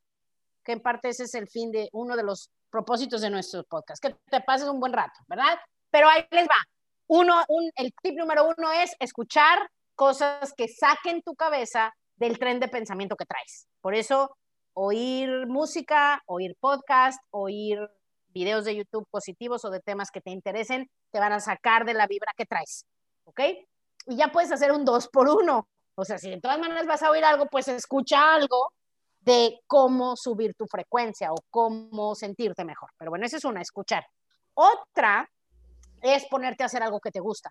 que 0.62 0.72
en 0.72 0.80
parte 0.80 1.08
ese 1.08 1.24
es 1.24 1.34
el 1.34 1.48
fin 1.48 1.72
de 1.72 1.88
uno 1.92 2.16
de 2.16 2.22
los 2.22 2.50
propósitos 2.70 3.20
de 3.20 3.30
nuestro 3.30 3.64
podcast, 3.64 4.00
que 4.00 4.14
te 4.30 4.40
pases 4.40 4.68
un 4.68 4.78
buen 4.78 4.92
rato, 4.92 5.18
¿verdad? 5.26 5.58
Pero 5.90 6.08
ahí 6.08 6.24
les 6.30 6.46
va. 6.46 6.62
Uno, 7.08 7.42
un, 7.48 7.68
el 7.74 7.92
tip 8.00 8.16
número 8.16 8.48
uno 8.56 8.72
es 8.72 8.94
escuchar 9.00 9.68
cosas 9.96 10.52
que 10.56 10.68
saquen 10.68 11.20
tu 11.22 11.34
cabeza 11.34 11.92
del 12.14 12.38
tren 12.38 12.60
de 12.60 12.68
pensamiento 12.68 13.16
que 13.16 13.26
traes. 13.26 13.66
Por 13.80 13.96
eso 13.96 14.36
oír 14.74 15.46
música, 15.46 16.22
oír 16.26 16.56
podcast, 16.60 17.20
oír 17.30 17.78
videos 18.28 18.64
de 18.64 18.76
YouTube 18.76 19.06
positivos 19.10 19.64
o 19.64 19.70
de 19.70 19.80
temas 19.80 20.10
que 20.10 20.20
te 20.20 20.30
interesen, 20.30 20.90
te 21.10 21.20
van 21.20 21.32
a 21.32 21.40
sacar 21.40 21.84
de 21.84 21.94
la 21.94 22.06
vibra 22.06 22.32
que 22.36 22.44
traes, 22.44 22.84
¿ok? 23.24 23.40
Y 24.06 24.16
ya 24.16 24.28
puedes 24.28 24.52
hacer 24.52 24.72
un 24.72 24.84
dos 24.84 25.08
por 25.08 25.28
uno. 25.28 25.68
O 25.94 26.04
sea, 26.04 26.18
si 26.18 26.28
de 26.28 26.40
todas 26.40 26.58
maneras 26.58 26.86
vas 26.86 27.02
a 27.02 27.10
oír 27.10 27.24
algo, 27.24 27.46
pues 27.46 27.68
escucha 27.68 28.34
algo 28.34 28.72
de 29.20 29.60
cómo 29.66 30.16
subir 30.16 30.54
tu 30.54 30.66
frecuencia 30.66 31.32
o 31.32 31.36
cómo 31.48 32.14
sentirte 32.14 32.64
mejor. 32.64 32.90
Pero 32.98 33.10
bueno, 33.10 33.24
esa 33.24 33.36
es 33.36 33.44
una, 33.44 33.62
escuchar. 33.62 34.04
Otra 34.54 35.30
es 36.02 36.26
ponerte 36.26 36.64
a 36.64 36.66
hacer 36.66 36.82
algo 36.82 37.00
que 37.00 37.10
te 37.10 37.20
gusta. 37.20 37.50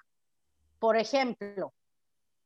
Por 0.77 0.97
ejemplo, 0.97 1.73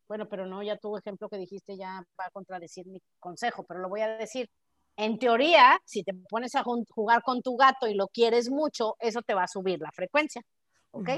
bueno, 0.08 0.30
pero 0.30 0.46
no, 0.46 0.64
ya 0.64 0.78
tu 0.78 0.96
ejemplo 0.96 1.28
que 1.28 1.38
dijiste 1.38 1.76
ya 1.76 2.02
va 2.20 2.26
a 2.26 2.32
contradecir 2.32 2.86
mi 2.88 3.02
consejo, 3.20 3.64
pero 3.64 3.82
lo 3.82 3.90
voy 3.90 4.02
a 4.02 4.10
decir 4.18 4.50
en 4.98 5.20
teoría, 5.20 5.80
si 5.86 6.04
te 6.04 6.14
pones 6.14 6.56
a 6.56 6.64
jugar 6.64 7.22
con 7.22 7.42
tu 7.42 7.56
gato 7.56 7.88
y 7.88 7.94
lo 7.94 8.08
quieres 8.08 8.50
mucho, 8.50 8.96
eso 9.00 9.22
te 9.22 9.36
va 9.36 9.44
a 9.44 9.48
subir 9.48 9.80
la 9.80 9.92
frecuencia, 9.92 10.42
¿ok? 10.92 11.10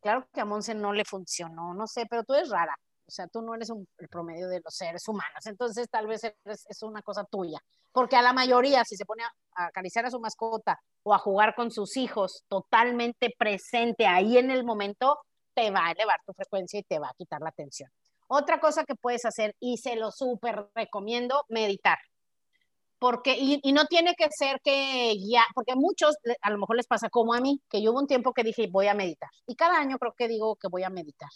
Claro 0.00 0.28
que 0.32 0.40
a 0.40 0.44
Monse 0.44 0.72
no 0.72 0.92
le 0.92 1.04
funcionó, 1.04 1.74
no 1.74 1.88
sé, 1.88 2.06
pero 2.08 2.22
tú 2.22 2.34
eres 2.34 2.48
rara. 2.48 2.78
O 3.08 3.10
sea, 3.10 3.28
tú 3.28 3.40
no 3.40 3.54
eres 3.54 3.70
el 3.70 4.08
promedio 4.08 4.48
de 4.48 4.60
los 4.64 4.74
seres 4.74 5.06
humanos, 5.06 5.46
entonces 5.46 5.88
tal 5.88 6.06
vez 6.06 6.22
es 6.24 6.82
una 6.82 7.02
cosa 7.02 7.24
tuya. 7.24 7.58
Porque 7.92 8.16
a 8.16 8.22
la 8.22 8.32
mayoría, 8.32 8.84
si 8.84 8.96
se 8.96 9.04
pone 9.04 9.22
a, 9.22 9.66
acariciar 9.66 10.06
a 10.06 10.10
su 10.10 10.20
mascota 10.20 10.80
o 11.02 11.14
a 11.14 11.18
jugar 11.18 11.54
con 11.54 11.70
sus 11.70 11.96
hijos 11.96 12.44
totalmente 12.48 13.34
presente 13.38 14.06
ahí 14.06 14.38
en 14.38 14.50
el 14.50 14.64
momento, 14.64 15.18
te 15.54 15.70
va 15.70 15.86
a 15.86 15.92
elevar 15.92 16.20
tu 16.26 16.32
frecuencia 16.34 16.78
y 16.78 16.82
te 16.82 16.98
va 16.98 17.08
a 17.08 17.14
quitar 17.14 17.40
la 17.40 17.52
tensión. 17.52 17.90
Otra 18.28 18.60
cosa 18.60 18.84
que 18.84 18.96
puedes 18.96 19.24
hacer, 19.24 19.54
y 19.60 19.78
se 19.78 19.96
lo 19.96 20.10
súper 20.10 20.68
recomiendo, 20.74 21.44
meditar 21.48 21.98
porque, 22.98 23.36
y, 23.38 23.72
no 23.72 23.86
tiene 23.86 24.14
que 24.14 24.28
ser 24.30 24.60
que 24.62 25.14
ya, 25.18 25.44
porque 25.54 25.72
a 25.72 25.76
muchos 25.76 26.16
a 26.40 26.50
lo 26.50 26.58
mejor 26.58 26.76
les 26.76 26.86
pasa 26.86 27.10
como 27.10 27.34
a 27.34 27.40
mí, 27.40 27.60
que 27.68 27.82
yo 27.82 27.92
hubo 27.92 28.00
un 28.00 28.06
tiempo 28.06 28.32
que 28.32 28.42
dije 28.42 28.68
voy 28.70 28.88
a 28.88 28.94
meditar, 28.94 29.30
y 29.46 29.54
cada 29.54 29.78
año 29.78 29.98
creo 29.98 30.14
que 30.16 30.28
digo 30.28 30.56
que 30.56 30.68
voy 30.68 30.82
a 30.82 30.90
meditar. 30.90 31.30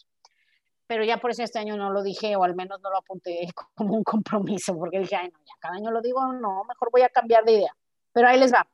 pero 0.87 1.05
ya 1.05 1.19
por 1.19 1.31
eso 1.31 1.43
este 1.45 1.59
año 1.61 1.77
no 1.77 1.91
lo 1.91 2.03
dije 2.03 2.35
o 2.37 2.45
al 2.45 2.57
menos 2.57 2.81
no 2.81 2.91
lo 2.91 2.99
apunté 2.99 3.49
como 3.75 3.95
un 3.95 4.05
compromiso, 4.05 4.77
porque 4.77 5.01
dije, 5.01 5.17
ay, 5.17 5.29
no, 5.29 5.39
ya 5.41 5.55
cada 5.61 5.77
año 5.77 5.91
lo 5.91 6.01
digo, 6.01 6.21
no, 6.33 6.65
mejor 6.65 6.91
voy 6.93 7.03
a 7.03 7.09
cambiar 7.09 7.45
de 7.45 7.53
idea. 7.53 7.77
Pero 8.13 8.29
ahí 8.29 8.39
les 8.39 8.53
va. 8.53 8.67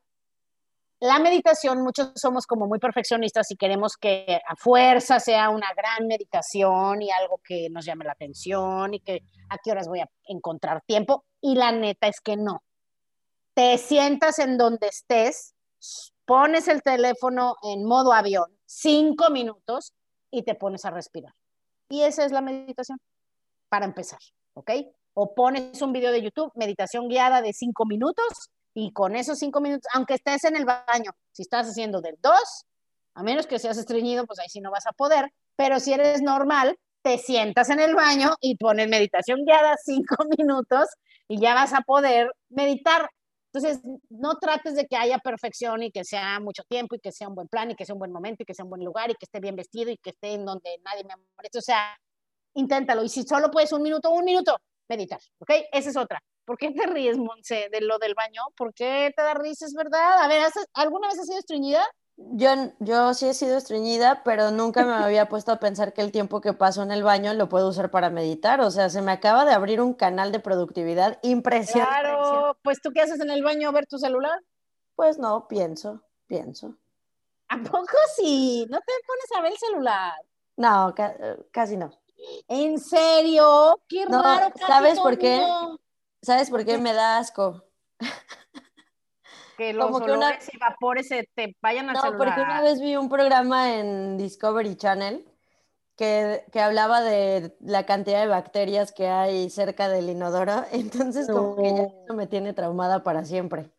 La 1.01 1.18
meditación, 1.18 1.82
muchos 1.82 2.12
somos 2.14 2.47
como 2.47 2.66
muy 2.66 2.78
perfeccionistas 2.78 3.51
y 3.51 3.57
queremos 3.57 3.99
que 3.99 4.41
a 4.49 4.57
fuerza 4.57 5.20
sea 5.20 5.51
una 5.51 5.68
gran 5.76 6.07
meditación 6.09 7.03
y 7.03 7.11
algo 7.11 7.39
que 7.45 7.68
nos 7.68 7.84
llame 7.84 8.07
la 8.07 8.12
atención 8.12 8.95
y 8.95 9.01
que 9.01 9.22
a 9.51 9.59
qué 9.59 9.72
horas 9.72 9.89
voy 9.89 10.01
a 10.01 10.09
encontrar 10.24 10.80
tiempo. 10.87 11.26
Y 11.43 11.55
la 11.55 11.70
neta 11.70 12.07
es 12.09 12.22
que 12.22 12.39
no. 12.39 12.62
Te 13.57 13.79
sientas 13.79 14.39
en 14.39 14.59
donde 14.59 14.89
estés, 14.89 15.55
pones 16.27 16.69
el 16.69 16.83
teléfono 16.83 17.57
en 17.63 17.87
modo 17.87 18.13
avión, 18.13 18.55
cinco 18.67 19.31
minutos 19.31 19.95
y 20.31 20.43
te 20.43 20.55
pones 20.55 20.85
a 20.85 20.91
respirar. 20.91 21.33
Y 21.89 22.03
esa 22.03 22.27
es 22.27 22.33
la 22.33 22.43
meditación 22.43 22.99
para 23.71 23.87
empezar, 23.87 24.19
¿ok? 24.53 24.73
O 25.15 25.35
pones 25.35 25.81
un 25.81 25.95
video 25.95 26.13
de 26.13 26.21
YouTube, 26.21 26.53
meditación 26.55 27.09
guiada 27.09 27.41
de 27.41 27.55
cinco 27.55 27.87
minutos 27.87 28.51
y 28.75 28.93
con 28.93 29.17
esos 29.17 29.39
cinco 29.39 29.63
minutos, 29.63 29.91
aunque 29.95 30.13
estés 30.13 30.45
en 30.45 30.55
el 30.55 30.67
baño, 30.67 31.13
si 31.33 31.41
estás 31.41 31.67
haciendo 31.67 32.03
del 32.03 32.19
2, 32.21 32.35
a 33.15 33.23
menos 33.23 33.47
que 33.47 33.59
seas 33.59 33.79
estreñido, 33.79 34.27
pues 34.27 34.39
ahí 34.39 34.51
sí 34.51 34.61
no 34.61 34.71
vas 34.71 34.87
a 34.87 34.93
poder, 34.93 35.33
pero 35.57 35.81
si 35.81 35.95
eres 35.95 36.21
normal, 36.21 36.79
te 37.01 37.17
sientas 37.17 37.71
en 37.71 37.81
el 37.81 37.95
baño 37.95 38.35
y 38.43 38.57
pones 38.57 38.91
meditación 38.91 39.47
guiada 39.47 39.77
cinco 39.83 40.17
minutos 40.37 40.89
y 41.27 41.41
ya 41.41 41.55
vas 41.55 41.73
a 41.73 41.81
poder 41.81 42.31
meditar. 42.51 43.09
Entonces, 43.57 43.81
no 44.11 44.37
trates 44.37 44.75
de 44.75 44.87
que 44.87 44.97
haya 44.97 45.19
perfección 45.19 45.83
y 45.83 45.91
que 45.91 46.05
sea 46.05 46.41
mucho 46.41 46.63
tiempo 46.65 46.95
y 46.95 47.01
que 47.01 47.11
sea 47.11 47.29
un 47.29 47.35
buen 47.35 47.49
plan 47.49 47.71
y 47.71 47.75
que 47.75 47.87
sea 47.87 47.95
un 47.95 48.01
buen 48.01 48.13
momento 48.13 48.43
y 48.43 48.47
que 48.47 48.53
sea 48.53 48.65
un 48.65 48.71
buen 48.71 48.85
lugar 48.85 49.11
y 49.11 49.15
que 49.15 49.25
esté 49.25 49.41
bien 49.41 49.57
vestido 49.57 49.91
y 49.91 49.97
que 49.97 50.11
esté 50.11 50.35
en 50.35 50.45
donde 50.45 50.79
nadie 50.85 51.05
me 51.05 51.15
moleste. 51.37 51.59
O 51.59 51.63
sea, 51.63 51.99
inténtalo. 52.55 53.03
Y 53.03 53.09
si 53.09 53.23
solo 53.23 53.51
puedes 53.51 53.73
un 53.73 53.83
minuto, 53.83 54.11
un 54.11 54.27
minuto, 54.27 54.59
meditar. 54.89 55.21
¿Ok? 55.39 55.51
Esa 55.73 55.89
es 55.89 55.97
otra. 55.97 56.23
¿Por 56.45 56.59
qué 56.59 56.71
te 56.71 56.87
ríes, 56.87 57.17
Monse, 57.17 57.69
de 57.73 57.81
lo 57.81 57.99
del 57.99 58.15
baño? 58.15 58.43
¿Por 58.57 58.75
qué 58.75 59.11
te 59.17 59.23
da 59.23 59.33
risa? 59.33 59.65
Es 59.65 59.75
verdad. 59.75 60.21
A 60.21 60.29
ver, 60.29 60.43
¿alguna 60.75 61.09
vez 61.09 61.19
has 61.19 61.27
sido 61.27 61.39
estreñida? 61.39 61.83
Yo, 62.19 62.49
yo 62.81 63.12
sí 63.12 63.29
he 63.29 63.35
sido 63.35 63.59
estreñida, 63.59 64.23
pero 64.25 64.51
nunca 64.51 64.85
me 64.85 64.95
había 64.95 65.29
puesto 65.29 65.53
a 65.53 65.59
pensar 65.59 65.93
que 65.93 66.01
el 66.01 66.12
tiempo 66.12 66.41
que 66.41 66.55
paso 66.55 66.83
en 66.83 66.91
el 66.91 67.03
baño 67.03 67.35
lo 67.35 67.49
puedo 67.49 67.69
usar 67.69 67.91
para 67.91 68.09
meditar. 68.09 68.61
O 68.62 68.71
sea, 68.71 68.89
se 68.89 69.03
me 69.03 69.12
acaba 69.12 69.45
de 69.45 69.53
abrir 69.53 69.83
un 69.83 69.93
canal 69.93 70.33
de 70.33 70.41
productividad 70.41 71.19
impresionante. 71.23 72.01
Claro, 72.01 72.57
pues 72.62 72.81
tú 72.81 72.91
qué 72.93 73.03
haces 73.03 73.21
en 73.21 73.31
el 73.31 73.43
baño, 73.43 73.71
ver 73.71 73.87
tu 73.87 73.99
celular. 73.99 74.41
Pues 74.95 75.19
no, 75.19 75.47
pienso, 75.47 76.03
pienso. 76.27 76.75
¿A 77.49 77.59
poco 77.59 77.97
sí? 78.17 78.67
¿No 78.71 78.79
te 78.79 78.93
pones 79.07 79.33
a 79.37 79.43
ver 79.43 79.53
el 79.53 79.59
celular? 79.59 80.14
No, 80.57 80.95
casi 81.53 81.77
no. 81.77 81.91
¿En 82.49 82.79
serio? 82.79 83.79
Qué 83.87 84.07
raro. 84.07 84.53
¿Sabes 84.67 84.99
por 84.99 85.19
qué? 85.19 85.47
¿Sabes 86.23 86.49
por 86.49 86.64
qué 86.64 86.79
me 86.79 86.95
da 86.95 87.19
asco? 87.19 87.62
Que 89.57 89.73
los 89.73 89.87
Como 89.87 90.05
que 90.05 90.13
una... 90.13 90.39
y 90.53 90.59
vapores 90.59 91.09
se 91.09 91.29
te 91.35 91.57
vayan 91.61 91.89
a 91.91 91.95
No, 91.95 92.03
porque 92.17 92.41
una 92.41 92.61
vez 92.61 92.81
vi 92.81 92.97
un 92.97 93.09
programa 93.09 93.75
en 93.75 94.19
Discovery 94.19 94.77
Channel 94.77 95.27
que, 95.97 96.45
que, 96.53 96.61
hablaba 96.61 97.01
de 97.01 97.57
la 97.61 97.87
cantidad 97.87 98.21
de 98.21 98.27
bacterias 98.27 98.93
que 98.93 99.09
hay 99.09 99.49
cerca 99.49 99.89
del 99.89 100.11
inodoro, 100.11 100.65
entonces 100.73 101.27
como 101.27 101.57
que 101.57 101.75
ya 101.75 101.83
eso 102.05 102.15
me 102.15 102.27
tiene 102.27 102.53
traumada 102.53 103.03
para 103.03 103.25
siempre. 103.25 103.71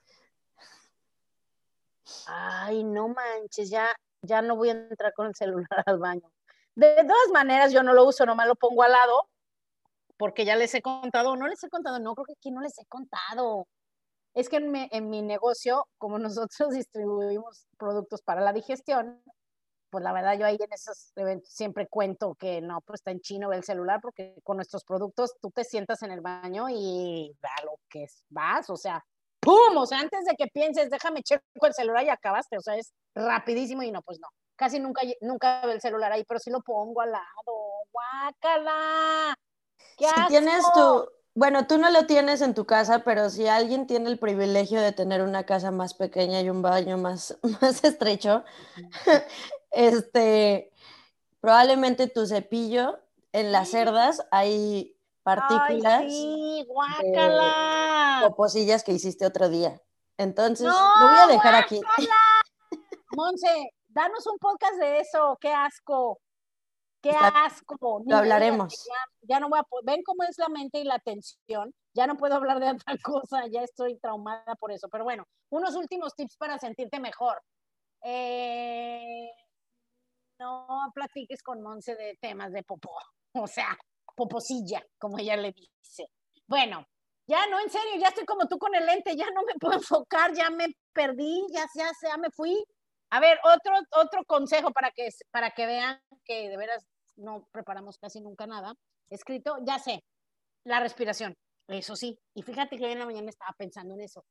Ay, 2.25 2.83
no 2.83 3.09
manches, 3.09 3.69
ya, 3.69 3.95
ya 4.21 4.41
no 4.41 4.55
voy 4.55 4.69
a 4.69 4.71
entrar 4.71 5.13
con 5.13 5.27
el 5.27 5.35
celular 5.35 5.83
al 5.85 5.99
baño. 5.99 6.31
De 6.75 6.95
todas 6.95 7.29
maneras, 7.33 7.71
yo 7.71 7.83
no 7.83 7.93
lo 7.93 8.05
uso, 8.05 8.25
nomás 8.25 8.47
lo 8.47 8.55
pongo 8.55 8.83
al 8.83 8.91
lado 8.91 9.29
porque 10.17 10.45
ya 10.45 10.55
les 10.55 10.73
he 10.73 10.81
contado, 10.81 11.35
no 11.35 11.47
les 11.47 11.63
he 11.63 11.69
contado, 11.69 11.99
no 11.99 12.15
creo 12.15 12.25
que 12.25 12.33
aquí 12.33 12.51
no 12.51 12.61
les 12.61 12.77
he 12.79 12.85
contado. 12.85 13.67
Es 14.33 14.49
que 14.49 14.57
en 14.57 15.09
mi, 15.09 15.21
negocio, 15.21 15.87
como 15.97 16.19
nosotros 16.19 16.69
distribuimos 16.71 17.67
productos 17.77 18.21
para 18.21 18.41
la 18.41 18.53
digestión, 18.53 19.21
pues 19.89 20.03
la 20.03 20.11
verdad 20.11 20.37
yo 20.37 20.45
ahí 20.45 20.57
en 20.59 20.73
esos 20.73 21.11
eventos 21.15 21.49
siempre 21.49 21.87
cuento 21.87 22.35
que 22.35 22.61
no, 22.61 22.81
pues 22.81 22.99
está 22.99 23.11
en 23.11 23.21
chino 23.21 23.53
el 23.53 23.63
celular, 23.63 23.99
porque 24.01 24.35
con 24.43 24.57
nuestros 24.57 24.83
productos 24.83 25.35
tú 25.41 25.49
te 25.51 25.63
sientas 25.63 26.03
en 26.03 26.11
el 26.11 26.21
baño 26.21 26.67
y 26.69 27.33
da 27.41 27.63
lo 27.63 27.79
que 27.89 28.05
vas, 28.29 28.69
o 28.69 28.75
sea, 28.75 29.03
¡pum! 29.39 29.77
O 29.77 29.85
sea, 29.85 29.99
antes 29.99 30.25
de 30.25 30.35
que 30.35 30.47
pienses, 30.47 30.89
déjame 30.89 31.23
checo 31.23 31.43
el 31.61 31.73
celular 31.73 32.03
y 32.03 32.09
acabaste, 32.09 32.57
o 32.57 32.61
sea, 32.61 32.75
es 32.75 32.91
rapidísimo 33.15 33.81
y 33.83 33.91
no, 33.91 34.01
pues 34.01 34.19
no. 34.19 34.27
Casi 34.57 34.79
nunca, 34.79 35.01
nunca 35.21 35.61
veo 35.61 35.71
el 35.71 35.81
celular 35.81 36.11
ahí, 36.11 36.23
pero 36.27 36.39
sí 36.39 36.49
lo 36.49 36.61
pongo 36.61 37.01
al 37.01 37.11
lado. 37.11 37.25
¡Guácala! 37.91 39.35
si 39.97 40.27
tienes 40.27 40.63
tu, 40.73 41.09
bueno, 41.37 41.67
tú 41.67 41.77
no 41.77 41.91
lo 41.91 42.07
tienes 42.07 42.41
en 42.41 42.55
tu 42.55 42.65
casa, 42.65 43.03
pero 43.03 43.29
si 43.29 43.47
alguien 43.47 43.85
tiene 43.85 44.09
el 44.09 44.17
privilegio 44.17 44.81
de 44.81 44.91
tener 44.91 45.21
una 45.21 45.45
casa 45.45 45.69
más 45.69 45.93
pequeña 45.93 46.41
y 46.41 46.49
un 46.49 46.63
baño 46.63 46.97
más, 46.97 47.37
más 47.61 47.83
estrecho, 47.83 48.43
este, 49.71 50.71
probablemente 51.39 52.07
tu 52.07 52.25
cepillo 52.25 52.97
en 53.33 53.51
las 53.51 53.69
cerdas 53.69 54.25
hay 54.31 54.97
partículas 55.21 56.01
Ay, 56.01 56.09
sí, 56.09 56.65
guácala. 56.67 58.23
o 58.25 58.35
posillas 58.35 58.83
que 58.83 58.93
hiciste 58.93 59.23
otro 59.23 59.47
día. 59.47 59.79
Entonces, 60.17 60.65
lo 60.65 61.07
voy 61.07 61.19
a 61.19 61.27
dejar 61.27 61.53
aquí. 61.53 61.79
Monse, 63.15 63.75
danos 63.89 64.25
un 64.25 64.39
podcast 64.39 64.77
de 64.79 65.01
eso, 65.01 65.37
qué 65.39 65.53
asco. 65.53 66.19
Qué 67.09 67.15
asco. 67.15 68.03
Lo 68.05 68.17
hablaremos. 68.17 68.87
Ya, 69.21 69.39
no 69.39 69.49
voy 69.49 69.59
a 69.59 69.63
ven 69.83 70.03
cómo 70.03 70.23
es 70.23 70.37
la 70.37 70.49
mente 70.49 70.79
y 70.79 70.83
la 70.83 70.95
atención. 70.95 71.73
Ya 71.93 72.07
no 72.07 72.17
puedo 72.17 72.35
hablar 72.35 72.59
de 72.59 72.71
otra 72.71 72.95
cosa, 73.03 73.47
ya 73.47 73.61
estoy 73.61 73.97
traumada 73.99 74.55
por 74.59 74.71
eso. 74.71 74.87
Pero 74.89 75.03
bueno, 75.03 75.25
unos 75.49 75.75
últimos 75.75 76.13
tips 76.15 76.37
para 76.37 76.57
sentirte 76.57 76.99
mejor. 76.99 77.41
Eh, 78.03 79.29
no 80.39 80.67
platiques 80.93 81.41
con 81.41 81.61
Monse 81.61 81.95
de 81.95 82.17
temas 82.21 82.51
de 82.51 82.63
popó, 82.63 82.95
o 83.33 83.47
sea, 83.47 83.77
poposilla, 84.15 84.83
como 84.99 85.17
ella 85.17 85.35
le 85.35 85.51
dice. 85.51 86.05
Bueno, 86.47 86.85
ya 87.27 87.45
no, 87.47 87.59
en 87.59 87.69
serio, 87.69 87.99
ya 87.99 88.07
estoy 88.07 88.25
como 88.25 88.47
tú 88.47 88.57
con 88.57 88.73
el 88.75 88.85
lente, 88.85 89.15
ya 89.15 89.29
no 89.31 89.43
me 89.43 89.53
puedo 89.59 89.73
enfocar, 89.73 90.33
ya 90.33 90.49
me 90.49 90.67
perdí, 90.93 91.45
ya, 91.51 91.65
ya, 91.75 91.89
ya 92.01 92.17
me 92.17 92.29
fui. 92.31 92.55
A 93.09 93.19
ver, 93.19 93.39
otro, 93.43 93.73
otro 94.01 94.23
consejo 94.25 94.71
para 94.71 94.91
que, 94.91 95.09
para 95.31 95.51
que 95.51 95.65
vean 95.65 96.01
que 96.25 96.49
de 96.49 96.57
veras 96.57 96.85
no 97.17 97.47
preparamos 97.51 97.97
casi 97.97 98.21
nunca 98.21 98.47
nada. 98.47 98.73
Escrito, 99.09 99.57
ya 99.65 99.79
sé, 99.79 100.03
la 100.65 100.79
respiración, 100.79 101.35
eso 101.67 101.95
sí. 101.95 102.17
Y 102.33 102.43
fíjate 102.43 102.77
que 102.77 102.85
hoy 102.85 102.91
en 102.91 102.99
la 102.99 103.05
mañana 103.05 103.29
estaba 103.29 103.53
pensando 103.57 103.93
en 103.93 104.01
eso. 104.01 104.23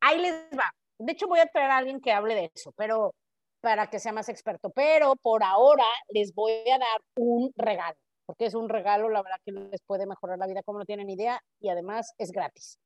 Ahí 0.00 0.20
les 0.20 0.34
va. 0.58 0.70
De 0.98 1.12
hecho, 1.12 1.26
voy 1.28 1.40
a 1.40 1.46
traer 1.46 1.70
a 1.70 1.78
alguien 1.78 2.00
que 2.00 2.12
hable 2.12 2.34
de 2.34 2.50
eso, 2.54 2.72
pero 2.76 3.14
para 3.60 3.88
que 3.88 3.98
sea 3.98 4.12
más 4.12 4.28
experto. 4.28 4.70
Pero 4.70 5.16
por 5.16 5.42
ahora 5.42 5.84
les 6.08 6.34
voy 6.34 6.52
a 6.70 6.78
dar 6.78 7.00
un 7.16 7.52
regalo, 7.56 7.96
porque 8.26 8.46
es 8.46 8.54
un 8.54 8.68
regalo, 8.68 9.08
la 9.08 9.22
verdad 9.22 9.38
que 9.44 9.52
les 9.52 9.82
puede 9.82 10.06
mejorar 10.06 10.38
la 10.38 10.46
vida 10.46 10.62
como 10.62 10.78
no 10.78 10.84
tienen 10.84 11.10
idea 11.10 11.40
y 11.60 11.68
además 11.68 12.12
es 12.18 12.30
gratis 12.32 12.78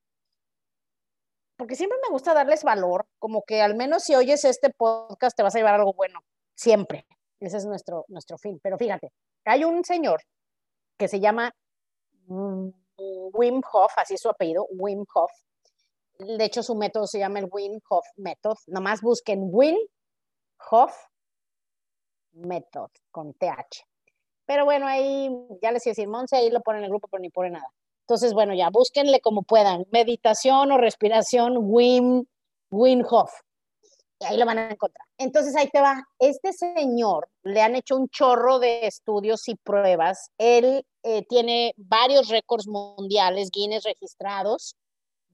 porque 1.56 1.76
siempre 1.76 1.98
me 2.02 2.12
gusta 2.12 2.34
darles 2.34 2.64
valor, 2.64 3.06
como 3.18 3.42
que 3.42 3.62
al 3.62 3.74
menos 3.74 4.04
si 4.04 4.14
oyes 4.14 4.44
este 4.44 4.70
podcast 4.70 5.36
te 5.36 5.42
vas 5.42 5.54
a 5.54 5.58
llevar 5.58 5.74
algo 5.74 5.92
bueno, 5.94 6.20
siempre. 6.54 7.06
Ese 7.40 7.58
es 7.58 7.66
nuestro, 7.66 8.04
nuestro 8.08 8.38
fin. 8.38 8.58
Pero 8.62 8.78
fíjate, 8.78 9.12
hay 9.44 9.64
un 9.64 9.84
señor 9.84 10.22
que 10.96 11.08
se 11.08 11.20
llama 11.20 11.54
Wim 12.26 13.60
Hof, 13.72 13.92
así 13.96 14.14
es 14.14 14.20
su 14.20 14.28
apellido, 14.28 14.66
Wim 14.70 15.04
Hof. 15.14 15.30
De 16.18 16.44
hecho, 16.44 16.62
su 16.62 16.74
método 16.74 17.06
se 17.06 17.18
llama 17.18 17.40
el 17.40 17.48
Wim 17.50 17.80
Hof 17.88 18.06
Method. 18.16 18.56
Nomás 18.68 19.00
busquen 19.00 19.48
Wim 19.50 19.76
Hof 20.70 20.94
Method 22.32 22.90
con 23.10 23.34
TH. 23.34 23.84
Pero 24.46 24.64
bueno, 24.64 24.86
ahí 24.86 25.30
ya 25.62 25.72
les 25.72 25.86
iba 25.86 25.92
a 25.92 26.22
decir, 26.22 26.38
ahí 26.38 26.50
lo 26.50 26.60
ponen 26.60 26.80
en 26.80 26.84
el 26.84 26.90
grupo, 26.90 27.08
pero 27.08 27.20
ni 27.20 27.30
pone 27.30 27.50
nada. 27.50 27.68
Entonces, 28.02 28.34
bueno, 28.34 28.54
ya 28.54 28.68
búsquenle 28.70 29.20
como 29.20 29.42
puedan, 29.42 29.86
meditación 29.90 30.70
o 30.70 30.78
respiración 30.78 31.56
Wim, 31.58 32.26
Wim 32.70 33.02
Hof. 33.08 33.32
Y 34.24 34.32
ahí 34.32 34.38
lo 34.38 34.46
van 34.46 34.58
a 34.58 34.70
encontrar. 34.70 35.06
Entonces, 35.18 35.54
ahí 35.56 35.68
te 35.68 35.80
va. 35.80 36.02
Este 36.18 36.52
señor 36.52 37.28
le 37.42 37.60
han 37.60 37.76
hecho 37.76 37.96
un 37.96 38.08
chorro 38.08 38.58
de 38.58 38.86
estudios 38.86 39.48
y 39.48 39.56
pruebas. 39.56 40.30
Él 40.38 40.86
eh, 41.02 41.24
tiene 41.28 41.74
varios 41.76 42.28
récords 42.28 42.66
mundiales, 42.66 43.50
Guinness 43.52 43.84
registrados, 43.84 44.76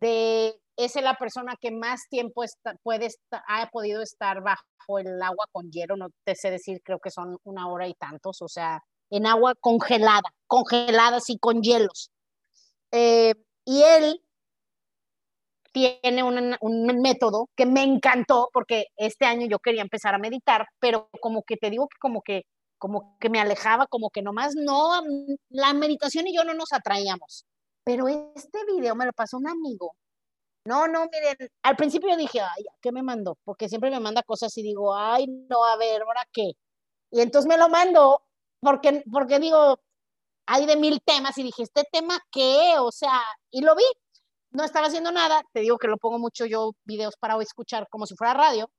de 0.00 0.58
es 0.84 0.94
la 0.96 1.14
persona 1.14 1.56
que 1.60 1.70
más 1.70 2.08
tiempo 2.08 2.42
puede 2.82 3.08
ha 3.30 3.68
podido 3.70 4.02
estar 4.02 4.42
bajo 4.42 4.98
el 4.98 5.20
agua 5.22 5.44
con 5.52 5.70
hielo, 5.70 5.96
no 5.96 6.08
te 6.24 6.34
sé 6.34 6.50
decir, 6.50 6.80
creo 6.82 6.98
que 6.98 7.10
son 7.10 7.36
una 7.44 7.68
hora 7.68 7.86
y 7.86 7.94
tantos, 7.94 8.40
o 8.40 8.48
sea, 8.48 8.82
en 9.10 9.26
agua 9.26 9.54
congelada, 9.60 10.32
congelada 10.46 11.18
así 11.18 11.38
con 11.38 11.62
hielos. 11.62 12.10
Eh, 12.92 13.34
y 13.64 13.82
él 13.82 14.22
tiene 15.72 16.22
un, 16.22 16.56
método 17.00 17.48
que 17.56 17.66
me 17.66 17.82
encantó 17.82 18.50
porque 18.52 18.86
este 18.96 19.24
año 19.26 19.46
yo 19.46 19.58
quería 19.58 19.82
empezar 19.82 20.14
a 20.14 20.18
meditar, 20.18 20.66
pero 20.78 21.08
como 21.20 21.42
que 21.42 21.56
te 21.56 21.70
digo 21.70 21.88
que 21.88 21.98
como 21.98 22.22
que 22.22 22.44
como 22.78 23.16
que 23.20 23.28
me 23.28 23.40
alejaba, 23.40 23.86
como 23.86 24.08
que 24.10 24.22
nomás 24.22 24.54
no, 24.56 25.02
la 25.50 25.74
meditación 25.74 26.26
y 26.26 26.34
yo 26.34 26.44
no 26.44 26.54
nos 26.54 26.72
atraíamos. 26.72 27.44
Pero 27.84 28.08
este 28.08 28.58
video 28.66 28.94
me 28.94 29.04
lo 29.04 29.12
pasó 29.12 29.36
un 29.36 29.48
amigo. 29.48 29.94
No, 30.64 30.88
no, 30.88 31.06
miren, 31.12 31.36
al 31.62 31.76
principio 31.76 32.10
yo 32.10 32.16
dije, 32.16 32.40
ay, 32.40 32.64
¿qué 32.80 32.90
me 32.90 33.02
mandó? 33.02 33.36
Porque 33.44 33.68
siempre 33.68 33.90
me 33.90 34.00
manda 34.00 34.22
cosas 34.22 34.56
y 34.56 34.62
digo, 34.62 34.94
ay, 34.94 35.26
no, 35.26 35.64
a 35.64 35.76
ver, 35.76 36.02
¿ahora 36.02 36.26
qué? 36.32 36.52
Y 37.10 37.20
entonces 37.20 37.48
me 37.48 37.58
lo 37.58 37.68
mando 37.68 38.22
porque, 38.60 39.02
porque 39.12 39.38
digo, 39.38 39.78
hay 40.46 40.66
de 40.66 40.76
mil 40.76 41.00
temas 41.02 41.36
y 41.38 41.42
dije, 41.44 41.62
¿este 41.62 41.84
tema 41.92 42.18
qué? 42.30 42.74
O 42.78 42.92
sea, 42.92 43.20
y 43.50 43.62
lo 43.62 43.74
vi, 43.76 43.84
no 44.50 44.64
estaba 44.64 44.88
haciendo 44.88 45.12
nada, 45.12 45.42
te 45.52 45.60
digo 45.60 45.78
que 45.78 45.88
lo 45.88 45.96
pongo 45.96 46.18
mucho 46.18 46.46
yo 46.46 46.72
videos 46.84 47.14
para 47.18 47.40
escuchar 47.42 47.86
como 47.90 48.06
si 48.06 48.14
fuera 48.16 48.34
radio, 48.34 48.70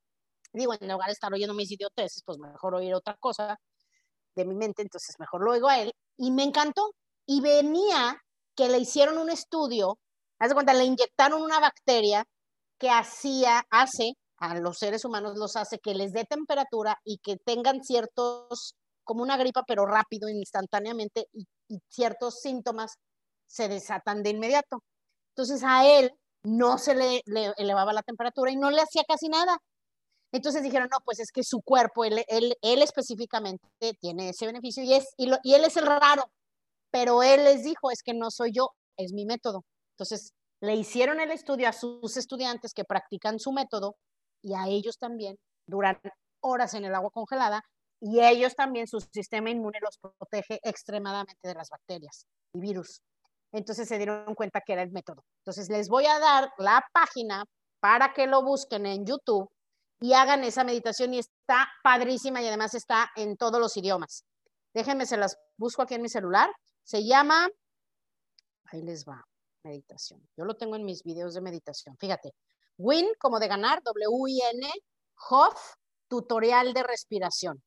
digo, 0.53 0.74
en 0.74 0.91
lugar 0.91 1.07
de 1.07 1.13
estar 1.13 1.34
oyendo 1.34 1.53
mis 1.53 1.72
idioteces, 1.72 2.24
pues 2.26 2.38
mejor 2.38 2.76
oír 2.76 2.93
otra 2.93 3.15
cosa 3.19 3.57
de 4.36 4.45
mi 4.45 4.55
mente, 4.55 4.82
entonces 4.82 5.15
mejor 5.19 5.43
lo 5.43 5.51
oigo 5.51 5.67
a 5.67 5.80
él, 5.80 5.93
y 6.17 6.32
me 6.32 6.43
encantó, 6.43 6.91
y 7.26 7.41
venía 7.41 8.22
que 8.55 8.67
le 8.67 8.80
hicieron 8.80 9.17
un 9.17 9.30
estudio, 9.30 9.97
haz 10.39 10.49
de 10.49 10.55
cuenta, 10.55 10.74
le 10.74 10.86
inyectaron 10.86 11.41
una 11.41 11.59
bacteria 11.59 12.26
que 12.78 12.89
hacía, 12.89 13.63
hace, 13.69 14.13
a 14.38 14.55
los 14.55 14.78
seres 14.80 15.05
humanos 15.05 15.38
los 15.38 15.55
hace 15.55 15.78
que 15.78 15.93
les 15.93 16.11
dé 16.13 16.26
temperatura 16.26 16.97
y 17.03 17.19
que 17.19 17.38
tengan 17.38 17.84
ciertos, 17.84 18.76
como 19.03 19.22
una 19.22 19.38
gripa, 19.38 19.63
pero 19.67 19.86
rápido, 19.86 20.30
instantáneamente, 20.30 21.28
y, 21.32 21.45
ciertos 21.89 22.39
síntomas 22.41 22.95
se 23.47 23.69
desatan 23.69 24.24
de 24.24 24.32
inmediato. 24.32 24.84
Entonces 25.36 25.63
a 25.63 25.88
él 25.88 26.11
no 26.43 26.77
se 26.77 26.95
le, 26.95 27.21
elevaba 27.57 27.93
la 27.93 28.03
temperatura 28.03 28.51
y 28.51 28.55
no 28.55 28.71
le 28.71 28.82
hacía 28.82 29.03
casi 29.07 29.29
nada. 29.29 29.57
Entonces 30.34 30.63
dijeron, 30.63 30.88
no, 30.91 30.97
pues 31.03 31.19
es 31.19 31.32
que 31.32 31.43
su 31.43 31.61
cuerpo, 31.61 32.05
él, 32.05 32.23
él, 32.27 32.82
específicamente 32.82 33.67
tiene 33.99 34.29
ese 34.29 34.45
beneficio 34.45 34.84
y, 34.84 34.93
es, 34.93 35.13
y, 35.17 35.29
y 35.43 35.53
él 35.53 35.65
es 35.65 35.75
el 35.77 35.86
raro, 35.86 36.32
pero 36.89 37.21
él 37.21 37.43
les 37.43 37.63
dijo, 37.63 37.91
es 37.91 38.01
que 38.01 38.13
no 38.13 38.32
soy 38.32 38.51
yo, 38.53 38.69
es 38.97 39.13
mi 39.13 39.25
método. 39.25 39.65
Entonces 39.93 40.34
le 40.61 40.75
hicieron 40.75 41.19
el 41.19 41.32
estudio 41.32 41.67
a 41.67 41.73
sus 41.73 42.15
estudiantes 42.17 42.73
que 42.73 42.86
practican 42.86 43.39
su 43.39 43.51
método 43.51 43.95
y 44.41 44.53
a 44.53 44.67
ellos 44.67 44.97
también 44.97 45.38
duran 45.67 45.99
horas 46.41 46.73
en 46.73 46.86
el 46.86 46.95
agua 46.95 47.11
congelada 47.11 47.63
y 47.99 48.19
ellos 48.19 48.55
también 48.55 48.88
su 48.88 48.99
sistema 48.99 49.49
inmune 49.49 49.79
los 49.82 49.97
protege 49.97 50.59
extremadamente 50.63 51.47
de 51.47 51.53
las 51.53 51.69
bacterias 51.69 52.25
y 52.53 52.59
virus. 52.59 53.01
Entonces 53.52 53.88
se 53.88 53.97
dieron 53.97 54.34
cuenta 54.36 54.62
que 54.62 54.74
era 54.74 54.82
el 54.82 54.91
método. 54.91 55.24
Entonces 55.39 55.70
les 55.70 55.89
voy 55.89 56.06
a 56.06 56.20
dar 56.20 56.52
la 56.58 56.86
página 56.93 57.45
para 57.80 58.14
que 58.14 58.28
lo 58.28 58.43
busquen 58.43 58.86
en 58.86 59.06
YouTube 59.06 59.49
y 59.99 60.14
hagan 60.14 60.43
esa 60.43 60.64
meditación 60.64 61.14
y 61.14 61.20
está 61.20 61.68
padrísima 61.84 62.41
y 62.41 62.47
además 62.47 62.74
está 62.74 63.12
en 63.16 63.38
todos 63.38 63.60
los 63.60 63.76
idiomas. 63.78 64.26
Déjenme, 64.74 65.06
se 65.06 65.18
las 65.18 65.38
busco 65.58 65.82
aquí 65.82 65.95
en 65.95 66.02
mi 66.02 66.10
celular. 66.10 66.49
Se 66.84 67.04
llama, 67.04 67.49
ahí 68.66 68.82
les 68.82 69.06
va, 69.06 69.24
meditación. 69.64 70.28
Yo 70.38 70.45
lo 70.45 70.56
tengo 70.56 70.76
en 70.76 70.86
mis 70.86 71.04
videos 71.04 71.34
de 71.34 71.41
meditación. 71.41 71.95
Fíjate, 71.97 72.34
Win 72.78 73.08
como 73.20 73.39
de 73.39 73.47
ganar, 73.47 73.84
W-I-N, 73.84 74.68
Hoff, 75.30 75.76
tutorial 76.08 76.74
de 76.74 76.84
respiración. 76.84 77.62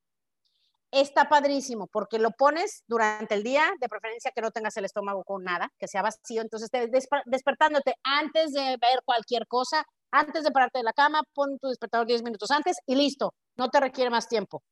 Está 0.90 1.28
padrísimo 1.28 1.88
porque 1.88 2.18
lo 2.18 2.30
pones 2.30 2.84
durante 2.86 3.34
el 3.34 3.42
día, 3.42 3.72
de 3.80 3.88
preferencia 3.88 4.30
que 4.34 4.40
no 4.40 4.52
tengas 4.52 4.76
el 4.76 4.84
estómago 4.84 5.24
con 5.24 5.42
nada, 5.42 5.68
que 5.78 5.88
sea 5.88 6.02
vacío, 6.02 6.40
entonces 6.40 6.70
te 6.70 6.88
despertándote 7.26 7.94
antes 8.04 8.52
de 8.52 8.76
ver 8.80 9.00
cualquier 9.04 9.46
cosa, 9.48 9.84
antes 10.12 10.44
de 10.44 10.52
pararte 10.52 10.78
de 10.78 10.84
la 10.84 10.92
cama, 10.92 11.22
pon 11.34 11.58
tu 11.58 11.68
despertador 11.68 12.06
10 12.06 12.22
minutos 12.22 12.50
antes 12.52 12.76
y 12.86 12.94
listo, 12.94 13.34
no 13.56 13.68
te 13.70 13.80
requiere 13.80 14.10
más 14.10 14.28
tiempo. 14.28 14.62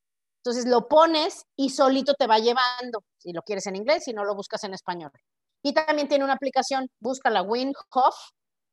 Entonces 0.45 0.67
lo 0.67 0.89
pones 0.89 1.45
y 1.57 1.71
solito 1.71 2.15
te 2.15 2.27
va 2.27 2.39
llevando, 2.39 3.05
si 3.19 3.33
lo 3.33 3.43
quieres 3.43 3.67
en 3.67 3.77
inglés, 3.77 4.05
si 4.05 4.13
no 4.13 4.25
lo 4.25 4.35
buscas 4.35 4.63
en 4.65 4.75
español. 4.75 5.11
Y 5.63 5.73
también 5.73 6.09
tiene 6.09 6.25
una 6.25 6.35
aplicación, 6.35 6.89
búscala 7.01 7.43
WinHof, 7.43 8.17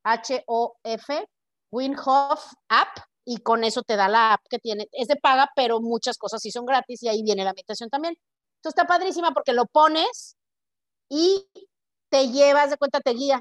H-O-F, 0.04 1.28
WinHof 1.70 2.52
App, 2.68 2.88
y 3.24 3.38
con 3.38 3.64
eso 3.64 3.82
te 3.82 3.96
da 3.96 4.08
la 4.08 4.34
app 4.34 4.40
que 4.48 4.58
tiene, 4.58 4.88
es 4.92 5.08
de 5.08 5.16
paga, 5.16 5.50
pero 5.54 5.80
muchas 5.80 6.18
cosas 6.18 6.42
sí 6.42 6.50
son 6.50 6.66
gratis 6.66 7.02
y 7.02 7.08
ahí 7.08 7.22
viene 7.22 7.44
la 7.44 7.52
meditación 7.52 7.90
también. 7.90 8.14
Entonces 8.56 8.78
está 8.78 8.86
padrísima 8.86 9.32
porque 9.32 9.52
lo 9.52 9.66
pones 9.66 10.36
y 11.08 11.48
te 12.10 12.28
llevas 12.28 12.70
de 12.70 12.76
cuenta, 12.76 13.00
te 13.00 13.12
guía. 13.12 13.40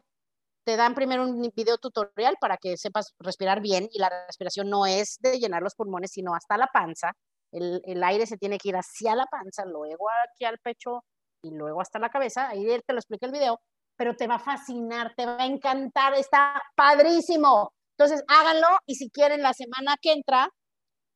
Te 0.65 0.77
dan 0.77 0.95
primero 0.95 1.23
un 1.23 1.51
video 1.55 1.77
tutorial 1.77 2.35
para 2.39 2.57
que 2.57 2.77
sepas 2.77 3.13
respirar 3.19 3.61
bien 3.61 3.89
y 3.91 3.99
la 3.99 4.25
respiración 4.27 4.69
no 4.69 4.85
es 4.85 5.17
de 5.19 5.39
llenar 5.39 5.63
los 5.63 5.75
pulmones, 5.75 6.11
sino 6.11 6.35
hasta 6.35 6.57
la 6.57 6.67
panza. 6.67 7.13
El, 7.51 7.81
el 7.85 8.03
aire 8.03 8.27
se 8.27 8.37
tiene 8.37 8.57
que 8.57 8.69
ir 8.69 8.75
hacia 8.75 9.15
la 9.15 9.25
panza, 9.25 9.65
luego 9.65 10.07
aquí 10.09 10.45
al 10.45 10.59
pecho 10.59 11.03
y 11.41 11.51
luego 11.51 11.81
hasta 11.81 11.99
la 11.99 12.09
cabeza. 12.09 12.49
Ahí 12.49 12.65
te 12.85 12.93
lo 12.93 12.99
explica 12.99 13.25
el 13.25 13.31
video, 13.31 13.59
pero 13.95 14.15
te 14.15 14.27
va 14.27 14.35
a 14.35 14.39
fascinar, 14.39 15.13
te 15.15 15.25
va 15.25 15.41
a 15.41 15.45
encantar, 15.45 16.13
está 16.13 16.61
padrísimo. 16.75 17.73
Entonces, 17.99 18.23
háganlo 18.29 18.67
y 18.85 18.95
si 18.95 19.09
quieren 19.09 19.41
la 19.41 19.53
semana 19.53 19.95
que 20.01 20.13
entra, 20.13 20.47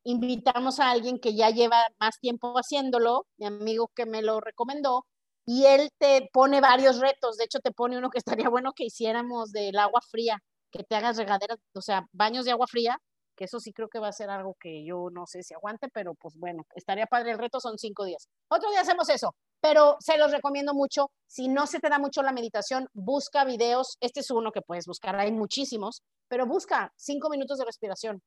invitamos 0.06 0.80
a 0.82 0.92
alguien 0.92 1.20
que 1.20 1.36
ya 1.36 1.50
lleva 1.50 1.78
más 2.00 2.20
tiempo 2.20 2.56
haciéndolo, 2.56 3.28
mi 3.38 3.46
amigo 3.48 3.90
que 3.96 4.06
me 4.06 4.22
lo 4.22 4.42
recomendó, 4.42 5.06
y 5.46 5.66
él 5.66 5.90
te 6.00 6.30
pone 6.34 6.62
varios 6.62 7.00
retos. 7.00 7.38
De 7.38 7.46
hecho, 7.46 7.60
te 7.60 7.72
pone 7.72 7.98
uno 7.98 8.10
que 8.10 8.20
estaría 8.20 8.50
bueno 8.50 8.74
que 8.76 8.86
hiciéramos 8.86 9.52
del 9.54 9.78
agua 9.80 10.02
fría, 10.12 10.40
que 10.72 10.84
te 10.84 10.96
hagas 10.96 11.18
regaderas, 11.18 11.58
o 11.76 11.82
sea, 11.82 12.06
baños 12.14 12.46
de 12.46 12.52
agua 12.52 12.68
fría 12.68 12.98
que 13.36 13.46
eso 13.46 13.60
sí 13.60 13.74
creo 13.74 13.90
que 13.90 14.00
va 14.00 14.08
a 14.08 14.14
ser 14.14 14.30
algo 14.30 14.56
que 14.60 14.84
yo 14.86 15.10
no 15.12 15.26
sé 15.26 15.44
si 15.44 15.54
aguante, 15.54 15.90
pero 15.90 16.14
pues 16.16 16.38
bueno, 16.38 16.66
estaría 16.76 17.06
padre. 17.06 17.32
El 17.32 17.38
reto 17.38 17.60
son 17.60 17.78
cinco 17.78 18.06
días. 18.06 18.28
Otro 18.50 18.70
día 18.70 18.82
hacemos 18.82 19.10
eso, 19.10 19.36
pero 19.60 19.98
se 20.00 20.18
los 20.18 20.32
recomiendo 20.32 20.74
mucho. 20.74 21.12
Si 21.28 21.48
no 21.48 21.68
se 21.68 21.80
te 21.80 21.90
da 21.90 22.00
mucho 22.00 22.22
la 22.22 22.32
meditación, 22.32 22.88
busca 22.94 23.46
videos. 23.46 23.98
Este 24.00 24.20
es 24.22 24.32
uno 24.32 24.52
que 24.52 24.62
puedes 24.62 24.86
buscar, 24.86 25.16
hay 25.16 25.32
muchísimos, 25.32 26.02
pero 26.28 26.46
busca 26.46 26.92
cinco 26.96 27.30
minutos 27.30 27.58
de 27.58 27.66
respiración. 27.66 28.22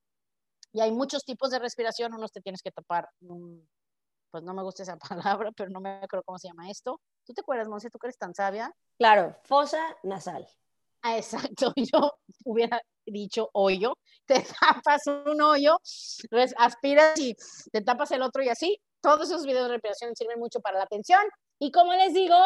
Y 0.73 0.81
hay 0.81 0.93
muchos 0.93 1.25
tipos 1.25 1.51
de 1.51 1.59
respiración, 1.59 2.13
unos 2.15 2.33
te 2.33 2.41
tienes 2.41 2.61
que 2.61 2.71
tapar, 2.71 3.09
pues 4.31 4.45
no 4.45 4.53
me 4.53 4.63
gusta 4.63 4.83
esa 4.83 4.97
palabra, 5.41 5.51
pero 5.53 5.71
no 5.71 5.81
me 5.81 5.91
acuerdo 6.03 6.25
cómo 6.25 6.39
se 6.39 6.49
llama 6.49 6.71
esto. 6.71 7.01
¿Tú 7.25 7.33
te 7.33 7.41
acuerdas, 7.41 7.69
Monse, 7.69 7.91
tú 7.91 7.99
eres 8.03 8.19
tan 8.19 8.35
sabia? 8.35 8.73
Claro, 8.99 9.37
fosa 9.45 9.97
nasal. 10.03 10.47
Ah, 11.09 11.19
exacto, 11.19 11.73
yo 11.77 12.11
hubiera 12.45 12.83
dicho 13.07 13.49
hoyo, 13.53 13.97
te 14.27 14.45
tapas 14.61 15.07
un 15.07 15.41
hoyo, 15.41 15.79
aspiras 16.57 17.17
y 17.21 17.37
te 17.71 17.81
tapas 17.81 18.11
el 18.11 18.23
otro 18.23 18.43
y 18.43 18.49
así. 18.49 18.77
Todos 19.01 19.31
esos 19.31 19.47
videos 19.47 19.69
de 19.69 19.75
respiración 19.75 20.17
sirven 20.17 20.41
mucho 20.41 20.59
para 20.59 20.79
la 20.79 20.85
atención. 20.85 21.23
Y 21.61 21.71
como 21.71 21.93
les 21.93 22.13
digo, 22.13 22.37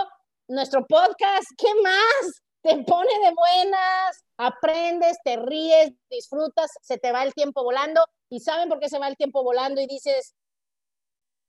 nuestro 0.46 0.86
podcast, 0.86 1.46
¿qué 1.56 1.68
más? 1.82 2.42
Te 2.60 2.84
pone 2.84 3.10
de 3.24 3.32
buenas, 3.34 4.24
aprendes, 4.36 5.16
te 5.24 5.36
ríes, 5.36 5.92
disfrutas, 6.10 6.70
se 6.82 6.98
te 6.98 7.12
va 7.12 7.22
el 7.22 7.32
tiempo 7.32 7.64
volando. 7.64 8.04
¿Y 8.28 8.40
saben 8.40 8.68
por 8.68 8.78
qué 8.78 8.90
se 8.90 8.98
va 8.98 9.08
el 9.08 9.16
tiempo 9.16 9.42
volando? 9.42 9.80
Y 9.80 9.86
dices, 9.86 10.34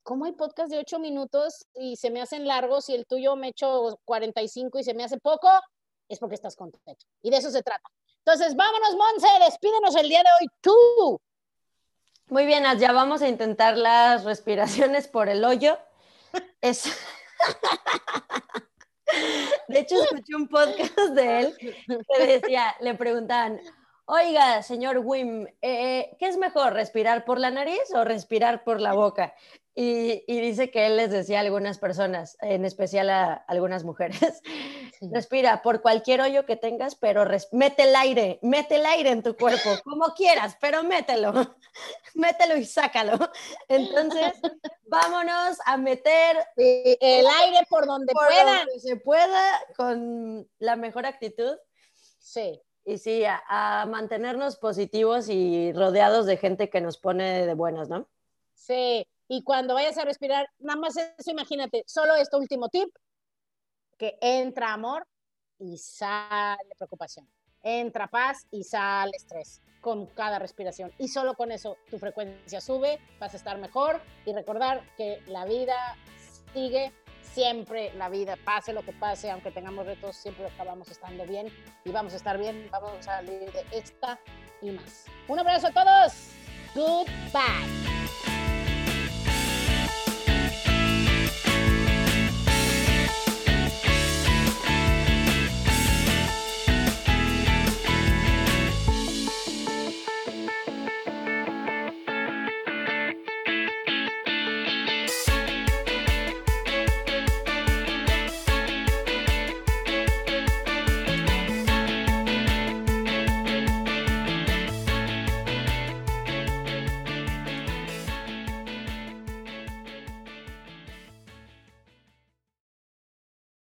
¿cómo 0.03 0.23
hay 0.23 0.31
podcast 0.31 0.71
de 0.71 0.79
ocho 0.79 0.97
minutos 0.97 1.65
y 1.73 1.97
se 1.97 2.09
me 2.09 2.21
hacen 2.21 2.47
largos 2.47 2.87
y 2.87 2.95
el 2.95 3.05
tuyo 3.05 3.35
me 3.35 3.49
echo 3.49 3.99
45 4.05 4.79
y 4.79 4.83
se 4.85 4.93
me 4.93 5.03
hace 5.03 5.17
poco? 5.17 5.49
Es 6.11 6.19
porque 6.19 6.35
estás 6.35 6.55
contento. 6.57 7.05
Y 7.21 7.29
de 7.29 7.37
eso 7.37 7.49
se 7.49 7.63
trata. 7.63 7.89
Entonces, 8.17 8.53
vámonos, 8.53 8.97
Monse, 8.97 9.29
despídenos 9.45 9.95
el 9.95 10.09
día 10.09 10.19
de 10.19 10.27
hoy 10.41 10.47
tú. 10.59 11.21
Muy 12.27 12.45
bien, 12.45 12.65
ya 12.77 12.91
vamos 12.91 13.21
a 13.21 13.29
intentar 13.29 13.77
las 13.77 14.25
respiraciones 14.25 15.07
por 15.07 15.29
el 15.29 15.45
hoyo. 15.45 15.79
Es... 16.59 16.83
De 19.69 19.79
hecho, 19.79 19.95
escuché 20.03 20.35
un 20.35 20.49
podcast 20.49 20.97
de 20.97 21.39
él 21.39 21.57
que 21.57 22.27
decía, 22.27 22.75
le 22.81 22.93
preguntaban, 22.95 23.61
oiga, 24.05 24.61
señor 24.63 24.99
Wim, 25.03 25.47
eh, 25.61 26.17
¿qué 26.19 26.27
es 26.27 26.35
mejor, 26.37 26.73
respirar 26.73 27.23
por 27.23 27.39
la 27.39 27.51
nariz 27.51 27.93
o 27.93 28.03
respirar 28.03 28.65
por 28.65 28.81
la 28.81 28.91
boca? 28.93 29.33
Y, 29.73 30.23
dice 30.27 30.69
que 30.69 30.85
él 30.85 30.97
les 30.97 31.11
decía 31.11 31.37
a 31.37 31.41
algunas 31.41 31.77
personas, 31.77 32.37
en 32.41 32.65
especial 32.65 33.09
a 33.09 33.33
algunas 33.33 33.85
mujeres, 33.85 34.41
respira 35.01 35.61
por 35.61 35.81
cualquier 35.81 36.19
hoyo 36.19 36.45
que 36.45 36.57
tengas, 36.57 36.95
pero 36.95 37.25
mete 37.53 37.83
el 37.83 37.95
aire, 37.95 38.39
mete 38.41 38.75
el 38.75 38.85
aire 38.85 39.11
en 39.11 39.23
tu 39.23 39.35
cuerpo, 39.37 39.69
como 39.85 40.13
quieras, 40.13 40.57
pero 40.59 40.83
mételo, 40.83 41.31
mételo 42.15 42.57
y 42.57 42.65
sácalo. 42.65 43.17
Entonces, 43.69 44.33
vámonos 44.87 45.57
a 45.65 45.77
meter 45.77 46.37
el 46.57 47.25
aire 47.25 47.65
por 47.69 47.85
donde 47.85 48.11
pueda. 48.11 48.65
se 48.77 48.97
pueda, 48.97 49.61
con 49.77 50.49
la 50.59 50.75
mejor 50.75 51.05
actitud. 51.05 51.55
Sí. 52.19 52.61
Y 52.83 52.97
sí, 52.97 53.23
a 53.25 53.85
mantenernos 53.87 54.57
positivos 54.57 55.29
y 55.29 55.71
rodeados 55.71 56.25
de 56.25 56.37
gente 56.37 56.69
que 56.69 56.81
nos 56.81 56.97
pone 56.97 57.45
de 57.45 57.53
buenas, 57.53 57.89
¿no? 57.89 58.09
Sí, 58.55 59.07
y 59.33 59.43
cuando 59.43 59.75
vayas 59.75 59.97
a 59.97 60.03
respirar, 60.03 60.45
nada 60.59 60.77
más 60.77 60.97
eso, 60.97 61.31
imagínate, 61.31 61.85
solo 61.87 62.15
este 62.17 62.35
último 62.35 62.67
tip, 62.67 62.89
que 63.97 64.17
entra 64.19 64.73
amor 64.73 65.07
y 65.57 65.77
sale 65.77 66.75
preocupación. 66.77 67.25
entra 67.63 68.07
paz 68.07 68.45
y 68.51 68.65
sale 68.65 69.11
estrés 69.15 69.61
con 69.79 70.07
cada 70.07 70.37
respiración. 70.37 70.91
Y 70.97 71.07
solo 71.07 71.35
con 71.35 71.53
eso 71.53 71.77
tu 71.89 71.97
frecuencia 71.97 72.59
sube, 72.59 72.99
vas 73.21 73.33
a 73.33 73.37
estar 73.37 73.57
mejor 73.57 74.01
y 74.25 74.33
recordar 74.33 74.83
que 74.97 75.23
la 75.27 75.45
vida 75.45 75.95
sigue 76.53 76.91
siempre, 77.21 77.93
la 77.93 78.09
vida, 78.09 78.35
pase 78.43 78.73
lo 78.73 78.83
que 78.83 78.91
pase, 78.91 79.31
aunque 79.31 79.51
tengamos 79.51 79.85
retos, 79.85 80.17
siempre 80.17 80.47
acabamos 80.47 80.91
estando 80.91 81.25
bien 81.25 81.47
y 81.85 81.91
vamos 81.91 82.11
a 82.11 82.17
estar 82.17 82.37
bien, 82.37 82.67
vamos 82.69 82.91
a 82.99 83.01
salir 83.01 83.49
de 83.53 83.65
esta 83.71 84.19
y 84.61 84.71
más. 84.71 85.05
Un 85.29 85.39
abrazo 85.39 85.67
a 85.67 85.71
todos. 85.71 86.31
Goodbye. 86.75 87.90